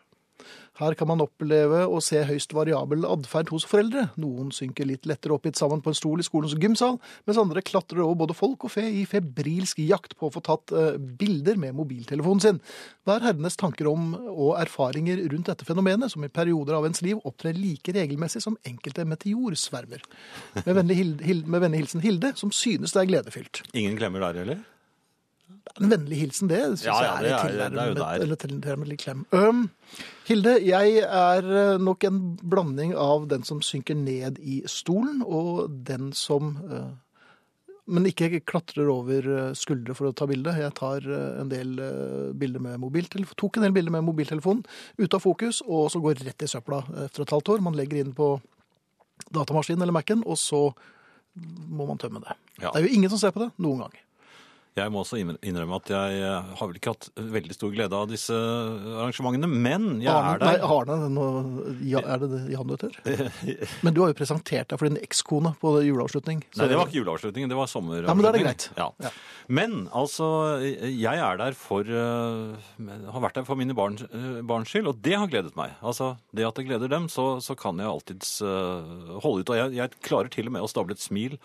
Her 0.80 0.94
kan 0.96 1.08
man 1.10 1.20
oppleve 1.20 1.82
og 1.84 2.00
se 2.04 2.22
høyst 2.24 2.54
variabel 2.56 3.04
atferd 3.04 3.50
hos 3.52 3.66
foreldre. 3.68 4.06
Noen 4.20 4.48
synker 4.56 4.88
litt 4.88 5.04
lettere 5.08 5.36
oppgitt 5.36 5.60
sammen 5.60 5.82
på 5.84 5.92
en 5.92 5.98
stol 5.98 6.22
i 6.22 6.24
skolens 6.24 6.54
gymsal, 6.56 6.96
mens 7.28 7.40
andre 7.40 7.60
klatrer 7.60 8.00
over 8.00 8.16
både 8.22 8.36
folk 8.38 8.64
og 8.64 8.72
fe 8.72 8.86
i 8.88 9.04
febrilsk 9.08 9.82
jakt 9.84 10.16
på 10.16 10.30
å 10.30 10.32
få 10.32 10.40
tatt 10.46 10.72
eh, 10.72 10.96
bilder 10.96 11.60
med 11.60 11.76
mobiltelefonen 11.76 12.44
sin. 12.44 12.62
Hva 13.04 13.18
er 13.18 13.28
herrenes 13.28 13.60
tanker 13.60 13.90
om 13.92 14.14
og 14.32 14.56
erfaringer 14.62 15.20
rundt 15.34 15.52
dette 15.52 15.68
fenomenet, 15.68 16.14
som 16.14 16.24
i 16.24 16.32
perioder 16.32 16.78
av 16.78 16.88
ens 16.88 17.04
liv 17.04 17.20
opptrer 17.20 17.58
like 17.58 17.92
regelmessig 17.92 18.40
som 18.44 18.56
enkelte 18.64 19.04
meteorsvermer? 19.12 20.08
Med 20.62 20.72
vennlig, 20.72 21.02
Hilde, 21.02 21.48
med 21.52 21.66
vennlig 21.66 21.84
hilsen 21.84 22.04
Hilde, 22.04 22.32
som 22.40 22.54
synes 22.54 22.96
det 22.96 23.04
er 23.04 23.12
gledefylt. 23.12 23.66
Ingen 23.76 24.00
klemmer 24.00 24.24
der 24.24 24.44
heller? 24.44 24.68
En 25.80 25.88
vennlig 25.88 26.18
hilsen, 26.20 26.48
det 26.50 26.58
syns 26.62 26.82
Ja, 26.84 26.96
ja, 27.02 27.12
jeg 27.16 27.16
er 27.16 27.22
det 27.22 27.32
er- 27.32 27.70
det 27.70 27.78
er 27.80 27.88
jo 27.88 27.94
tilnærmet, 27.94 27.96
der. 27.96 28.22
eller 28.22 28.36
tilnærmet 28.36 28.88
litt 28.88 29.00
klem. 29.00 29.24
Um, 29.32 29.70
Hilde, 30.28 30.52
jeg 30.64 30.98
er 31.02 31.42
eh, 31.74 31.78
nok 31.78 32.04
en 32.04 32.18
blanding 32.42 32.94
av 32.94 33.28
den 33.28 33.42
som 33.44 33.60
synker 33.60 33.96
ned 33.96 34.38
i 34.40 34.62
stolen, 34.66 35.22
og 35.26 35.84
den 35.84 36.12
som 36.12 36.56
uh, 36.70 36.90
Men 37.84 38.04
ikke 38.06 38.44
klatrer 38.46 38.86
over 38.88 39.26
eh, 39.26 39.54
skuldre 39.58 39.94
for 39.98 40.06
å 40.06 40.14
ta 40.14 40.24
bilde. 40.30 40.52
Jeg 40.54 40.72
tar 40.78 41.00
en 41.40 41.48
del 41.48 41.74
bilder 42.38 42.60
med 42.62 42.78
mobiltelefon, 42.78 43.34
tok 43.36 43.56
en 43.58 43.62
del 43.66 43.72
bilder 43.72 43.90
med 43.90 44.04
mobiltelefonen 44.06 44.62
ut 44.98 45.14
av 45.14 45.20
fokus, 45.20 45.62
og 45.66 45.90
så 45.90 46.00
går 46.00 46.22
rett 46.22 46.42
i 46.42 46.46
søpla 46.46 46.78
etter 47.04 47.22
et 47.22 47.30
halvt 47.34 47.48
år. 47.56 47.60
Man 47.60 47.74
legger 47.74 47.98
inn 47.98 48.12
på 48.14 48.40
datamaskinen 49.34 49.82
eller 49.82 49.92
Mac-en, 49.92 50.22
og 50.24 50.38
så 50.38 50.72
må 51.68 51.86
man 51.88 51.98
tømme 51.98 52.20
det. 52.22 52.36
Ja. 52.60 52.70
Det 52.70 52.82
er 52.82 52.86
jo 52.86 52.94
ingen 52.94 53.10
som 53.10 53.18
ser 53.18 53.32
på 53.34 53.40
det 53.40 53.50
noen 53.58 53.80
gang. 53.82 53.98
Jeg 54.72 54.88
må 54.88 55.02
også 55.02 55.18
innrømme 55.20 55.76
at 55.76 55.90
jeg 55.92 56.20
eh, 56.24 56.46
har 56.56 56.68
vel 56.70 56.78
ikke 56.78 56.92
hatt 56.94 57.08
veldig 57.34 57.52
stor 57.52 57.72
glede 57.74 57.92
av 57.92 58.06
disse 58.08 58.32
arrangementene, 58.32 59.44
men 59.50 59.98
jeg 60.00 60.08
Arne, 60.08 60.30
er 60.32 60.38
der. 60.40 60.62
Nei, 60.62 60.70
Arne, 60.76 61.08
nå, 61.12 61.26
ja, 61.90 62.00
er 62.14 62.22
det 62.22 62.28
det 62.32 62.38
Jan 62.54 62.70
du 62.70 62.72
heter? 62.72 62.94
Men 63.84 63.92
du 63.92 64.00
har 64.00 64.14
jo 64.14 64.16
presentert 64.16 64.70
deg 64.72 64.80
for 64.80 64.88
din 64.88 64.96
ekskone 65.04 65.52
på 65.60 65.74
juleavslutning. 65.84 66.40
så- 66.54 66.62
Nei, 66.62 66.68
det 66.72 66.78
var 66.80 66.88
ikke 66.88 67.02
juleavslutningen, 67.02 67.52
det 67.52 67.58
var 67.58 67.68
sommeravslutning. 67.68 68.08
Ja, 68.08 68.14
men 68.16 68.24
da 68.24 68.30
er 68.30 68.38
det 68.38 68.44
greit. 68.46 68.64
Ja. 68.78 68.86
Ja. 69.04 69.10
Men 69.60 69.74
altså, 69.92 70.28
jeg 70.88 71.20
er 71.26 71.36
der 71.42 71.58
for 71.58 71.82
eh, 71.84 73.02
Har 73.12 73.24
vært 73.26 73.36
der 73.42 73.44
for 73.48 73.60
mine 73.60 73.76
barn, 73.76 73.98
eh, 74.08 74.38
barns 74.48 74.72
skyld, 74.72 74.88
og 74.88 75.02
det 75.04 75.18
har 75.20 75.28
gledet 75.28 75.52
meg. 75.58 75.74
Altså, 75.82 76.14
Det 76.32 76.46
at 76.48 76.56
det 76.56 76.64
gleder 76.70 76.88
dem, 76.88 77.10
så, 77.12 77.36
så 77.44 77.52
kan 77.60 77.76
jeg 77.76 77.90
alltids 77.92 78.38
holde 78.40 79.44
ut. 79.44 79.52
Og 79.52 79.60
jeg, 79.60 79.76
jeg 79.82 80.00
klarer 80.00 80.32
til 80.32 80.48
og 80.48 80.56
med 80.56 80.64
å 80.64 80.70
stable 80.72 80.96
et 80.96 81.04
smil 81.04 81.36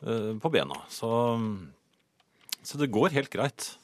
på 0.00 0.48
bena. 0.54 0.80
Så, 0.88 1.10
så 2.66 2.78
det 2.80 2.90
går 2.92 3.10
helt 3.16 3.30
greit, 3.32 3.76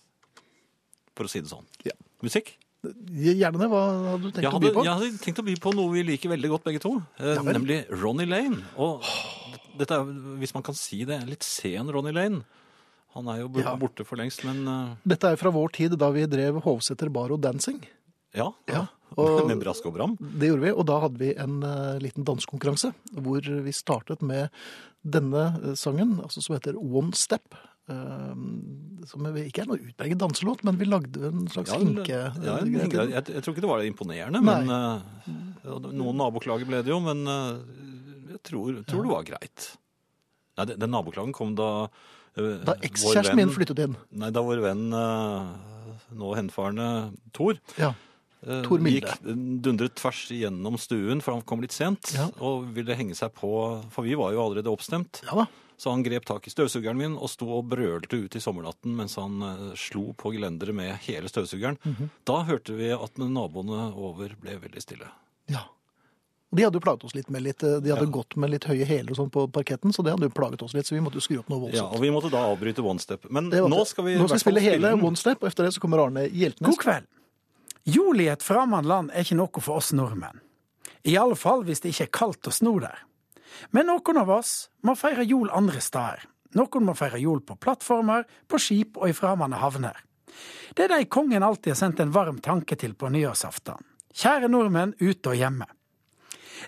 for 1.16 1.24
å 1.26 1.30
si 1.32 1.40
det 1.40 1.50
sånn. 1.50 1.66
Ja. 1.86 1.94
Musikk? 2.24 2.54
Gjerne 2.86 3.58
det. 3.58 3.66
Hva 3.72 3.80
hadde 4.12 4.28
du 4.28 4.30
tenkt 4.36 4.46
hadde, 4.52 4.58
å 4.58 4.60
by 4.62 4.74
på? 4.76 4.84
jeg 4.86 4.94
hadde 5.00 5.22
tenkt 5.24 5.40
å 5.42 5.46
by 5.46 5.54
på 5.64 5.72
noe 5.74 5.92
vi 5.96 6.02
liker 6.06 6.30
veldig 6.30 6.50
godt 6.52 6.66
begge 6.68 6.82
to, 6.84 6.92
eh, 7.18 7.40
nemlig 7.42 7.80
Ronny 7.90 8.26
Lane. 8.28 8.60
Og 8.78 9.02
dette 9.80 9.96
er, 9.96 10.04
hvis 10.38 10.54
man 10.54 10.62
kan 10.62 10.76
si 10.78 11.00
det, 11.08 11.18
litt 11.26 11.42
sen 11.46 11.88
Ronny 11.90 12.12
Lane. 12.14 12.44
Han 13.16 13.28
er 13.32 13.40
jo 13.40 13.48
Ja. 13.58 13.74
borte 13.80 14.04
for 14.04 14.16
lengst, 14.20 14.44
men 14.44 14.68
eh, 14.68 14.96
Dette 15.08 15.24
er 15.32 15.36
fra 15.40 15.50
vår 15.50 15.72
tid 15.72 15.96
da 15.98 16.10
vi 16.12 16.26
drev 16.26 16.60
Hovseter 16.62 17.08
Bar 17.10 17.32
og 17.32 17.40
Dancing. 17.40 17.80
ja. 18.34 18.52
Ja, 18.68 18.86
og- 19.16 19.46
Med 19.48 19.58
brask 19.60 19.84
og 19.86 19.94
bram. 19.94 20.16
Det 20.20 20.48
gjorde 20.50 20.62
vi, 20.62 20.70
og 20.70 20.84
da 20.86 21.00
hadde 21.00 21.18
vi 21.18 21.32
en 21.34 21.62
uh, 21.64 21.98
liten 21.98 22.24
dansekonkurranse 22.24 22.92
hvor 23.16 23.40
vi 23.40 23.72
startet 23.72 24.20
med 24.22 24.50
denne 25.02 25.46
eh, 25.64 25.74
sangen, 25.74 26.20
altså 26.22 26.42
som 26.42 26.54
heter 26.56 26.76
One 26.76 27.12
Step. 27.14 27.54
Eh, 27.92 28.35
som 29.07 29.27
ikke 29.38 29.62
er 29.62 29.68
noe 29.70 29.81
utpreget 29.81 30.20
danselåt, 30.20 30.64
men 30.66 30.79
vi 30.81 30.88
lagde 30.88 31.29
en 31.31 31.46
slags 31.53 31.72
Ja, 31.72 31.79
hinke. 31.83 32.20
ja, 32.42 32.57
en 32.59 32.72
hinke. 32.75 33.05
jeg, 33.12 33.27
jeg 33.31 33.44
tror 33.44 33.55
ikke 33.55 33.64
det 33.64 33.70
var 33.70 33.85
imponerende, 33.87 34.40
Nei. 34.42 34.57
men 34.64 34.72
uh, 34.72 35.90
noen 35.92 36.18
naboklager 36.18 36.68
ble 36.68 36.83
det 36.83 36.90
jo, 36.90 36.99
men 37.05 37.22
uh, 37.31 37.61
jeg 38.33 38.42
tror, 38.51 38.81
tror 38.88 39.07
det 39.07 39.12
var 39.12 39.29
greit. 39.29 39.68
Nei, 40.59 40.66
den, 40.72 40.90
naboklagen 40.90 41.35
kom 41.37 41.55
da 41.59 41.68
uh, 41.87 42.57
Da 42.66 42.75
ekskjæresten 42.87 43.38
min 43.38 43.53
flyttet 43.55 43.85
inn. 43.87 43.94
Nei, 44.11 44.33
da 44.35 44.42
vår 44.44 44.64
venn, 44.64 44.88
nå 44.90 46.35
henfarende 46.38 46.90
Thor, 47.37 47.61
Ja. 47.81 47.94
Tor 48.46 48.79
Milde. 48.79 49.11
Gikk, 49.11 49.25
dundret 49.64 49.94
tvers 49.99 50.20
igjennom 50.31 50.77
stuen, 50.79 51.18
for 51.25 51.35
han 51.35 51.40
kom 51.49 51.62
litt 51.64 51.75
sent. 51.75 52.12
Ja. 52.14 52.29
Og 52.44 52.68
ville 52.77 52.94
henge 52.94 53.16
seg 53.18 53.33
på, 53.35 53.49
for 53.90 54.07
vi 54.07 54.14
var 54.14 54.35
jo 54.37 54.42
allerede 54.44 54.70
oppstemt. 54.70 55.22
ja 55.27 55.40
da. 55.40 55.46
Så 55.78 55.90
han 55.92 56.02
grep 56.02 56.24
tak 56.24 56.46
i 56.48 56.50
støvsugeren 56.50 56.96
min 56.96 57.16
og 57.20 57.28
sto 57.28 57.48
og 57.58 57.66
brølte 57.68 58.16
ut 58.24 58.36
i 58.36 58.40
sommernatten 58.40 58.94
mens 58.96 59.16
han 59.20 59.42
eh, 59.44 59.74
slo 59.76 60.14
på 60.16 60.32
gelenderet 60.32 60.74
med 60.74 60.94
hele 61.04 61.28
støvsugeren. 61.28 61.76
Mhm. 61.84 62.10
Da 62.24 62.42
hørte 62.48 62.76
vi 62.78 62.90
at 62.96 63.18
naboene 63.20 63.90
over 63.94 64.32
ble 64.40 64.56
veldig 64.62 64.82
stille. 64.82 65.10
Ja. 65.52 65.66
Og 66.52 66.56
De 66.56 66.62
hadde 66.62 66.78
jo 66.78 66.80
plaget 66.80 67.04
oss 67.04 67.14
litt 67.14 67.28
med 67.28 67.42
litt, 67.42 67.62
eh, 67.62 67.80
de 67.82 67.90
hadde 67.92 68.06
Ja. 68.06 68.12
gått 68.16 68.36
med 68.36 68.50
litt 68.50 68.64
høye 68.64 68.86
hæler 68.86 69.10
og 69.10 69.16
sånn 69.18 69.30
på 69.30 69.44
parketten, 69.52 69.92
så 69.92 70.02
det 70.04 70.12
hadde 70.14 70.30
jo 70.30 70.32
plaget 70.32 70.62
oss 70.62 70.72
litt, 70.72 70.86
så 70.86 70.94
vi 70.94 71.00
måtte 71.04 71.18
jo 71.20 71.24
skru 71.26 71.38
opp 71.40 71.48
noe 71.50 71.70
Ja, 71.74 71.84
og 71.84 72.00
vi 72.00 72.08
måtte 72.08 72.30
da 72.30 72.46
avbryte 72.54 72.82
One 72.84 72.98
Step. 73.02 73.26
Men 73.30 73.50
nå 73.50 73.84
skal 73.86 74.04
vi, 74.04 74.14
nå 74.16 74.28
skal 74.28 74.38
vi 74.38 74.44
spille 74.46 74.60
hele. 74.64 74.94
One 75.02 75.16
Step, 75.16 75.42
og 75.42 75.50
etter 75.50 75.64
det 75.64 75.74
så 75.74 75.80
kommer 75.80 75.98
Arne 76.06 76.30
Hjeltnes. 76.30 76.64
God 76.70 76.78
kveld. 76.78 77.06
Jul 77.84 78.20
i 78.20 78.28
et 78.28 78.40
fremmed 78.42 78.86
land 78.86 79.10
er 79.12 79.22
ikke 79.22 79.36
noe 79.36 79.60
for 79.60 79.76
oss 79.76 79.92
nordmenn. 79.92 80.40
I 81.04 81.16
alle 81.16 81.36
fall 81.38 81.62
hvis 81.64 81.80
det 81.80 81.92
ikke 81.92 82.06
er 82.08 82.14
kaldt 82.18 82.46
og 82.46 82.52
snor 82.56 82.80
der. 82.80 82.98
Men 83.70 83.88
noen 83.90 84.20
av 84.22 84.30
oss 84.38 84.68
må 84.82 84.96
feire 84.98 85.24
jul 85.24 85.50
andre 85.54 85.80
steder. 85.80 86.24
Noen 86.56 86.87
må 86.88 86.94
feire 86.96 87.20
jul 87.20 87.42
på 87.44 87.59
plattformer, 87.61 88.24
på 88.48 88.61
skip 88.61 88.96
og 88.96 89.11
i 89.11 89.16
fremmede 89.16 89.61
havner. 89.61 89.98
Det 90.76 90.87
er 90.87 90.94
de 90.94 91.09
kongen 91.09 91.44
alltid 91.44 91.72
har 91.72 91.80
sendt 91.80 92.00
en 92.00 92.12
varm 92.12 92.38
tanke 92.44 92.76
til 92.76 92.94
på 92.94 93.11
nyårsaften. 93.12 93.80
Kjære 94.16 94.48
nordmenn 94.48 94.94
ute 95.00 95.32
og 95.32 95.37
hjemme. 95.37 95.66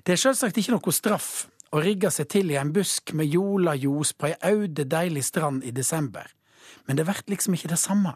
Det 0.05 0.15
er 0.15 0.21
selvsagt 0.21 0.59
ikke 0.61 0.75
noe 0.77 0.93
straff 0.95 1.49
å 1.73 1.81
rigge 1.85 2.11
seg 2.13 2.29
til 2.33 2.53
i 2.53 2.59
en 2.61 2.73
busk 2.73 3.13
med 3.17 3.29
jolajos 3.33 4.15
på 4.17 4.31
ei 4.31 4.37
aude, 4.51 4.85
deilig 4.85 5.25
strand 5.27 5.65
i 5.65 5.73
desember, 5.75 6.29
men 6.87 6.97
det 6.97 7.05
blir 7.09 7.25
liksom 7.33 7.57
ikke 7.57 7.73
det 7.73 7.81
samme. 7.81 8.15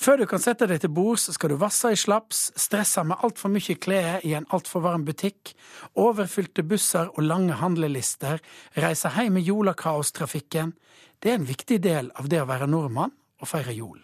Før 0.00 0.16
du 0.16 0.24
kan 0.24 0.40
sette 0.40 0.64
deg 0.64 0.78
til 0.80 0.92
bords, 0.96 1.26
skal 1.34 1.52
du 1.52 1.58
vasse 1.60 1.90
i 1.92 1.96
slaps, 1.98 2.46
stresse 2.56 3.02
med 3.04 3.20
altfor 3.20 3.52
mye 3.52 3.74
klær 3.76 4.22
i 4.24 4.30
en 4.32 4.46
altfor 4.48 4.80
varm 4.86 5.02
butikk, 5.04 5.52
overfylte 5.92 6.64
busser 6.64 7.10
og 7.10 7.26
lange 7.26 7.58
handlelister, 7.60 8.40
reise 8.80 9.10
hjem 9.12 9.36
i 9.36 9.44
jolakaostrafikken. 9.44 10.72
Det 11.20 11.34
er 11.34 11.36
en 11.36 11.50
viktig 11.50 11.82
del 11.84 12.08
av 12.16 12.32
det 12.32 12.40
å 12.40 12.48
være 12.48 12.70
nordmann 12.72 13.12
og 13.12 13.52
feire 13.52 13.76
jul. 13.76 14.00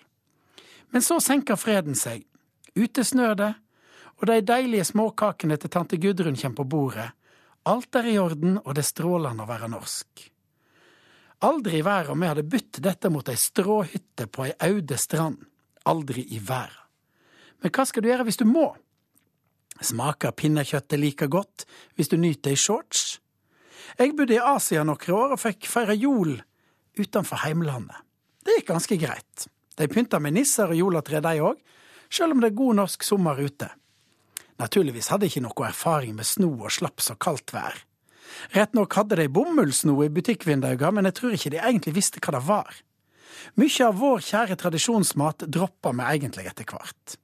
Men 0.92 1.06
så 1.06 1.16
senker 1.16 1.56
freden 1.56 1.96
seg. 1.96 2.28
Ute 2.76 3.00
snør 3.00 3.34
det, 3.40 3.50
og 4.20 4.28
de 4.28 4.38
deilige 4.52 4.90
småkakene 4.92 5.56
til 5.56 5.72
tante 5.72 5.96
Gudrun 5.96 6.36
kommer 6.36 6.60
på 6.60 6.70
bordet. 6.76 7.08
Alt 7.64 7.96
er 7.96 8.12
i 8.12 8.18
orden, 8.20 8.60
og 8.60 8.76
det 8.76 8.84
er 8.84 8.92
strålende 8.92 9.48
å 9.48 9.48
være 9.48 9.72
norsk. 9.72 10.28
Aldri 11.48 11.80
i 11.80 11.84
verden 11.88 12.12
om 12.12 12.20
vi 12.20 12.34
hadde 12.34 12.48
bytt 12.52 12.84
dette 12.84 13.08
mot 13.08 13.28
ei 13.32 13.40
stråhytte 13.40 14.28
på 14.28 14.44
ei 14.44 14.56
aude 14.68 15.00
strand. 15.00 15.40
Aldri 15.86 16.26
i 16.34 16.40
verden. 16.42 16.82
Men 17.62 17.72
hva 17.72 17.86
skal 17.88 18.04
du 18.04 18.10
gjøre 18.10 18.26
hvis 18.28 18.40
du 18.40 18.44
må? 18.48 18.68
Smaker 19.80 20.34
pinnekjøttet 20.36 21.00
like 21.00 21.28
godt 21.32 21.64
hvis 21.96 22.10
du 22.12 22.16
nyter 22.20 22.54
i 22.54 22.60
shorts? 22.60 23.18
Jeg 23.96 24.16
bodde 24.16 24.36
i 24.36 24.42
Asia 24.42 24.84
noen 24.84 25.16
år 25.16 25.36
og 25.36 25.40
fikk 25.40 25.68
feire 25.70 25.96
jul 25.96 26.36
utenfor 26.98 27.44
heimlandet. 27.44 27.96
Det 28.44 28.58
gikk 28.58 28.70
ganske 28.72 28.98
greit. 29.00 29.46
De 29.76 29.88
pynta 29.90 30.20
med 30.22 30.36
nisser 30.36 30.70
og 30.72 30.78
juletre, 30.78 31.20
de 31.20 31.42
òg, 31.44 31.58
sjøl 32.08 32.32
om 32.32 32.40
det 32.42 32.52
er 32.52 32.60
god 32.60 32.78
norsk 32.80 33.04
sommer 33.04 33.40
ute. 33.42 33.68
Naturligvis 34.60 35.10
hadde 35.12 35.26
jeg 35.26 35.36
ikke 35.36 35.44
noe 35.48 35.68
erfaring 35.68 36.14
med 36.16 36.28
sno 36.28 36.48
og 36.54 36.72
slaps 36.72 37.10
og 37.12 37.20
kaldt 37.20 37.52
vær. 37.52 37.76
Rett 38.54 38.76
nok 38.76 38.94
hadde 38.96 39.18
de 39.20 39.28
bomullsno 39.32 39.96
i 40.04 40.12
butikkvinduene, 40.12 40.92
men 40.96 41.08
jeg 41.08 41.18
tror 41.18 41.36
ikke 41.36 41.52
de 41.52 41.60
egentlig 41.60 41.96
visste 41.98 42.22
hva 42.22 42.36
det 42.36 42.44
var. 42.46 42.78
Mykje 43.60 43.86
av 43.88 44.00
vår 44.00 44.24
kjære 44.24 44.56
tradisjonsmat 44.60 45.46
droppa 45.52 45.92
vi 45.96 46.08
egentlig 46.08 46.46
etter 46.50 46.68
hvert. 46.68 47.16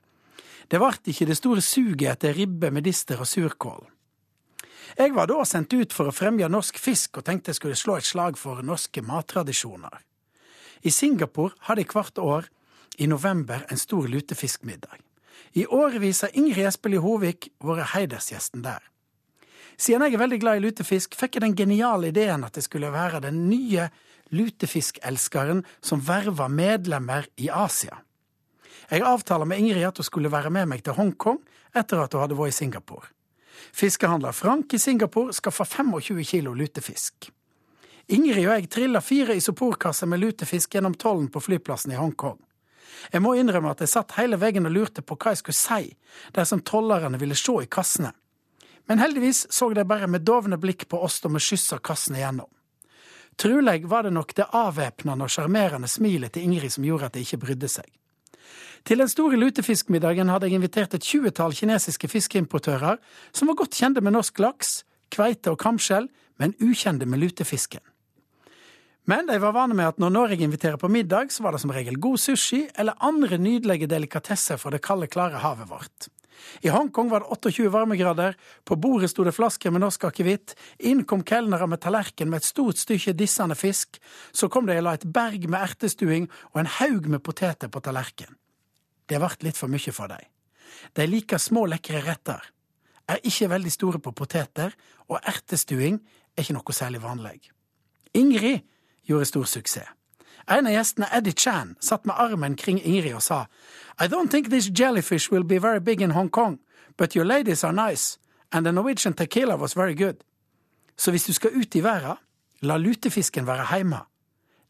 Det 0.69 0.81
vart 0.81 1.09
ikke 1.09 1.27
det 1.29 1.37
store 1.37 1.61
suget 1.65 2.09
etter 2.15 2.37
ribbe, 2.37 2.71
medister 2.73 3.21
og 3.21 3.29
surkål. 3.29 3.83
Jeg 4.97 5.15
var 5.17 5.29
da 5.29 5.45
sendt 5.49 5.73
ut 5.73 5.93
for 5.93 6.09
å 6.09 6.15
fremje 6.15 6.49
norsk 6.53 6.79
fisk 6.81 7.21
og 7.21 7.27
tenkte 7.27 7.53
jeg 7.53 7.61
skulle 7.61 7.79
slå 7.79 7.97
et 7.99 8.09
slag 8.09 8.39
for 8.41 8.61
norske 8.65 9.03
mattradisjoner. 9.05 10.03
I 10.83 10.91
Singapore 10.91 11.57
har 11.69 11.79
de 11.79 11.87
hvert 11.89 12.19
år 12.19 12.49
i 12.99 13.07
november 13.09 13.65
en 13.71 13.81
stor 13.81 14.09
lutefiskmiddag. 14.09 15.01
I 15.53 15.67
årevis 15.67 16.23
har 16.25 16.37
Ingrid 16.37 16.67
Espelid 16.69 17.05
Hovik 17.05 17.51
vært 17.61 17.93
heidersgjesten 17.95 18.65
der. 18.65 18.81
Siden 19.77 20.05
jeg 20.05 20.17
er 20.17 20.23
veldig 20.23 20.39
glad 20.43 20.61
i 20.61 20.65
lutefisk, 20.67 21.17
fikk 21.17 21.37
jeg 21.37 21.45
den 21.47 21.57
geniale 21.57 22.13
ideen 22.13 22.45
at 22.45 22.57
det 22.57 22.65
skulle 22.67 22.93
være 22.93 23.23
den 23.25 23.47
nye 23.49 23.89
lutefiskelskeren 24.33 25.63
som 25.81 26.03
verva 26.05 26.49
medlemmer 26.49 27.29
i 27.37 27.51
Asia. 27.53 28.01
Jeg 28.91 29.05
avtaler 29.09 29.49
med 29.49 29.63
Ingrid 29.63 29.87
at 29.89 30.01
hun 30.01 30.09
skulle 30.09 30.33
være 30.33 30.51
med 30.53 30.69
meg 30.69 30.83
til 30.85 30.97
Hongkong 30.97 31.41
etter 31.77 32.03
at 32.03 32.13
hun 32.13 32.25
hadde 32.25 32.39
vært 32.39 32.53
i 32.53 32.59
Singapore. 32.59 33.09
Fiskehandler 33.73 34.35
Frank 34.37 34.75
i 34.75 34.81
Singapore 34.81 35.33
skaffa 35.33 35.65
25 35.65 36.25
kilo 36.29 36.55
lutefisk. 36.55 37.31
Ingrid 38.13 38.49
og 38.49 38.57
jeg 38.57 38.71
trilla 38.73 39.01
fire 39.01 39.37
isoporkasser 39.39 40.11
med 40.11 40.21
lutefisk 40.21 40.75
gjennom 40.75 40.97
tollen 40.99 41.31
på 41.33 41.41
flyplassen 41.41 41.95
i 41.95 42.01
Hongkong. 42.01 42.41
Jeg 43.13 43.23
må 43.23 43.35
innrømme 43.39 43.73
at 43.73 43.81
jeg 43.83 43.91
satt 43.95 44.17
hele 44.19 44.39
veien 44.39 44.67
og 44.69 44.75
lurte 44.75 45.03
på 45.03 45.17
hva 45.17 45.33
jeg 45.33 45.41
skulle 45.41 45.59
si 45.59 45.95
dersom 46.37 46.63
tollerne 46.67 47.19
ville 47.19 47.39
se 47.39 47.55
i 47.63 47.71
kassene. 47.71 48.13
Men 48.91 48.99
heldigvis 48.99 49.47
så 49.51 49.71
de 49.73 49.85
bare 49.87 50.09
med 50.11 50.27
dovne 50.27 50.59
blikk 50.61 50.89
på 50.91 51.01
oss 51.03 51.21
da 51.23 51.31
vi 51.33 51.41
skyssa 51.43 51.79
kassene 51.79 52.21
gjennom. 52.21 52.51
Truleg 53.43 53.89
var 53.91 54.07
det 54.07 54.13
nok 54.15 54.37
det 54.39 54.47
avvæpnende 54.55 55.27
og 55.27 55.33
sjarmerende 55.35 55.89
smilet 55.91 56.31
til 56.35 56.45
Ingrid 56.47 56.71
som 56.77 56.85
gjorde 56.87 57.09
at 57.09 57.17
det 57.17 57.25
ikke 57.25 57.41
brydde 57.43 57.71
seg. 57.73 57.89
Til 58.87 59.03
den 59.03 59.11
store 59.11 59.39
lutefiskmiddagen 59.39 60.31
hadde 60.31 60.47
jeg 60.47 60.59
invitert 60.59 60.95
et 60.95 61.07
tjuetall 61.07 61.55
kinesiske 61.55 62.11
fiskeimportører 62.11 63.01
som 63.35 63.51
var 63.51 63.59
godt 63.59 63.75
kjente 63.79 64.03
med 64.03 64.15
norsk 64.15 64.39
laks, 64.43 64.85
kveite 65.11 65.51
og 65.51 65.59
kamskjell, 65.59 66.07
men 66.39 66.55
ukjente 66.63 67.07
med 67.07 67.23
lutefisken. 67.23 67.83
Men 69.11 69.27
de 69.27 69.41
var 69.43 69.55
vane 69.57 69.75
med 69.75 69.91
at 69.91 69.99
når 69.99 70.15
Norge 70.15 70.47
inviterer 70.47 70.79
på 70.79 70.91
middag, 70.91 71.35
så 71.35 71.43
var 71.43 71.55
det 71.55 71.65
som 71.65 71.75
regel 71.75 71.99
god 71.99 72.23
sushi 72.23 72.69
eller 72.79 72.99
andre 73.03 73.39
nydelige 73.43 73.91
delikatesser 73.91 74.59
fra 74.59 74.71
det 74.71 74.85
kalde, 74.87 75.11
klare 75.11 75.43
havet 75.43 75.71
vårt. 75.71 76.13
I 76.63 76.71
Hongkong 76.73 77.11
var 77.11 77.25
det 77.25 77.31
28 77.33 77.71
varmegrader, 77.73 78.37
på 78.65 78.77
bordet 78.77 79.11
sto 79.11 79.25
det 79.25 79.35
flasker 79.37 79.73
med 79.73 79.85
norsk 79.85 80.05
akevitt, 80.09 80.55
inn 80.79 81.05
kom 81.09 81.25
kelnere 81.27 81.67
med 81.71 81.83
tallerken 81.83 82.31
med 82.31 82.43
et 82.43 82.49
stort 82.49 82.81
stykke 82.81 83.15
dissende 83.19 83.57
fisk, 83.59 84.01
så 84.33 84.49
kom 84.53 84.67
de 84.67 84.79
og 84.79 84.87
la 84.87 84.97
et 84.99 85.07
berg 85.07 85.49
med 85.49 85.61
ertestuing 85.61 86.29
og 86.53 86.63
en 86.63 86.73
haug 86.79 87.09
med 87.09 87.23
poteter 87.25 87.73
på 87.73 87.83
tallerken. 87.85 88.35
Det 89.07 89.21
vart 89.21 89.43
litt 89.43 89.59
for 89.59 89.73
mye 89.73 89.93
for 89.93 90.11
dem. 90.13 90.29
De 90.97 91.07
liker 91.07 91.39
små, 91.39 91.67
lekre 91.69 92.01
retter, 92.03 92.43
er 93.09 93.25
ikke 93.29 93.51
veldig 93.51 93.73
store 93.73 94.01
på 94.03 94.13
poteter, 94.17 94.73
og 95.11 95.19
ertestuing 95.19 95.99
er 96.37 96.45
ikke 96.45 96.57
noe 96.57 96.77
særlig 96.77 97.03
vanlig. 97.03 97.51
Ingrid 98.15 98.63
gjorde 99.09 99.29
stor 99.29 99.49
suksess. 99.49 99.91
En 100.49 100.67
av 100.67 100.73
gjestene, 100.73 101.09
Eddie 101.13 101.35
Chan, 101.37 101.77
satt 101.81 102.07
med 102.07 102.17
armen 102.19 102.57
kring 102.57 102.81
Ingrid 102.83 103.15
og 103.15 103.23
sa 103.23 103.47
I 104.01 104.09
don't 104.09 104.31
think 104.31 104.51
this 104.51 104.71
jellyfish 104.79 105.31
will 105.31 105.45
be 105.45 105.59
very 105.59 105.81
big 105.81 106.01
in 106.01 106.11
Hong 106.11 106.31
Kong, 106.31 106.59
but 106.99 107.15
your 107.15 107.25
ladies 107.25 107.65
are 107.65 107.73
nice, 107.73 108.19
and 108.53 108.67
the 108.67 108.73
Norwegian 108.73 109.15
tequila 109.15 109.57
was 109.57 109.77
very 109.77 109.95
good. 109.95 110.17
Så 110.97 111.11
hvis 111.11 111.25
du 111.25 111.33
skal 111.33 111.51
ut 111.55 111.75
i 111.75 111.81
verden, 111.81 112.17
la 112.63 112.77
lutefisken 112.77 113.47
være 113.47 113.77
hjemme. 113.77 114.01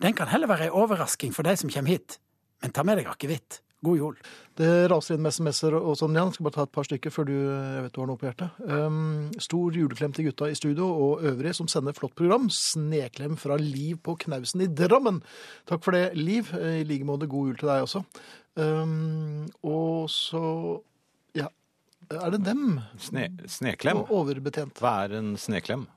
Den 0.02 0.14
kan 0.14 0.28
heller 0.28 0.46
være 0.46 0.64
ei 0.64 0.70
overrasking 0.70 1.34
for 1.34 1.42
de 1.42 1.56
som 1.56 1.70
kommer 1.70 1.90
hit, 1.90 2.18
men 2.62 2.72
ta 2.72 2.82
med 2.82 2.96
deg 2.96 3.06
akevitt. 3.06 3.60
God 3.82 3.98
jul. 3.98 4.18
Det 4.58 4.68
raser 4.92 5.16
inn 5.16 5.24
med 5.24 5.34
SMS-er 5.34 5.74
og 5.74 5.96
sånn, 5.98 6.14
Jan. 6.14 6.30
Skal 6.34 6.46
bare 6.46 6.54
ta 6.54 6.66
et 6.68 6.74
par 6.76 6.86
stykker 6.86 7.10
før 7.10 7.26
du 7.26 7.32
jeg 7.34 7.80
vet 7.82 7.94
du 7.94 7.98
har 7.98 8.08
noe 8.10 8.20
på 8.20 8.28
hjertet. 8.28 8.60
Um, 8.62 9.32
stor 9.42 9.78
juleklem 9.78 10.14
til 10.14 10.28
gutta 10.28 10.50
i 10.52 10.58
studio 10.58 10.86
og 10.86 11.24
øvrige 11.26 11.56
som 11.58 11.70
sender 11.70 11.96
flott 11.96 12.14
program. 12.18 12.46
Sneklem 12.54 13.34
fra 13.40 13.58
Liv 13.58 13.98
på 14.06 14.14
Knausen 14.22 14.62
i 14.62 14.70
Drammen. 14.70 15.18
Takk 15.66 15.82
for 15.82 15.98
det, 15.98 16.12
Liv. 16.14 16.54
I 16.54 16.86
like 16.86 17.08
måte 17.08 17.30
god 17.30 17.50
jul 17.50 17.58
til 17.58 17.72
deg 17.72 17.88
også. 17.88 18.04
Um, 18.54 19.48
og 19.66 20.06
så 20.12 20.44
ja, 21.34 21.50
er 22.12 22.34
det 22.36 22.44
dem? 22.46 22.78
Sne, 23.02 23.32
sneklem? 23.50 24.04
Og 24.04 24.14
overbetjent. 24.22 24.78
Hva 24.78 25.00
er 25.08 25.18
en 25.18 25.34
sneklem? 25.40 25.88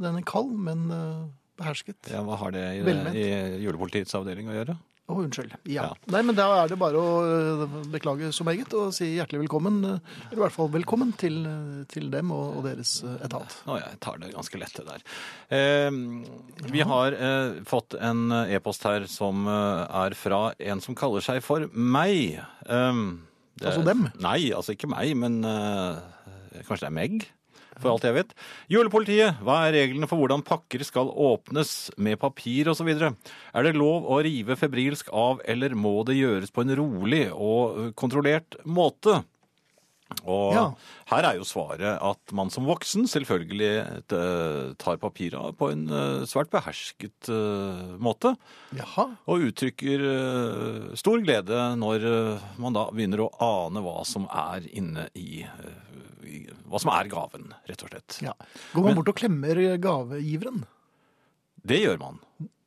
Den 0.00 0.16
er 0.16 0.24
kald, 0.24 0.54
men 0.56 0.88
uh, 0.88 1.26
behersket. 1.60 2.00
Ja, 2.08 2.24
hva 2.24 2.40
har 2.40 2.56
det 2.56 2.64
i, 2.80 2.84
i 3.20 3.26
julepolitiets 3.66 4.16
avdeling 4.16 4.48
å 4.48 4.56
gjøre? 4.56 4.80
Å, 5.10 5.14
unnskyld. 5.24 5.54
Ja. 5.66 5.88
Ja. 5.90 5.94
Nei, 6.14 6.20
men 6.28 6.36
da 6.38 6.44
er 6.62 6.68
det 6.70 6.76
bare 6.78 7.00
å 7.00 7.14
øh, 7.26 7.62
beklage 7.90 8.28
så 8.36 8.44
meget 8.46 8.72
og 8.78 8.92
si 8.94 9.08
hjertelig 9.16 9.40
velkommen. 9.42 9.80
øh, 9.84 10.18
Eller 10.28 10.38
i 10.38 10.42
hvert 10.44 10.54
fall 10.54 10.70
velkommen 10.70 11.10
til, 11.18 11.40
øh, 11.50 11.80
til 11.90 12.06
dem 12.12 12.30
og, 12.36 12.60
og 12.60 12.68
deres 12.68 12.92
etat. 13.24 13.56
Å, 13.66 13.78
jeg 13.80 13.98
tar 14.04 14.20
det 14.22 14.30
ganske 14.36 14.60
lett, 14.62 14.76
det 14.78 14.86
der. 14.86 15.02
Eh, 15.58 16.70
vi 16.70 16.84
har 16.86 17.16
eh, 17.18 17.58
fått 17.68 17.96
en 17.98 18.22
eh, 18.38 18.54
e-post 18.58 18.86
her 18.86 19.08
som 19.10 19.42
eh, 19.50 20.04
er 20.04 20.14
fra 20.18 20.42
en 20.58 20.84
som 20.84 20.94
kaller 20.98 21.24
seg 21.26 21.42
for 21.42 21.66
meg. 21.74 22.38
Eh, 22.70 23.02
det- 23.60 23.66
Altså 23.74 23.82
dem? 23.84 24.06
Nei, 24.22 24.52
altså 24.56 24.72
ikke 24.76 24.88
meg, 24.88 25.10
men 25.20 25.42
eh, 25.44 26.62
kanskje 26.68 26.86
det 26.86 26.90
er 26.92 26.96
Meg, 26.96 27.26
for 27.80 27.94
alt 27.94 28.06
jeg 28.06 28.16
vet. 28.16 28.34
Julepolitiet, 28.72 29.40
hva 29.44 29.62
er 29.66 29.76
reglene 29.78 30.08
for 30.10 30.20
hvordan 30.20 30.44
pakker 30.46 30.84
skal 30.86 31.10
åpnes 31.10 31.90
med 32.00 32.20
papir 32.22 32.70
osv.? 32.72 32.90
Er 32.90 33.66
det 33.66 33.76
lov 33.78 34.08
å 34.10 34.20
rive 34.24 34.58
febrilsk 34.60 35.10
av, 35.12 35.42
eller 35.48 35.74
må 35.78 36.00
det 36.08 36.18
gjøres 36.20 36.54
på 36.54 36.64
en 36.64 36.76
rolig 36.78 37.26
og 37.32 37.80
eh, 37.80 37.92
kontrollert 37.98 38.58
måte? 38.64 39.22
Og 40.26 40.52
Ja. 40.54 40.64
her 41.12 41.22
er 41.30 41.36
jo 41.38 41.44
svaret 41.46 41.80
at 42.02 42.32
man 42.34 42.50
som 42.50 42.66
voksen 42.66 43.06
selvfølgelig 43.08 43.70
eh, 44.10 44.74
tar 44.76 44.98
papiret 45.00 45.56
på 45.56 45.70
en 45.72 45.86
eh, 45.88 46.26
svært 46.26 46.50
behersket 46.50 47.30
eh, 47.30 47.94
måte, 48.02 48.34
Jaha. 48.76 49.06
og 49.30 49.46
uttrykker 49.48 50.04
stor 50.98 51.22
glede 51.24 51.60
når 51.78 52.04
man 52.58 52.74
da 52.76 52.88
begynner 52.90 53.24
å 53.26 53.30
ane 53.40 53.80
hva 53.86 54.04
som 54.04 54.26
er 54.30 54.66
inne 54.72 55.08
i 55.14 55.44
Hva 56.70 56.78
som 56.78 56.92
er 56.94 57.08
gaven, 57.10 57.48
rett 57.66 57.82
og 57.82 57.90
slett. 57.90 58.20
Ja. 58.22 58.32
Går 58.74 58.82
man 58.84 58.92
Men- 58.92 58.98
bort 59.00 59.08
og 59.10 59.16
klemmer 59.18 59.58
gavegiveren? 59.82 60.60
Det 61.66 61.80
gjør 61.82 61.98
man. 61.98 62.20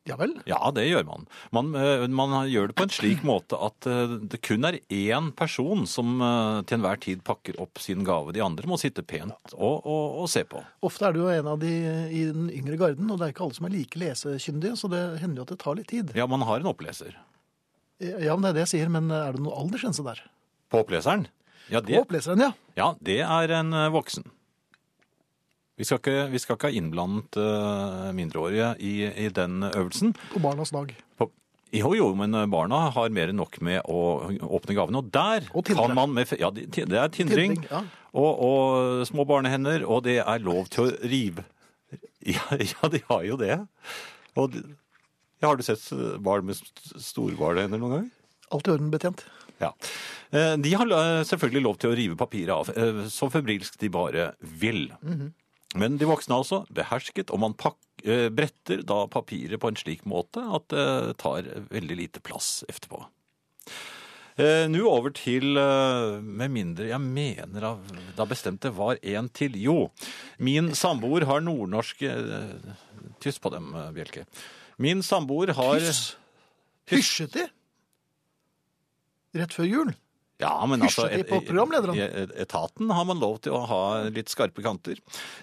Ja 0.04 0.18
vel? 0.20 0.34
Ja, 0.50 0.60
det 0.76 0.84
gjør 0.90 1.06
man. 1.08 1.28
Man, 1.56 1.70
eh, 1.80 2.02
man 2.12 2.34
gjør 2.52 2.70
det 2.70 2.76
på 2.76 2.84
en 2.84 2.92
slik 2.92 3.22
måte 3.24 3.56
at 3.56 3.88
eh, 3.88 4.18
det 4.20 4.42
kun 4.44 4.68
er 4.68 4.82
én 4.92 5.30
person 5.40 5.86
som 5.88 6.18
eh, 6.20 6.58
til 6.68 6.78
enhver 6.78 7.00
tid 7.06 7.22
pakker 7.24 7.56
opp 7.64 7.80
sin 7.80 8.04
gave. 8.04 8.34
De 8.36 8.44
andre 8.44 8.68
må 8.68 8.76
sitte 8.82 9.06
pent 9.08 9.56
og, 9.56 9.86
og, 9.88 10.18
og 10.24 10.28
se 10.32 10.44
på. 10.50 10.60
Ofte 10.84 11.08
er 11.08 11.16
du 11.16 11.22
jo 11.22 11.30
en 11.32 11.48
av 11.54 11.62
de 11.62 11.72
i 12.12 12.26
den 12.28 12.52
yngre 12.52 12.76
garden, 12.82 13.08
og 13.08 13.22
det 13.22 13.30
er 13.30 13.36
ikke 13.36 13.46
alle 13.48 13.60
som 13.62 13.70
er 13.70 13.76
like 13.78 14.02
lesekyndige, 14.04 14.76
så 14.82 14.92
det 14.92 15.04
hender 15.24 15.40
jo 15.40 15.48
at 15.48 15.56
det 15.56 15.60
tar 15.64 15.80
litt 15.80 15.92
tid. 15.94 16.12
Ja, 16.20 16.28
man 16.28 16.44
har 16.50 16.60
en 16.60 16.72
oppleser. 16.74 17.16
Ja, 18.04 18.36
men 18.36 18.44
det 18.44 18.52
er 18.52 18.60
det 18.60 18.66
jeg 18.66 18.74
sier, 18.74 18.92
men 18.92 19.08
er 19.08 19.38
det 19.38 19.46
noen 19.46 19.56
aldersgrense 19.56 20.04
der? 20.04 20.20
På 20.74 20.84
oppleseren? 20.84 21.30
Ja, 21.72 21.80
På 21.80 22.02
oppleseren, 22.04 22.44
ja. 22.44 22.52
ja, 22.76 22.92
det 23.00 23.22
er 23.24 23.56
en 23.56 23.72
voksen. 23.94 24.28
Vi 25.80 25.86
skal 25.88 25.98
ikke, 26.02 26.18
vi 26.30 26.40
skal 26.42 26.58
ikke 26.58 26.70
ha 26.70 26.78
innblandet 26.78 27.38
eh, 27.42 28.10
mindreårige 28.14 28.68
i, 28.86 28.92
i 29.26 29.30
den 29.34 29.64
øvelsen. 29.72 30.12
På 30.34 30.42
barnas 30.44 30.70
dag. 30.76 30.92
På, 31.18 31.30
jo, 31.74 31.90
jo, 31.98 32.12
men 32.20 32.36
eh, 32.38 32.46
barna 32.54 32.84
har 32.94 33.10
mer 33.16 33.32
enn 33.34 33.40
nok 33.42 33.58
med 33.66 33.82
å 33.90 34.04
åpne 34.54 34.76
gavene. 34.78 35.02
Og 35.02 35.10
der 35.16 35.48
Og 35.58 35.66
kan 35.72 35.96
man 35.98 36.14
med 36.14 36.30
Ja, 36.38 36.52
det 36.54 36.70
er 36.78 37.10
tindring. 37.14 37.58
Tindring, 37.58 37.68
ja. 37.72 37.82
Og, 38.14 38.44
og 38.46 39.08
små 39.10 39.26
barnehender, 39.26 39.82
og 39.90 40.04
det 40.06 40.20
er 40.22 40.44
lov 40.46 40.70
til 40.74 40.92
å 40.92 41.10
rive. 41.10 41.48
Ja, 42.22 42.46
ja 42.74 42.92
de 42.94 43.02
har 43.10 43.26
jo 43.32 43.40
det. 43.42 43.58
Og 44.38 44.54
ja, 44.62 45.50
har 45.50 45.58
du 45.58 45.66
sett 45.66 45.90
barn 46.24 46.46
med 46.48 46.56
st- 46.62 47.00
store 47.02 47.34
barnehender 47.40 47.82
noen 47.82 47.98
gang? 47.98 48.12
Alt 48.54 48.70
i 48.70 48.76
orden, 48.78 48.94
betjent. 48.94 49.26
Ja. 49.58 49.74
Eh, 50.30 50.54
De 50.62 50.78
har 50.78 50.94
eh, 50.94 51.24
selvfølgelig 51.26 51.66
lov 51.66 51.82
til 51.82 51.90
å 51.90 51.98
rive 51.98 52.16
papiret 52.20 52.54
av, 52.54 52.70
eh, 52.78 53.08
så 53.10 53.32
febrilsk 53.34 53.82
de 53.82 53.90
bare 53.94 54.30
vil. 54.62 54.86
Men 55.80 55.98
de 55.98 56.06
voksne 56.10 56.36
altså 56.38 56.64
behersket, 56.74 57.32
og 57.34 57.40
man 57.42 57.56
pak 57.58 57.78
eh, 58.06 58.28
bretter 58.30 58.84
da 58.86 59.04
papiret 59.10 59.60
på 59.62 59.72
en 59.72 59.80
slik 59.80 60.04
måte 60.10 60.44
at 60.44 60.68
det 60.74 61.18
tar 61.24 61.48
veldig 61.74 61.98
lite 61.98 62.22
plass 62.24 62.60
etterpå. 62.70 63.00
Eh, 64.38 64.66
Nå 64.70 64.82
over 64.90 65.14
til 65.14 65.58
eh, 65.62 66.16
Med 66.26 66.50
mindre 66.50 66.88
jeg 66.90 67.02
mener 67.06 67.68
av- 67.70 67.92
da 68.18 68.26
bestemte 68.26 68.72
var 68.74 68.98
en 69.02 69.28
til. 69.30 69.54
Jo, 69.62 69.76
min 70.42 70.72
samboer 70.78 71.26
har 71.30 71.42
nordnorsk 71.46 72.02
eh, 72.10 72.74
Tyst 73.22 73.42
på 73.44 73.52
dem, 73.54 73.70
Bjelke. 73.94 74.26
Min 74.82 75.04
samboer 75.06 75.54
har 75.58 75.80
Tyss? 75.80 76.16
Hysjet 76.90 77.34
de? 77.38 77.46
Rett 79.38 79.54
før 79.56 79.66
jul? 79.70 79.94
Ja, 80.44 80.54
men 80.70 80.84
altså, 80.84 81.08
Etaten 81.08 82.92
har 82.94 83.06
man 83.08 83.22
lov 83.22 83.40
til 83.46 83.56
å 83.56 83.64
ha 83.70 83.82
litt 84.14 84.32
skarpe 84.32 84.64
kanter. 84.66 85.00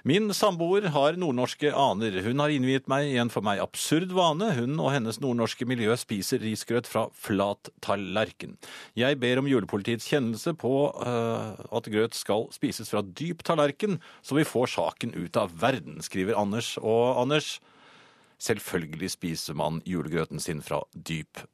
Min 0.06 0.30
samboer 0.36 0.90
har 0.94 1.18
nordnorske 1.20 1.72
aner. 1.72 2.20
Hun 2.24 2.42
har 2.42 2.52
innviet 2.52 2.88
meg 2.90 3.08
i 3.10 3.18
en 3.22 3.32
for 3.32 3.44
meg 3.46 3.62
absurd 3.62 4.12
vane. 4.16 4.52
Hun 4.58 4.76
og 4.78 4.92
hennes 4.94 5.20
nordnorske 5.22 5.68
miljø 5.68 5.96
spiser 6.00 6.42
risgrøt 6.44 6.88
fra 6.90 7.06
flat 7.16 7.72
tallerken. 7.84 8.56
Jeg 8.98 9.20
ber 9.22 9.40
om 9.40 9.48
julepolitiets 9.50 10.08
kjennelse 10.10 10.54
på 10.60 10.74
uh, 11.00 11.56
at 11.70 11.90
grøt 11.92 12.18
skal 12.18 12.48
spises 12.54 12.92
fra 12.92 13.02
dyp 13.04 13.44
tallerken, 13.46 13.98
så 14.22 14.36
vi 14.38 14.48
får 14.48 14.74
saken 14.76 15.16
ut 15.16 15.38
av 15.40 15.54
verden, 15.60 16.00
skriver 16.04 16.38
Anders. 16.38 16.76
Og 16.82 17.20
Anders, 17.20 17.58
selvfølgelig 18.40 19.14
spiser 19.16 19.56
man 19.58 19.80
julegrøten 19.88 20.42
sin 20.42 20.62
fra 20.64 20.84
dyp 20.94 21.44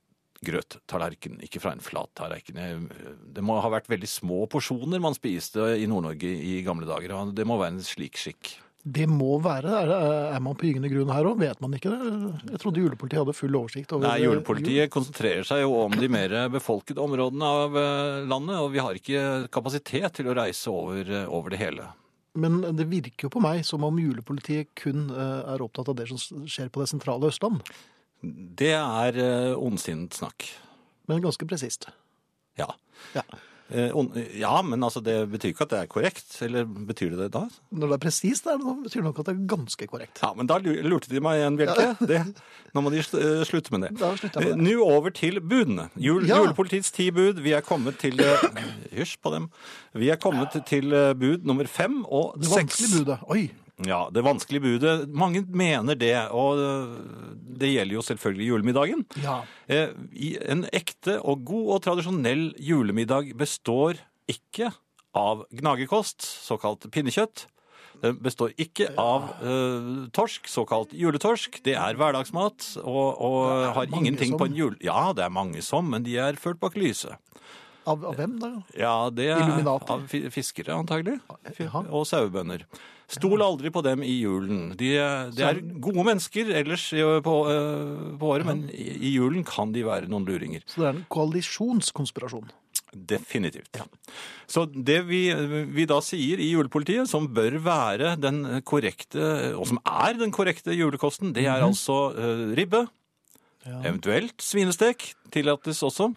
grøttallerken, 0.44 1.40
ikke 1.44 1.62
fra 1.62 1.72
en 1.76 1.82
flat 1.84 2.12
tallerken. 2.18 2.88
Det 3.34 3.44
må 3.44 3.58
ha 3.62 3.72
vært 3.72 3.90
veldig 3.92 4.10
små 4.10 4.44
porsjoner 4.52 5.02
man 5.02 5.16
spiste 5.16 5.72
i 5.80 5.88
Nord-Norge 5.90 6.30
i 6.30 6.60
gamle 6.66 6.88
dager. 6.88 7.14
og 7.16 7.34
Det 7.36 7.46
må 7.48 7.58
være 7.60 7.76
en 7.76 7.84
slik 7.86 8.20
skikk. 8.20 8.56
Det 8.86 9.08
må 9.10 9.40
være. 9.42 9.70
Er, 9.82 9.90
er 10.36 10.42
man 10.44 10.54
på 10.54 10.68
gyngende 10.68 10.88
grunn 10.92 11.10
her 11.10 11.26
òg? 11.26 11.40
Vet 11.40 11.62
man 11.64 11.72
ikke 11.74 11.90
det? 11.90 12.10
Jeg 12.52 12.60
trodde 12.62 12.84
julepolitiet 12.84 13.18
hadde 13.24 13.34
full 13.34 13.58
oversikt 13.58 13.94
over 13.96 14.06
Nei, 14.06 14.20
Julepolitiet 14.22 14.92
konsentrerer 14.94 15.46
seg 15.48 15.64
jo 15.64 15.72
om 15.80 15.96
de 15.98 16.08
mer 16.12 16.36
befolkede 16.54 17.02
områdene 17.02 17.50
av 17.64 17.78
eh, 17.80 18.20
landet, 18.30 18.60
og 18.62 18.70
vi 18.76 18.84
har 18.84 19.00
ikke 19.00 19.24
kapasitet 19.50 20.20
til 20.20 20.30
å 20.30 20.36
reise 20.38 20.70
over, 20.70 21.02
eh, 21.02 21.26
over 21.26 21.56
det 21.56 21.62
hele. 21.64 21.88
Men 22.38 22.60
det 22.78 22.86
virker 22.92 23.26
jo 23.26 23.32
på 23.32 23.42
meg 23.42 23.64
som 23.66 23.82
om 23.88 23.98
julepolitiet 23.98 24.70
kun 24.78 25.08
eh, 25.10 25.52
er 25.56 25.66
opptatt 25.66 25.90
av 25.90 25.98
det 25.98 26.06
som 26.12 26.46
skjer 26.46 26.70
på 26.70 26.84
det 26.84 26.90
sentrale 26.92 27.32
Østland. 27.32 27.64
Det 28.22 28.72
er 28.74 29.18
eh, 29.20 29.52
ondsinnet 29.58 30.16
snakk. 30.16 30.48
Men 31.06 31.22
ganske 31.22 31.46
presist. 31.48 31.88
Ja. 32.58 32.70
Ja. 33.14 33.22
Eh, 33.68 33.90
ja, 34.38 34.62
men 34.62 34.82
altså, 34.86 35.00
det 35.02 35.14
betyr 35.30 35.50
ikke 35.50 35.66
at 35.66 35.72
det 35.72 35.78
er 35.82 35.90
korrekt. 35.90 36.36
Eller 36.42 36.64
betyr 36.66 37.12
det 37.14 37.18
det 37.24 37.28
da? 37.34 37.42
Når 37.74 37.92
det 37.92 37.96
er 37.98 38.02
presist, 38.06 38.46
betyr 38.46 39.02
det 39.02 39.06
nok 39.08 39.20
at 39.22 39.28
det 39.28 39.34
er 39.34 39.42
ganske 39.50 39.88
korrekt. 39.90 40.22
Ja, 40.22 40.32
men 40.38 40.48
da 40.50 40.58
lurte 40.62 41.10
de 41.10 41.22
meg 41.22 41.40
igjen, 41.40 41.58
Bjelke. 41.60 41.88
Ja. 42.10 42.22
nå 42.74 42.84
må 42.86 42.92
de 42.94 43.02
eh, 43.02 43.42
slutte 43.48 43.74
med 43.74 43.86
det. 43.88 43.92
Da 44.00 44.12
jeg 44.14 44.32
med 44.34 44.48
det. 44.52 44.56
Nå 44.62 44.78
over 44.86 45.14
til 45.14 45.40
budene. 45.42 45.88
Jul, 45.98 46.26
Ja. 46.26 46.40
Julepolitiets 46.40 46.90
ti 46.94 47.10
bud. 47.14 47.42
Vi 47.44 47.54
er 47.58 47.62
kommet 47.66 47.98
til 48.02 48.22
Hysj 48.96 49.18
på 49.22 49.34
dem. 49.34 49.50
Vi 49.94 50.10
er 50.14 50.18
kommet 50.22 50.56
til 50.66 50.90
bud 51.18 51.46
nummer 51.46 51.66
fem 51.70 52.04
og 52.06 52.34
seks. 52.38 52.48
Det 52.48 52.56
vanskelige 52.56 53.04
budet. 53.04 53.20
Oi! 53.30 53.65
Ja, 53.84 54.06
det 54.08 54.22
vanskelige 54.24 54.64
budet. 54.64 55.08
Mange 55.12 55.42
mener 55.52 55.98
det, 56.00 56.14
og 56.32 56.56
øh, 56.56 56.94
det 57.60 57.74
gjelder 57.74 57.98
jo 57.98 58.04
selvfølgelig 58.06 58.46
julemiddagen. 58.48 59.02
Ja. 59.20 59.42
Eh, 59.68 59.92
En 60.48 60.64
ekte 60.72 61.18
og 61.20 61.44
god 61.44 61.74
og 61.74 61.82
tradisjonell 61.84 62.54
julemiddag 62.56 63.34
består 63.36 64.00
ikke 64.32 64.70
av 65.16 65.44
gnagekost, 65.52 66.24
såkalt 66.24 66.88
pinnekjøtt. 66.92 67.46
Den 68.02 68.18
består 68.20 68.52
ikke 68.60 68.90
av 69.00 69.30
uh, 69.40 70.08
torsk, 70.12 70.48
såkalt 70.52 70.90
juletorsk. 70.92 71.62
Det 71.64 71.72
er 71.80 71.96
hverdagsmat 71.96 72.66
og, 72.82 73.06
og 73.24 73.46
har 73.78 73.88
ingenting 73.88 74.34
som. 74.34 74.40
på 74.42 74.48
en 74.50 74.58
jul... 74.58 74.74
Ja, 74.84 75.14
det 75.16 75.24
er 75.24 75.32
mange 75.32 75.62
som, 75.64 75.88
men 75.88 76.04
de 76.04 76.18
er 76.20 76.36
ført 76.40 76.60
bak 76.60 76.76
lyset. 76.76 77.16
Av, 77.86 78.02
av 78.04 78.18
hvem, 78.18 78.34
da? 78.42 78.50
Ja, 78.76 79.08
det 79.14 79.30
er 79.32 79.64
av 79.64 80.04
fiskere, 80.34 80.76
antagelig. 80.76 81.20
Og 81.88 82.04
sauebønder. 82.10 82.66
Stol 83.06 83.42
aldri 83.44 83.70
på 83.70 83.82
dem 83.86 84.02
i 84.02 84.16
julen. 84.18 84.72
De, 84.78 84.90
de 85.30 85.44
er 85.46 85.60
gode 85.82 86.04
mennesker 86.08 86.50
ellers 86.58 86.88
på, 87.22 87.34
eh, 87.52 88.06
på 88.18 88.30
året, 88.34 88.46
men 88.48 88.64
i, 88.74 89.12
julen 89.14 89.46
kan 89.46 89.74
de 89.74 89.84
være 89.86 90.10
noen 90.10 90.26
luringer. 90.26 90.64
Så 90.66 90.82
det 90.82 90.88
er 90.88 90.96
en 90.96 91.04
koalisjonskonspirasjon. 91.14 92.50
Definitivt. 92.96 93.78
Så 94.50 94.64
det 94.70 95.00
vi, 95.06 95.28
vi 95.74 95.86
da 95.88 96.00
sier 96.04 96.40
i 96.40 96.50
julepolitiet, 96.52 97.10
som 97.10 97.28
bør 97.36 97.58
være 97.62 98.14
den 98.18 98.42
korrekte, 98.66 99.54
og 99.54 99.66
som 99.70 99.80
er 99.84 100.18
den 100.18 100.34
korrekte 100.34 100.74
julekosten, 100.74 101.34
det 101.36 101.46
er 101.46 101.66
altså 101.66 102.10
ribbe. 102.56 102.56
ribbe, 102.56 102.84
eventuelt 103.84 104.42
svinestek, 104.42 105.12
tillates 105.34 105.82
også. 105.86 106.12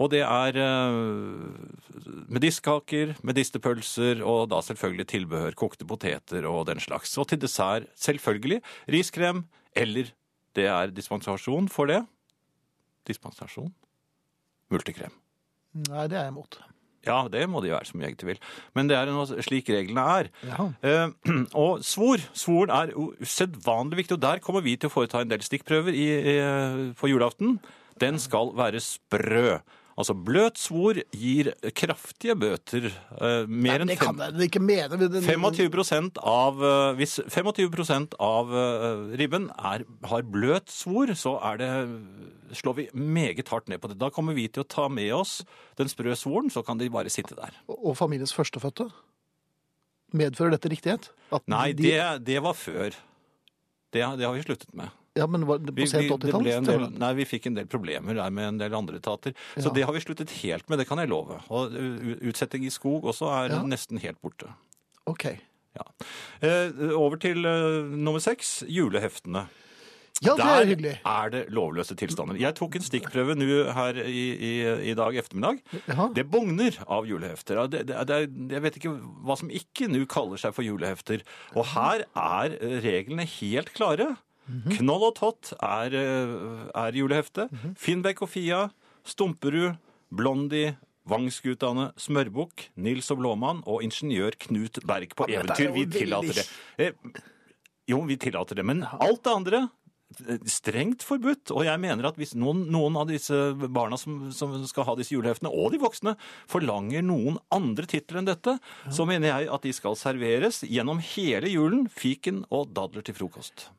Og 0.00 0.08
det 0.14 0.22
er 0.24 0.56
eh, 0.56 2.14
medisterkaker, 2.32 3.14
medisterpølser 3.26 4.22
og 4.24 4.46
da 4.52 4.62
selvfølgelig 4.64 5.06
tilbehør, 5.12 5.58
kokte 5.58 5.88
poteter 5.88 6.46
og 6.48 6.64
den 6.70 6.80
slags. 6.80 7.12
Og 7.20 7.28
til 7.28 7.42
dessert 7.42 7.90
selvfølgelig 8.00 8.62
riskrem, 8.88 9.44
eller 9.76 10.08
det 10.56 10.66
er 10.72 10.94
dispensasjon 10.96 11.68
for 11.70 11.90
det. 11.92 12.00
Dispensasjon? 13.08 13.72
Multekrem. 14.72 15.12
Nei, 15.90 16.06
det 16.10 16.16
er 16.18 16.28
jeg 16.28 16.34
imot. 16.34 16.60
Ja, 17.06 17.22
det 17.32 17.46
må 17.48 17.62
de 17.64 17.72
være 17.72 17.88
som 17.88 18.02
jeg 18.04 18.16
vil. 18.28 18.40
Men 18.76 18.88
det 18.90 18.96
er 18.98 19.08
noe 19.08 19.42
slik 19.44 19.70
reglene 19.72 20.02
er. 20.16 20.30
Ja. 20.44 20.66
Eh, 20.84 21.12
og 21.64 21.84
svor. 21.86 22.22
Svoren 22.36 22.72
er 22.72 22.92
usedvanlig 22.96 24.02
viktig, 24.02 24.18
og 24.18 24.24
der 24.24 24.42
kommer 24.44 24.64
vi 24.64 24.76
til 24.76 24.90
å 24.90 24.94
foreta 24.96 25.22
en 25.22 25.32
del 25.32 25.44
stikkprøver 25.44 25.96
i, 25.96 26.08
i, 26.34 26.38
på 26.96 27.12
julaften. 27.12 27.58
Den 28.00 28.20
skal 28.20 28.52
være 28.56 28.80
sprø. 28.84 29.60
Altså 30.00 30.14
bløt 30.16 30.56
svor 30.56 30.96
gir 31.12 31.50
kraftige 31.76 32.32
bøter. 32.40 32.86
eh, 33.20 33.42
mer 33.46 33.82
enn 33.84 33.90
fem- 34.00 34.40
ikke 34.46 34.62
mene. 34.64 34.96
men 34.96 35.10
det- 35.12 35.24
25 35.26 36.16
av, 36.24 36.62
eh, 36.64 36.94
Hvis 36.96 37.18
25 37.28 38.14
av 38.18 38.54
eh, 38.54 39.16
ribben 39.20 39.50
er, 39.58 39.84
har 40.08 40.22
bløt 40.22 40.72
svor, 40.72 41.12
så 41.12 41.36
er 41.44 41.58
det, 41.60 41.68
slår 42.56 42.74
vi 42.76 42.88
meget 42.94 43.46
hardt 43.52 43.68
ned 43.68 43.80
på 43.82 43.88
det. 43.92 43.98
Da 43.98 44.08
kommer 44.10 44.34
vi 44.34 44.48
til 44.48 44.64
å 44.64 44.68
ta 44.68 44.88
med 44.88 45.12
oss 45.12 45.42
den 45.76 45.86
sprø 45.92 46.16
svoren, 46.16 46.48
så 46.50 46.64
kan 46.64 46.78
de 46.78 46.88
bare 46.88 47.10
sitte 47.12 47.36
der. 47.36 47.52
Og 47.68 47.94
familiens 47.96 48.32
førstefødte? 48.32 48.90
Medfører 50.14 50.56
dette 50.56 50.70
riktighet? 50.72 51.10
At 51.30 51.42
Nei, 51.46 51.72
de- 51.72 51.82
det, 51.90 52.24
det 52.24 52.40
var 52.42 52.54
før. 52.54 52.90
Det, 53.92 54.00
det 54.18 54.24
har 54.26 54.32
vi 54.34 54.42
sluttet 54.42 54.72
med. 54.74 54.90
Ja, 55.18 55.26
men 55.26 55.42
var 55.46 55.58
det 55.58 55.74
på 55.74 55.86
sent 55.90 56.04
vi, 56.06 56.08
det 56.08 56.30
ble 56.38 56.52
en 56.54 56.64
del, 56.64 56.80
80-tall? 56.84 56.98
nei, 57.02 57.12
vi 57.18 57.24
fikk 57.26 57.46
en 57.50 57.54
del 57.58 57.66
problemer 57.66 58.14
der 58.14 58.30
med 58.30 58.46
en 58.52 58.58
del 58.60 58.74
andre 58.78 59.00
etater. 59.00 59.34
Så 59.56 59.68
Ja. 59.68 59.72
det 59.74 59.82
har 59.88 59.92
vi 59.96 60.00
sluttet 60.04 60.30
helt 60.42 60.68
med, 60.70 60.78
det 60.78 60.86
kan 60.88 60.98
jeg 61.02 61.08
love. 61.10 61.40
Og 61.50 61.72
utsetting 62.22 62.64
i 62.64 62.70
skog 62.70 63.02
også 63.10 63.26
er 63.26 63.48
Ja. 63.56 63.62
nesten 63.62 63.98
helt 63.98 64.20
borte. 64.22 64.52
Ok. 65.06 65.24
Ja. 65.74 65.82
Eh, 66.42 66.70
over 66.94 67.16
til 67.16 67.42
nummer 67.42 68.20
seks, 68.20 68.62
juleheftene. 68.68 69.48
Ja, 70.22 70.34
det 70.36 70.44
Der 70.44 70.60
er 70.60 70.66
hyggelig. 70.66 70.98
er 71.06 71.30
det 71.30 71.48
lovløse 71.48 71.94
tilstander. 71.96 72.36
Jeg 72.38 72.54
tok 72.54 72.74
en 72.76 72.82
stikkprøve 72.82 73.34
nå 73.34 73.72
her 73.72 73.94
i, 74.04 74.36
i, 74.36 74.90
i 74.90 74.94
dag 74.94 75.14
ettermiddag. 75.16 75.60
Jaha. 75.88 76.12
Det 76.12 76.26
bugner 76.30 76.76
av 76.86 77.06
julehefter. 77.08 77.66
Det, 77.70 77.86
det, 77.88 78.06
det, 78.06 78.18
jeg 78.52 78.62
vet 78.62 78.76
ikke 78.76 78.92
hva 79.24 79.36
som 79.38 79.48
ikke 79.48 79.88
nå 79.88 80.04
kaller 80.06 80.36
seg 80.36 80.52
for 80.52 80.62
julehefter. 80.62 81.22
Og 81.56 81.64
her 81.72 82.04
er 82.14 82.58
reglene 82.84 83.24
helt 83.40 83.72
klare. 83.72 84.16
Knoll 84.76 85.08
og 85.10 85.14
Tott 85.18 85.52
er, 85.60 85.94
er 85.94 86.96
juleheftet. 86.96 87.50
Mm 87.50 87.58
julehefte. 87.60 87.74
Finnbekk 87.80 88.22
og 88.22 88.30
Fia, 88.30 88.60
Stumperud, 89.06 89.76
Blondie, 90.10 90.76
Vangsgutane, 91.10 91.90
Smørbukk, 91.98 92.68
Nils 92.76 93.10
og 93.10 93.20
Blåmann 93.22 93.64
og 93.66 93.82
ingeniør 93.86 94.36
Knut 94.46 94.80
Berg 94.86 95.14
på 95.16 95.28
Ja, 95.30 95.42
eventyr. 95.42 95.72
Vi 95.74 95.86
tillater 95.86 96.40
det. 96.40 96.46
Eh, 96.78 97.20
Jo, 97.90 98.02
vi 98.06 98.16
tillater 98.16 98.54
det. 98.54 98.64
Men 98.64 98.84
alt 98.84 99.24
det 99.24 99.32
andre 99.32 99.60
eh, 100.28 100.38
Strengt 100.46 101.02
forbudt. 101.02 101.50
Og 101.50 101.64
jeg 101.66 101.80
mener 101.82 102.06
at 102.06 102.20
hvis 102.20 102.36
noen, 102.38 102.66
noen 102.70 102.98
av 103.00 103.08
disse 103.10 103.34
barna 103.56 103.98
som, 103.98 104.28
som 104.30 104.54
skal 104.68 104.86
ha 104.86 104.94
disse 105.00 105.14
juleheftene, 105.16 105.50
og 105.50 105.72
de 105.72 105.80
voksne, 105.82 106.14
forlanger 106.50 107.02
noen 107.02 107.40
andre 107.50 107.88
titler 107.90 108.20
enn 108.20 108.30
dette, 108.30 108.58
så 108.92 109.08
mener 109.08 109.32
jeg 109.32 109.50
at 109.50 109.66
de 109.66 109.74
skal 109.74 109.98
serveres 109.98 110.62
gjennom 110.68 111.02
hele 111.16 111.50
julen 111.50 111.88
fiken 111.90 112.44
og 112.50 112.70
dadler 112.76 113.02
til 113.06 113.18
frokost. 113.18 113.70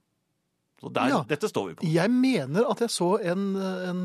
Så 0.82 0.90
der, 0.90 1.12
Ja. 1.14 1.20
Dette 1.30 1.46
står 1.50 1.68
vi 1.68 1.74
på. 1.78 1.90
Jeg 1.94 2.10
mener 2.10 2.66
at 2.72 2.80
jeg 2.82 2.90
så 2.90 3.12
en, 3.22 3.44
en, 3.56 4.00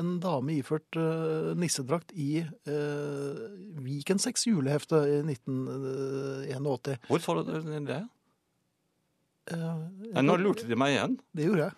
en 0.00 0.12
dame 0.22 0.54
iført 0.56 0.96
uh, 0.96 1.52
nissedrakt 1.60 2.14
i 2.16 2.40
uh, 2.40 3.42
Vikensex 3.84 4.46
julehefte 4.48 5.02
i 5.10 5.18
1981. 5.28 7.04
Hvor 7.10 7.20
så 7.20 7.36
du 7.36 7.52
det? 7.84 8.00
Uh, 9.52 9.84
Nei, 10.14 10.24
nå 10.24 10.38
lurte 10.40 10.64
de 10.70 10.78
meg 10.78 10.94
igjen. 10.96 11.18
Det 11.36 11.50
gjorde 11.50 11.66
jeg. 11.68 11.76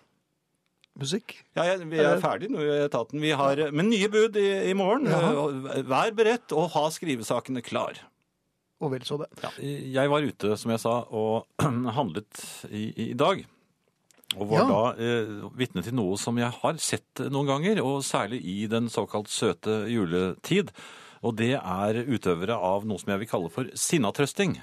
Musikk. 0.95 1.33
Ja, 1.57 1.65
jeg, 1.67 1.89
vi 1.91 1.99
er 1.99 2.21
ferdig 2.23 2.47
nå 2.53 2.61
i 2.63 2.69
etaten. 2.85 3.19
Vi 3.19 3.33
har, 3.35 3.59
men 3.75 3.89
nye 3.91 4.07
bud 4.11 4.37
i, 4.39 4.47
i 4.69 4.75
morgen. 4.77 5.09
Jaha. 5.11 5.81
Vær 5.83 6.13
beredt 6.15 6.55
og 6.55 6.69
ha 6.77 6.85
skrivesakene 6.95 7.59
klar. 7.65 7.99
Og 8.79 8.93
vel 8.93 9.03
så 9.07 9.17
det. 9.19 9.27
Ja, 9.43 9.51
jeg 9.99 10.11
var 10.11 10.23
ute, 10.23 10.55
som 10.59 10.71
jeg 10.71 10.79
sa, 10.83 10.95
og 11.11 11.49
handlet 11.99 12.39
i, 12.71 12.87
i 13.09 13.11
dag. 13.19 13.43
Og 14.37 14.49
var 14.51 14.59
Ja. 14.59 14.67
da 14.67 14.81
eh, 14.99 15.49
vitne 15.55 15.83
til 15.83 15.95
noe 15.95 16.17
som 16.17 16.37
jeg 16.37 16.51
har 16.61 16.77
sett 16.77 17.23
noen 17.31 17.47
ganger, 17.47 17.81
og 17.83 18.01
særlig 18.03 18.41
i 18.43 18.67
den 18.67 18.87
såkalt 18.89 19.27
søte 19.31 19.85
juletid. 19.89 20.71
Og 21.23 21.35
det 21.39 21.53
er 21.57 22.03
utøvere 22.05 22.53
av 22.59 22.83
noe 22.85 22.99
som 22.99 23.09
jeg 23.15 23.19
vil 23.23 23.27
kalle 23.31 23.49
for 23.49 23.65
sinnatrøsting. 23.73 24.59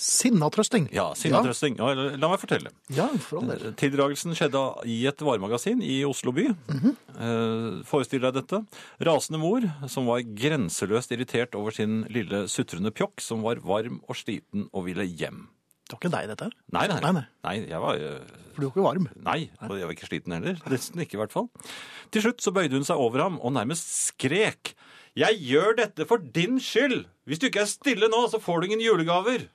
Sinnatrøsting. 0.00 0.84
Ja, 0.94 1.08
sinnatrøsting. 1.18 1.74
Ja, 1.80 1.88
la 2.16 2.28
meg 2.30 2.38
fortelle. 2.38 2.70
Ja, 2.94 3.08
for 3.18 3.40
all 3.40 3.48
del. 3.50 3.72
Tildragelsen 3.78 4.36
skjedde 4.38 4.60
i 4.86 5.00
et 5.10 5.18
varemagasin 5.26 5.82
i 5.82 6.00
Oslo 6.06 6.30
by. 6.32 6.44
Eh, 6.46 7.82
Forestill 7.90 8.22
deg 8.22 8.36
dette. 8.38 8.62
Rasende 9.02 9.40
mor, 9.42 9.66
som 9.90 10.06
var 10.06 10.22
grenseløst 10.22 11.10
irritert 11.16 11.58
over 11.58 11.74
sin 11.74 12.04
lille 12.08 12.44
sutrende 12.48 12.92
pjokk, 12.94 13.18
som 13.20 13.42
var 13.42 13.60
varm 13.66 13.98
og 14.08 14.14
sliten 14.16 14.68
og 14.72 14.86
ville 14.86 15.04
hjem. 15.10 15.48
Det 15.90 15.96
var 15.96 16.04
ikke 16.04 16.12
deg, 16.14 16.30
dette. 16.30 16.46
Nei, 16.70 16.84
nei. 16.86 16.98
Nei, 17.02 17.10
nei. 17.16 17.26
nei 17.46 17.56
jeg 17.66 17.82
var 17.82 17.98
Uh... 17.98 18.36
For 18.54 18.62
du 18.62 18.66
var 18.66 18.72
ikke 18.74 18.84
varm. 18.84 19.06
Nei, 19.26 19.40
og 19.66 19.76
jeg 19.78 19.88
var 19.88 19.94
ikke 19.94 20.08
sliten 20.08 20.34
heller. 20.34 20.58
Nesten 20.70 21.02
ikke, 21.02 21.16
i 21.16 21.20
hvert 21.20 21.34
fall. 21.34 21.48
Til 22.14 22.24
slutt 22.24 22.42
så 22.44 22.52
bøyde 22.54 22.78
hun 22.78 22.86
seg 22.86 22.98
over 23.02 23.22
ham 23.24 23.38
og 23.42 23.54
nærmest 23.54 23.90
skrek. 23.94 24.74
Jeg 25.18 25.38
gjør 25.42 25.74
dette 25.78 26.06
for 26.06 26.22
din 26.22 26.60
skyld! 26.62 27.04
Hvis 27.26 27.40
du 27.42 27.48
ikke 27.48 27.64
er 27.64 27.70
stille 27.70 28.10
nå, 28.10 28.20
så 28.30 28.38
får 28.42 28.60
du 28.60 28.68
ingen 28.68 28.84
julegaver! 28.84 29.48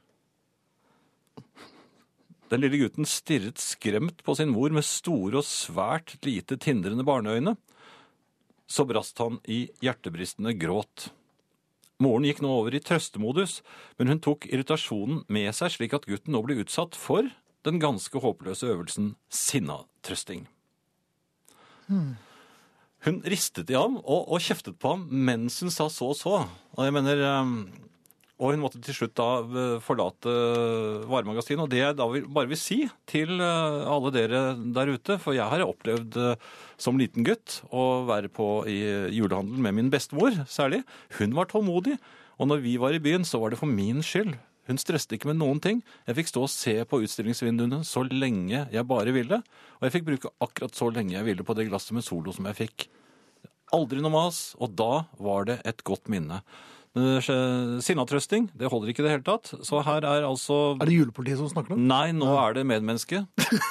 Den 2.51 2.61
lille 2.61 2.83
gutten 2.83 3.07
stirret 3.09 3.61
skremt 3.63 4.19
på 4.25 4.35
sin 4.37 4.51
mor 4.53 4.73
med 4.75 4.85
store 4.85 5.39
og 5.41 5.47
svært 5.47 6.17
lite 6.27 6.59
tindrende 6.61 7.07
barneøyne. 7.07 7.55
Så 8.67 8.85
brast 8.89 9.19
han 9.23 9.39
i 9.49 9.65
hjertebristende 9.83 10.53
gråt. 10.59 11.09
Moren 12.03 12.27
gikk 12.27 12.41
nå 12.43 12.51
over 12.51 12.75
i 12.75 12.81
trøstemodus, 12.83 13.61
men 13.99 14.11
hun 14.11 14.19
tok 14.23 14.49
irritasjonen 14.49 15.23
med 15.31 15.47
seg 15.55 15.77
slik 15.77 15.95
at 15.95 16.07
gutten 16.09 16.35
nå 16.35 16.41
ble 16.43 16.59
utsatt 16.63 16.97
for 16.99 17.29
den 17.65 17.79
ganske 17.81 18.19
håpløse 18.21 18.67
øvelsen 18.67 19.13
sinnatrøsting. 19.31 20.43
Hun 23.05 23.17
ristet 23.29 23.69
i 23.71 23.77
ham 23.77 23.99
og, 24.01 24.27
og 24.27 24.43
kjeftet 24.43 24.77
på 24.81 24.95
ham 24.95 25.07
mens 25.09 25.61
hun 25.63 25.73
sa 25.73 25.87
så 25.93 26.11
og 26.11 26.19
så. 26.19 26.37
Og 26.75 26.87
jeg 26.87 26.95
mener... 26.95 27.25
og 28.35 28.51
hun 28.51 28.59
måtte 28.59 28.81
til 28.83 28.95
slutt 28.97 29.13
da 29.15 29.27
eh, 29.43 29.75
forlate 29.83 30.31
varemagasinet. 31.07 31.63
Og 31.63 31.71
det 31.71 31.79
jeg 31.79 31.95
da 31.95 32.07
bare 32.35 32.49
vil 32.51 32.59
si 32.59 32.81
til 33.07 33.31
eh, 33.39 33.85
alle 33.87 34.11
dere 34.11 34.41
der 34.75 34.91
ute, 34.91 35.15
for 35.23 35.37
jeg 35.37 35.47
har 35.47 35.63
opplevd 35.63 36.17
eh, 36.19 36.49
som 36.81 36.99
liten 36.99 37.23
gutt 37.27 37.61
å 37.71 38.03
være 38.09 38.31
på 38.33 38.49
i 38.67 38.81
julehandelen 39.15 39.63
med 39.63 39.77
min 39.79 39.93
bestemor 39.93 40.35
særlig. 40.51 40.83
Hun 41.15 41.37
var 41.37 41.47
tålmodig. 41.51 41.95
Og 42.35 42.51
når 42.51 42.65
vi 42.65 42.75
var 42.81 42.91
i 42.91 42.99
byen, 42.99 43.23
så 43.23 43.39
var 43.39 43.53
det 43.53 43.61
for 43.61 43.71
min 43.71 44.03
skyld. 44.03 44.35
Hun 44.67 44.81
stresset 44.81 45.15
ikke 45.15 45.29
med 45.29 45.39
noen 45.39 45.61
ting. 45.63 45.79
Jeg 46.03 46.17
fikk 46.19 46.33
stå 46.33 46.43
og 46.43 46.51
se 46.51 46.75
på 46.89 46.99
utstillingsvinduene 47.05 47.85
så 47.87 48.03
lenge 48.09 48.65
jeg 48.73 48.89
bare 48.89 49.15
ville. 49.15 49.39
Og 49.79 49.87
jeg 49.87 49.95
fikk 49.95 50.07
bruke 50.09 50.35
akkurat 50.43 50.75
så 50.75 50.91
lenge 50.91 51.15
jeg 51.15 51.27
ville 51.29 51.47
på 51.47 51.55
det 51.55 51.69
glasset 51.69 51.95
med 51.95 52.03
Solo 52.03 52.35
som 52.35 52.49
jeg 52.49 52.59
fikk. 52.65 52.87
Aldri 53.75 54.03
noe 54.03 54.13
mas, 54.13 54.51
og 54.59 54.75
da 54.77 55.05
var 55.21 55.47
det 55.47 55.61
et 55.69 55.79
godt 55.87 56.11
minne. 56.11 56.41
Eh, 56.95 57.79
Sinnatrøsting, 57.83 58.49
det 58.55 58.69
holder 58.71 58.91
ikke 58.91 59.03
i 59.03 59.07
det 59.07 59.15
hele 59.17 59.25
tatt. 59.27 59.51
Så 59.67 59.81
her 59.83 60.05
er 60.07 60.27
altså 60.27 60.77
Er 60.79 60.87
det 60.87 60.95
julepolitiet 60.95 61.41
som 61.41 61.51
snakker 61.51 61.75
nå? 61.75 61.81
Nei, 61.89 62.13
nå 62.15 62.29
er 62.39 62.55
det 62.55 62.63
medmenneske. 62.69 63.25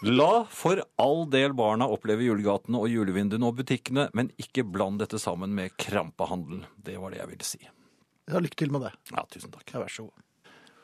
La 0.00 0.46
for 0.48 0.80
all 1.00 1.26
del 1.28 1.52
barna 1.56 1.88
oppleve 1.92 2.24
julegatene 2.24 2.80
og 2.80 2.88
julevinduene 2.88 3.48
og 3.48 3.58
butikkene, 3.58 4.06
men 4.16 4.30
ikke 4.40 4.64
bland 4.64 5.00
dette 5.02 5.20
sammen 5.20 5.52
med 5.56 5.74
krampehandel. 5.80 6.62
Det 6.80 6.96
var 7.00 7.12
det 7.12 7.20
jeg 7.20 7.32
ville 7.34 7.48
si. 7.48 7.60
Ja, 8.30 8.40
lykke 8.40 8.56
til 8.62 8.72
med 8.72 8.86
det. 8.86 8.94
Ja, 9.12 9.26
tusen 9.28 9.52
takk. 9.52 9.66
Ja, 9.74 9.82
vær 9.82 9.92
så 9.92 10.06
god. 10.06 10.24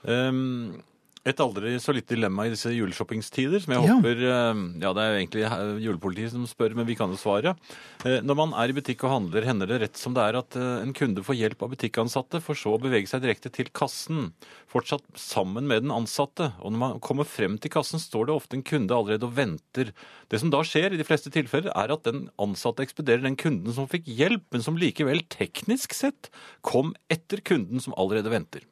Um, 0.05 0.83
et 1.27 1.41
aldri 1.43 1.73
så 1.83 1.91
litt 1.97 2.07
dilemma 2.07 2.45
i 2.47 2.53
disse 2.53 2.71
juleshoppingstider, 2.71 3.59
som 3.65 3.73
jeg 3.75 3.83
Ja. 3.83 3.95
håper 3.97 4.21
um, 4.55 4.61
Ja, 4.81 4.93
det 4.95 5.03
er 5.03 5.11
jo 5.11 5.19
egentlig 5.19 5.43
eh, 5.43 5.81
julepolitiet 5.83 6.31
som 6.31 6.45
spør, 6.47 6.77
men 6.79 6.87
vi 6.87 6.95
kan 6.95 7.11
jo 7.11 7.19
svare. 7.19 7.57
Eh, 8.05 8.21
Når 8.23 8.37
man 8.39 8.55
er 8.55 8.71
i 8.71 8.77
butikk 8.77 9.03
og 9.05 9.11
handler, 9.11 9.43
hender 9.45 9.67
det 9.67 9.81
rett 9.83 9.97
som 9.99 10.15
det 10.15 10.23
er 10.23 10.39
at 10.39 10.55
eh, 10.55 10.83
en 10.85 10.95
kunde 10.95 11.25
får 11.27 11.35
hjelp 11.35 11.63
av 11.67 11.73
butikkansatte, 11.75 12.41
for 12.41 12.55
så 12.55 12.77
å 12.77 12.81
bevege 12.81 13.11
seg 13.11 13.25
direkte 13.27 13.51
til 13.51 13.67
kassen, 13.75 14.31
fortsatt 14.71 15.03
sammen 15.19 15.67
med 15.67 15.83
den 15.83 15.91
ansatte. 15.91 16.53
Og 16.63 16.71
når 16.73 16.79
man 16.79 17.01
kommer 17.01 17.27
frem 17.27 17.59
til 17.59 17.75
kassen, 17.75 17.99
står 17.99 18.27
det 18.31 18.37
ofte 18.37 18.57
en 18.61 18.63
kunde 18.63 18.95
allerede 18.95 19.27
og 19.27 19.35
venter. 19.35 19.91
Det 20.31 20.39
som 20.41 20.51
da 20.55 20.63
skjer 20.63 20.95
i 20.95 21.01
de 21.01 21.09
fleste 21.09 21.35
tilfeller, 21.35 21.73
er 21.75 21.91
at 21.93 22.07
den 22.07 22.29
ansatte 22.39 22.87
ekspederer 22.87 23.27
den 23.27 23.37
kunden 23.37 23.75
som 23.75 23.91
fikk 23.91 24.07
hjelp, 24.07 24.47
men 24.55 24.63
som 24.63 24.79
likevel 24.79 25.27
teknisk 25.29 25.93
sett 25.93 26.31
kom 26.63 26.95
etter 27.11 27.43
kunden 27.43 27.83
som 27.83 27.95
allerede 27.99 28.31
venter. 28.31 28.63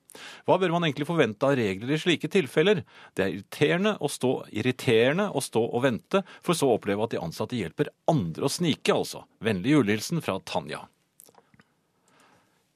Hva 0.47 0.57
bør 0.63 0.73
man 0.75 0.87
egentlig 0.87 1.07
forvente 1.09 1.47
av 1.49 1.57
regler 1.59 1.95
i 1.95 2.01
slike 2.01 2.31
tilfeller? 2.33 2.83
Det 3.17 3.25
er 3.27 3.33
irriterende 3.37 3.95
å 4.01 4.11
stå, 4.13 4.33
irriterende 4.55 5.29
å 5.35 5.43
stå 5.45 5.63
og 5.69 5.85
vente, 5.87 6.25
for 6.45 6.59
så 6.59 6.71
å 6.71 6.77
oppleve 6.79 7.05
at 7.07 7.15
de 7.15 7.23
ansatte 7.23 7.59
hjelper 7.59 7.91
andre 8.11 8.47
å 8.49 8.53
snike, 8.53 8.95
altså. 8.95 9.25
Vennlig 9.45 9.75
julehilsen 9.77 10.23
fra 10.25 10.39
Tanja. 10.47 10.85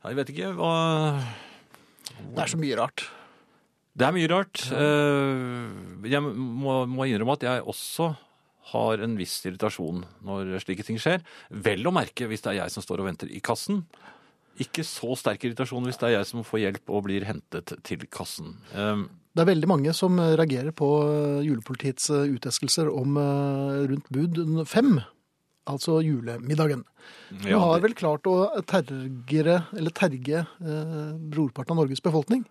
Jeg 0.07 0.16
vet 0.16 0.30
ikke 0.32 0.53
hva 0.57 0.72
Det 2.18 2.43
er 2.45 2.51
så 2.53 2.59
mye 2.61 2.76
rart. 2.78 3.03
Det 3.99 4.07
er 4.07 4.14
mye 4.14 4.30
rart. 4.30 4.62
Eh, 4.70 6.09
Jeg 6.09 6.22
må, 6.22 6.84
må 6.86 7.07
innrømme 7.09 7.34
at 7.34 7.47
jeg 7.49 7.64
også 7.66 8.12
har 8.72 9.01
en 9.03 9.16
viss 9.18 9.39
irritasjon 9.49 10.03
når 10.28 10.59
slike 10.62 10.84
ting 10.86 11.01
skjer. 11.01 11.22
Vel 11.51 11.86
å 11.89 11.93
merke 11.95 12.28
hvis 12.28 12.45
det 12.45 12.53
er 12.53 12.61
jeg 12.62 12.74
som 12.74 12.84
står 12.84 13.03
og 13.03 13.09
venter 13.11 13.30
i 13.32 13.41
kassen. 13.45 13.82
Ikke 14.59 14.82
så 14.86 15.14
sterk 15.18 15.44
irritasjon 15.46 15.84
hvis 15.86 15.98
det 16.00 16.09
er 16.09 16.16
jeg 16.18 16.28
som 16.30 16.44
får 16.46 16.62
hjelp 16.64 16.90
og 16.90 17.04
blir 17.06 17.26
hentet 17.28 17.76
til 17.86 18.02
kassen. 18.11 18.56
Eh, 18.74 19.04
Det 19.38 19.44
er 19.44 19.50
veldig 19.52 19.68
mange 19.70 19.92
som 19.94 20.18
reagerer 20.18 20.72
på 20.74 20.88
eh, 21.06 21.44
julepolitiets 21.46 22.09
eh, 22.11 22.26
uteskelser 22.34 22.90
om 22.90 23.16
eh, 23.22 23.84
rundt 23.92 24.09
bud 24.11 24.40
fem, 24.66 24.96
altså 25.68 26.00
julemiddagen. 26.02 26.82
Du 27.30 27.46
ja, 27.52 27.61
har 27.62 27.80
vel 27.84 27.94
klart 27.94 28.26
å 28.26 28.48
tergere, 28.66 29.61
eller 29.76 29.94
terge 29.94 30.42
eh, 30.42 31.12
brorparten 31.30 31.76
av 31.76 31.82
Norges 31.84 32.02
befolkning, 32.02 32.42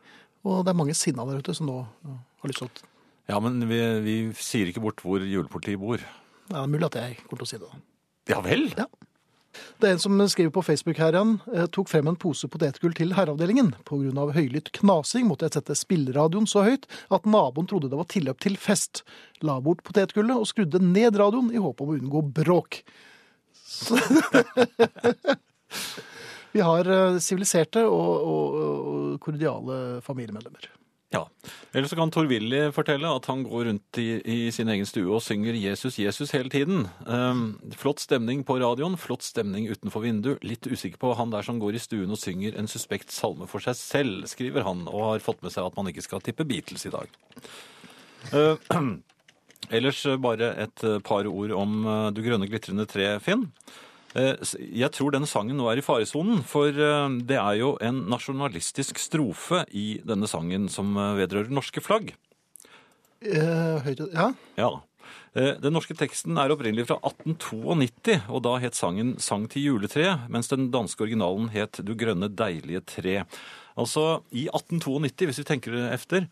og 0.48 0.64
det 0.64 0.72
er 0.72 0.80
mange 0.80 0.96
sinna 0.96 1.26
der 1.28 1.42
ute 1.44 1.54
som 1.58 1.68
nå 1.68 1.82
har 2.08 2.48
lyst 2.52 2.62
til 2.64 2.70
å 2.70 2.94
Ja, 3.28 3.42
men 3.44 3.60
vi, 3.68 3.82
vi 4.06 4.16
sier 4.40 4.70
ikke 4.72 4.86
bort 4.86 5.02
hvor 5.04 5.20
julepolitiet 5.20 5.82
bor. 5.82 6.00
Det 6.48 6.56
er 6.56 6.70
mulig 6.72 6.88
at 6.88 6.96
jeg 7.02 7.18
kommer 7.26 7.42
til 7.42 7.48
å 7.48 7.52
si 7.52 7.60
det. 7.60 7.72
Ja 8.32 8.40
vel? 8.46 8.70
Ja. 8.80 8.86
Det 9.78 9.90
er 9.90 9.96
en 9.96 10.02
som 10.02 10.22
skriver 10.32 10.52
på 10.54 10.64
Facebook 10.66 11.00
her 11.02 11.16
igjen, 11.16 11.36
eh, 11.54 11.68
tok 11.74 11.90
frem 11.92 12.08
en 12.10 12.18
pose 12.20 12.48
potetgull 12.50 12.96
til 12.98 13.14
herreavdelingen. 13.18 13.74
Av 14.18 14.32
høylytt 14.34 14.72
knasing 14.80 15.28
måtte 15.30 15.46
jeg 15.48 15.58
sette 15.58 15.78
spilleradioen 15.78 16.48
så 16.50 16.64
høyt 16.66 16.88
at 17.14 17.28
naboen 17.30 17.68
trodde 17.70 17.92
det 17.92 18.00
var 18.00 18.10
tilløp 18.10 18.40
til 18.44 18.58
fest. 18.58 19.04
La 19.46 19.60
bort 19.62 19.84
potetgullet 19.86 20.38
og 20.38 20.50
skrudde 20.50 20.82
ned 20.82 21.20
radioen 21.20 21.52
i 21.54 21.62
håp 21.62 21.82
om 21.82 21.94
å 21.94 22.00
unngå 22.00 22.24
bråk. 22.42 22.82
Så... 23.54 24.00
Vi 26.56 26.64
har 26.64 26.88
eh, 26.90 27.20
siviliserte 27.22 27.84
og, 27.86 28.14
og, 28.26 28.58
og 28.58 29.22
kordiale 29.22 30.02
familiemedlemmer. 30.02 30.72
Ja. 31.10 31.30
Eller 31.72 31.88
så 31.88 31.96
kan 31.96 32.12
Tor-Willy 32.12 32.66
fortelle 32.76 33.08
at 33.16 33.30
han 33.32 33.46
går 33.48 33.70
rundt 33.70 34.00
i, 34.02 34.20
i 34.28 34.38
sin 34.52 34.68
egen 34.68 34.86
stue 34.86 35.08
og 35.16 35.24
synger 35.24 35.56
'Jesus, 35.56 36.00
Jesus' 36.02 36.34
hele 36.36 36.52
tiden. 36.52 36.90
Um, 37.08 37.60
flott 37.72 38.04
stemning 38.04 38.44
på 38.44 38.58
radioen, 38.60 38.98
flott 39.00 39.24
stemning 39.24 39.70
utenfor 39.72 40.04
vinduet. 40.04 40.44
Litt 40.44 40.68
usikker 40.68 41.00
på 41.00 41.14
han 41.16 41.32
der 41.32 41.48
som 41.48 41.62
går 41.64 41.80
i 41.80 41.84
stuen 41.84 42.12
og 42.12 42.20
synger 42.20 42.60
en 42.60 42.68
suspekt 42.68 43.16
salme 43.16 43.48
for 43.48 43.64
seg 43.64 43.80
selv, 43.80 44.28
skriver 44.28 44.68
han, 44.68 44.84
og 44.92 45.14
har 45.14 45.24
fått 45.24 45.40
med 45.48 45.56
seg 45.56 45.70
at 45.70 45.80
man 45.80 45.88
ikke 45.88 46.04
skal 46.04 46.24
tippe 46.24 46.48
Beatles 46.48 46.84
i 46.90 46.92
dag. 46.92 47.08
Uh, 48.34 48.60
ellers 49.80 50.04
bare 50.20 50.56
et 50.60 50.88
par 51.08 51.28
ord 51.28 51.56
om 51.56 51.86
uh, 51.88 52.12
Du 52.12 52.20
grønne 52.26 52.52
glitrende 52.52 52.88
tre, 52.90 53.14
Finn. 53.24 53.48
Eh, 54.18 54.34
Jeg 54.58 54.90
tror 54.96 55.14
denne 55.14 55.30
sangen 55.30 55.60
nå 55.60 55.68
er 55.70 55.82
i 55.82 55.86
faresonen, 55.86 56.42
for 56.48 56.74
eh, 56.74 57.18
det 57.30 57.38
er 57.38 57.60
jo 57.60 57.76
en 57.84 58.06
nasjonalistisk 58.10 59.00
strofe 59.02 59.64
i 59.78 60.00
denne 60.08 60.30
sangen 60.30 60.68
som 60.74 60.96
eh, 60.98 61.14
vedrører 61.22 61.54
norske 61.54 61.84
flagg. 61.84 62.16
Ja, 63.22 64.34
Ja. 64.58 64.72
Den 65.38 65.76
norske 65.76 65.94
teksten 65.94 66.34
er 66.42 66.50
opprinnelig 66.50 66.88
fra 66.90 66.96
1892, 67.06 68.24
og 68.34 68.42
da 68.42 68.56
het 68.58 68.74
sangen 68.74 69.20
'Sang 69.22 69.46
til 69.48 69.62
juletreet', 69.68 70.26
mens 70.34 70.48
den 70.50 70.72
danske 70.72 71.04
originalen 71.04 71.50
het 71.54 71.78
'Du 71.78 71.94
grønne 71.94 72.28
deilige 72.34 72.82
tre'. 72.82 73.26
Altså, 73.78 74.24
I 74.34 74.48
1892, 74.50 75.28
hvis 75.30 75.38
vi 75.38 75.46
tenker 75.46 75.76
efter, 75.94 76.26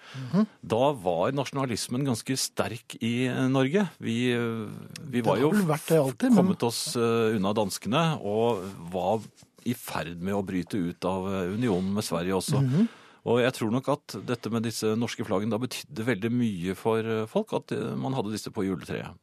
da 0.66 0.92
var 0.98 1.32
nasjonalismen 1.38 2.06
ganske 2.08 2.34
sterk 2.42 2.96
i 3.06 3.28
eh, 3.30 3.44
Norge. 3.54 3.84
Vi, 4.02 4.16
eh, 4.34 4.66
vi 5.14 5.22
var 5.22 5.38
jo 5.38 5.52
alltid, 5.54 6.32
men- 6.32 6.40
kommet 6.40 6.64
oss 6.66 6.96
eh, 6.98 7.36
unna 7.38 7.54
danskene 7.54 8.02
og 8.26 8.64
var 8.92 9.22
i 9.66 9.74
ferd 9.78 10.18
med 10.22 10.34
å 10.34 10.44
bryte 10.46 10.78
ut 10.78 11.06
av 11.06 11.26
unionen 11.54 11.94
med 11.94 12.04
Sverige 12.06 12.34
også. 12.38 12.62
Mhm. 12.62 12.88
Og 13.26 13.40
jeg 13.42 13.54
tror 13.58 13.72
nok 13.74 13.88
at 13.90 14.16
dette 14.26 14.52
med 14.54 14.62
disse 14.68 14.92
norske 14.98 15.26
flaggene 15.26 15.50
da 15.50 15.58
betydde 15.58 16.04
veldig 16.06 16.30
mye 16.30 16.76
for 16.78 17.02
folk, 17.26 17.54
at 17.58 17.72
man 17.98 18.14
hadde 18.14 18.30
disse 18.36 18.52
på 18.54 18.62
juletreet. 18.68 19.16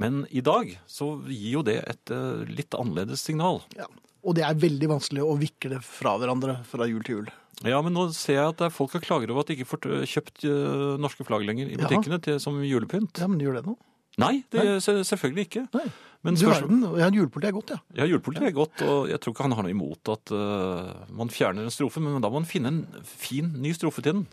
Men 0.00 0.22
i 0.32 0.40
dag 0.40 0.70
så 0.88 1.10
gir 1.28 1.58
jo 1.58 1.62
det 1.66 1.82
et 1.84 2.12
litt 2.48 2.72
annerledes 2.72 3.20
signal. 3.20 3.60
ja. 3.76 3.84
Og 4.26 4.34
det 4.38 4.44
er 4.46 4.56
veldig 4.58 4.88
vanskelig 4.90 5.22
å 5.24 5.36
vikle 5.38 5.76
det 5.76 5.82
fra 5.86 6.16
hverandre 6.18 6.58
fra 6.68 6.86
jul 6.90 7.02
til 7.06 7.20
jul. 7.20 7.28
Ja, 7.66 7.80
men 7.82 7.94
nå 7.94 8.08
ser 8.14 8.36
jeg 8.38 8.52
at 8.52 8.60
er 8.68 8.70
folk 8.74 8.92
har 8.94 9.02
klager 9.02 9.30
over 9.32 9.42
at 9.42 9.50
de 9.50 9.56
ikke 9.58 9.66
får 9.66 9.86
kjøpt 10.06 10.44
eh, 10.46 10.96
norske 11.02 11.24
flagg 11.26 11.42
lenger 11.46 11.70
i 11.72 11.78
butikkene 11.78 12.18
til, 12.22 12.36
som 12.42 12.58
julepynt. 12.62 13.18
Ja, 13.18 13.26
men 13.30 13.40
gjør 13.42 13.58
det 13.58 13.64
nå? 13.66 13.74
Nei, 14.18 14.40
det, 14.50 14.62
se- 14.82 15.00
selvfølgelig 15.06 15.44
ikke. 15.46 15.64
Nei. 15.74 15.86
Men 16.26 16.34
Du 16.34 16.40
spørsmål- 16.42 16.70
verden, 16.82 16.98
ja, 16.98 17.08
julepolitiet 17.14 17.50
er 17.52 17.54
godt, 17.54 17.70
ja. 17.70 17.78
Ja, 18.00 18.06
julepolitiet 18.10 18.48
er 18.50 18.56
godt, 18.56 18.82
og 18.82 19.04
jeg 19.10 19.20
tror 19.22 19.34
ikke 19.36 19.44
han 19.46 19.54
har 19.54 19.62
noe 19.66 19.70
imot 19.74 20.10
at 20.10 20.32
uh, 20.34 21.04
man 21.14 21.30
fjerner 21.30 21.62
en 21.62 21.70
strofe, 21.70 22.02
men 22.02 22.18
da 22.22 22.26
må 22.30 22.40
man 22.40 22.48
finne 22.50 22.72
en 22.72 22.80
fin 23.06 23.52
ny 23.62 23.70
strofe 23.78 24.02
til 24.02 24.16
den. 24.18 24.24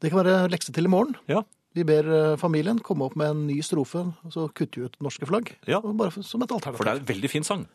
Det 0.00 0.12
kan 0.12 0.22
være 0.24 0.48
lekse 0.52 0.72
til 0.72 0.88
i 0.88 0.92
morgen. 0.92 1.12
Ja. 1.28 1.42
Vi 1.76 1.84
ber 1.84 2.06
eh, 2.08 2.34
familien 2.40 2.78
komme 2.80 3.04
opp 3.04 3.16
med 3.20 3.34
en 3.34 3.42
ny 3.50 3.58
strofe, 3.64 4.00
og 4.08 4.32
så 4.32 4.46
kutter 4.56 4.80
vi 4.80 4.88
ut 4.88 4.94
norske 5.04 5.28
flagg. 5.28 5.50
Ja. 5.68 5.82
Bare 5.84 6.24
som 6.24 6.40
et 6.40 6.52
alternativ. 6.54 6.78
For 6.78 6.88
det 6.88 6.94
er 6.94 7.02
en 7.02 7.08
veldig 7.10 7.30
fin 7.30 7.44
sang. 7.44 7.66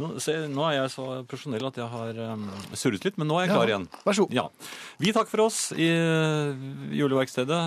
Nå, 0.00 0.14
se, 0.24 0.36
nå 0.48 0.64
er 0.64 0.78
jeg 0.78 0.92
så 0.94 1.04
profesjonell 1.28 1.68
at 1.68 1.80
jeg 1.82 1.88
har 1.92 2.20
um, 2.32 2.46
surret 2.72 3.04
litt, 3.04 3.18
men 3.20 3.28
nå 3.28 3.36
er 3.36 3.44
jeg 3.44 3.52
Ja, 3.52 3.58
klar 3.58 3.72
igjen. 3.74 3.84
Vær 4.06 4.16
så 4.16 4.24
god. 4.24 4.38
Ja. 4.38 4.46
Vi 5.04 5.12
takker 5.12 5.34
for 5.34 5.44
oss 5.44 5.60
i 5.76 5.90
uh, 5.92 6.64
juleverkstedet. 6.96 7.60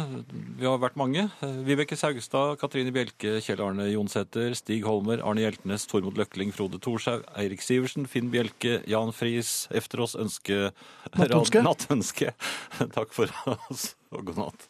Vi 0.63 0.65
har 0.65 0.81
vært 0.81 0.97
mange. 0.97 1.27
Uh, 1.43 1.61
Vibeke 1.67 1.99
Saugstad, 1.99 2.57
Katrine 2.63 2.95
Bjelke, 2.95 3.37
Kjell 3.45 3.61
Arne 3.61 3.85
Jonsæter, 3.91 4.57
Stig 4.57 4.87
Holmer, 4.89 5.21
Arne 5.21 5.45
Hjeltnes, 5.45 5.85
Tormod 5.91 6.17
Løkling, 6.17 6.55
Frode 6.57 6.81
Thorshaug, 6.81 7.27
Eirik 7.37 7.61
Sivertsen, 7.61 8.09
Finn 8.09 8.33
Bjelke, 8.33 8.79
Jan 8.89 9.13
Friis. 9.13 9.67
Efter 9.69 10.07
oss 10.07 10.17
ønske 10.17 10.71
Nattønske. 11.13 11.61
Nattønske. 11.69 12.33
Takk 12.97 13.13
for 13.13 13.29
oss, 13.69 13.91
og 14.09 14.25
god 14.31 14.45
natt. 14.47 14.69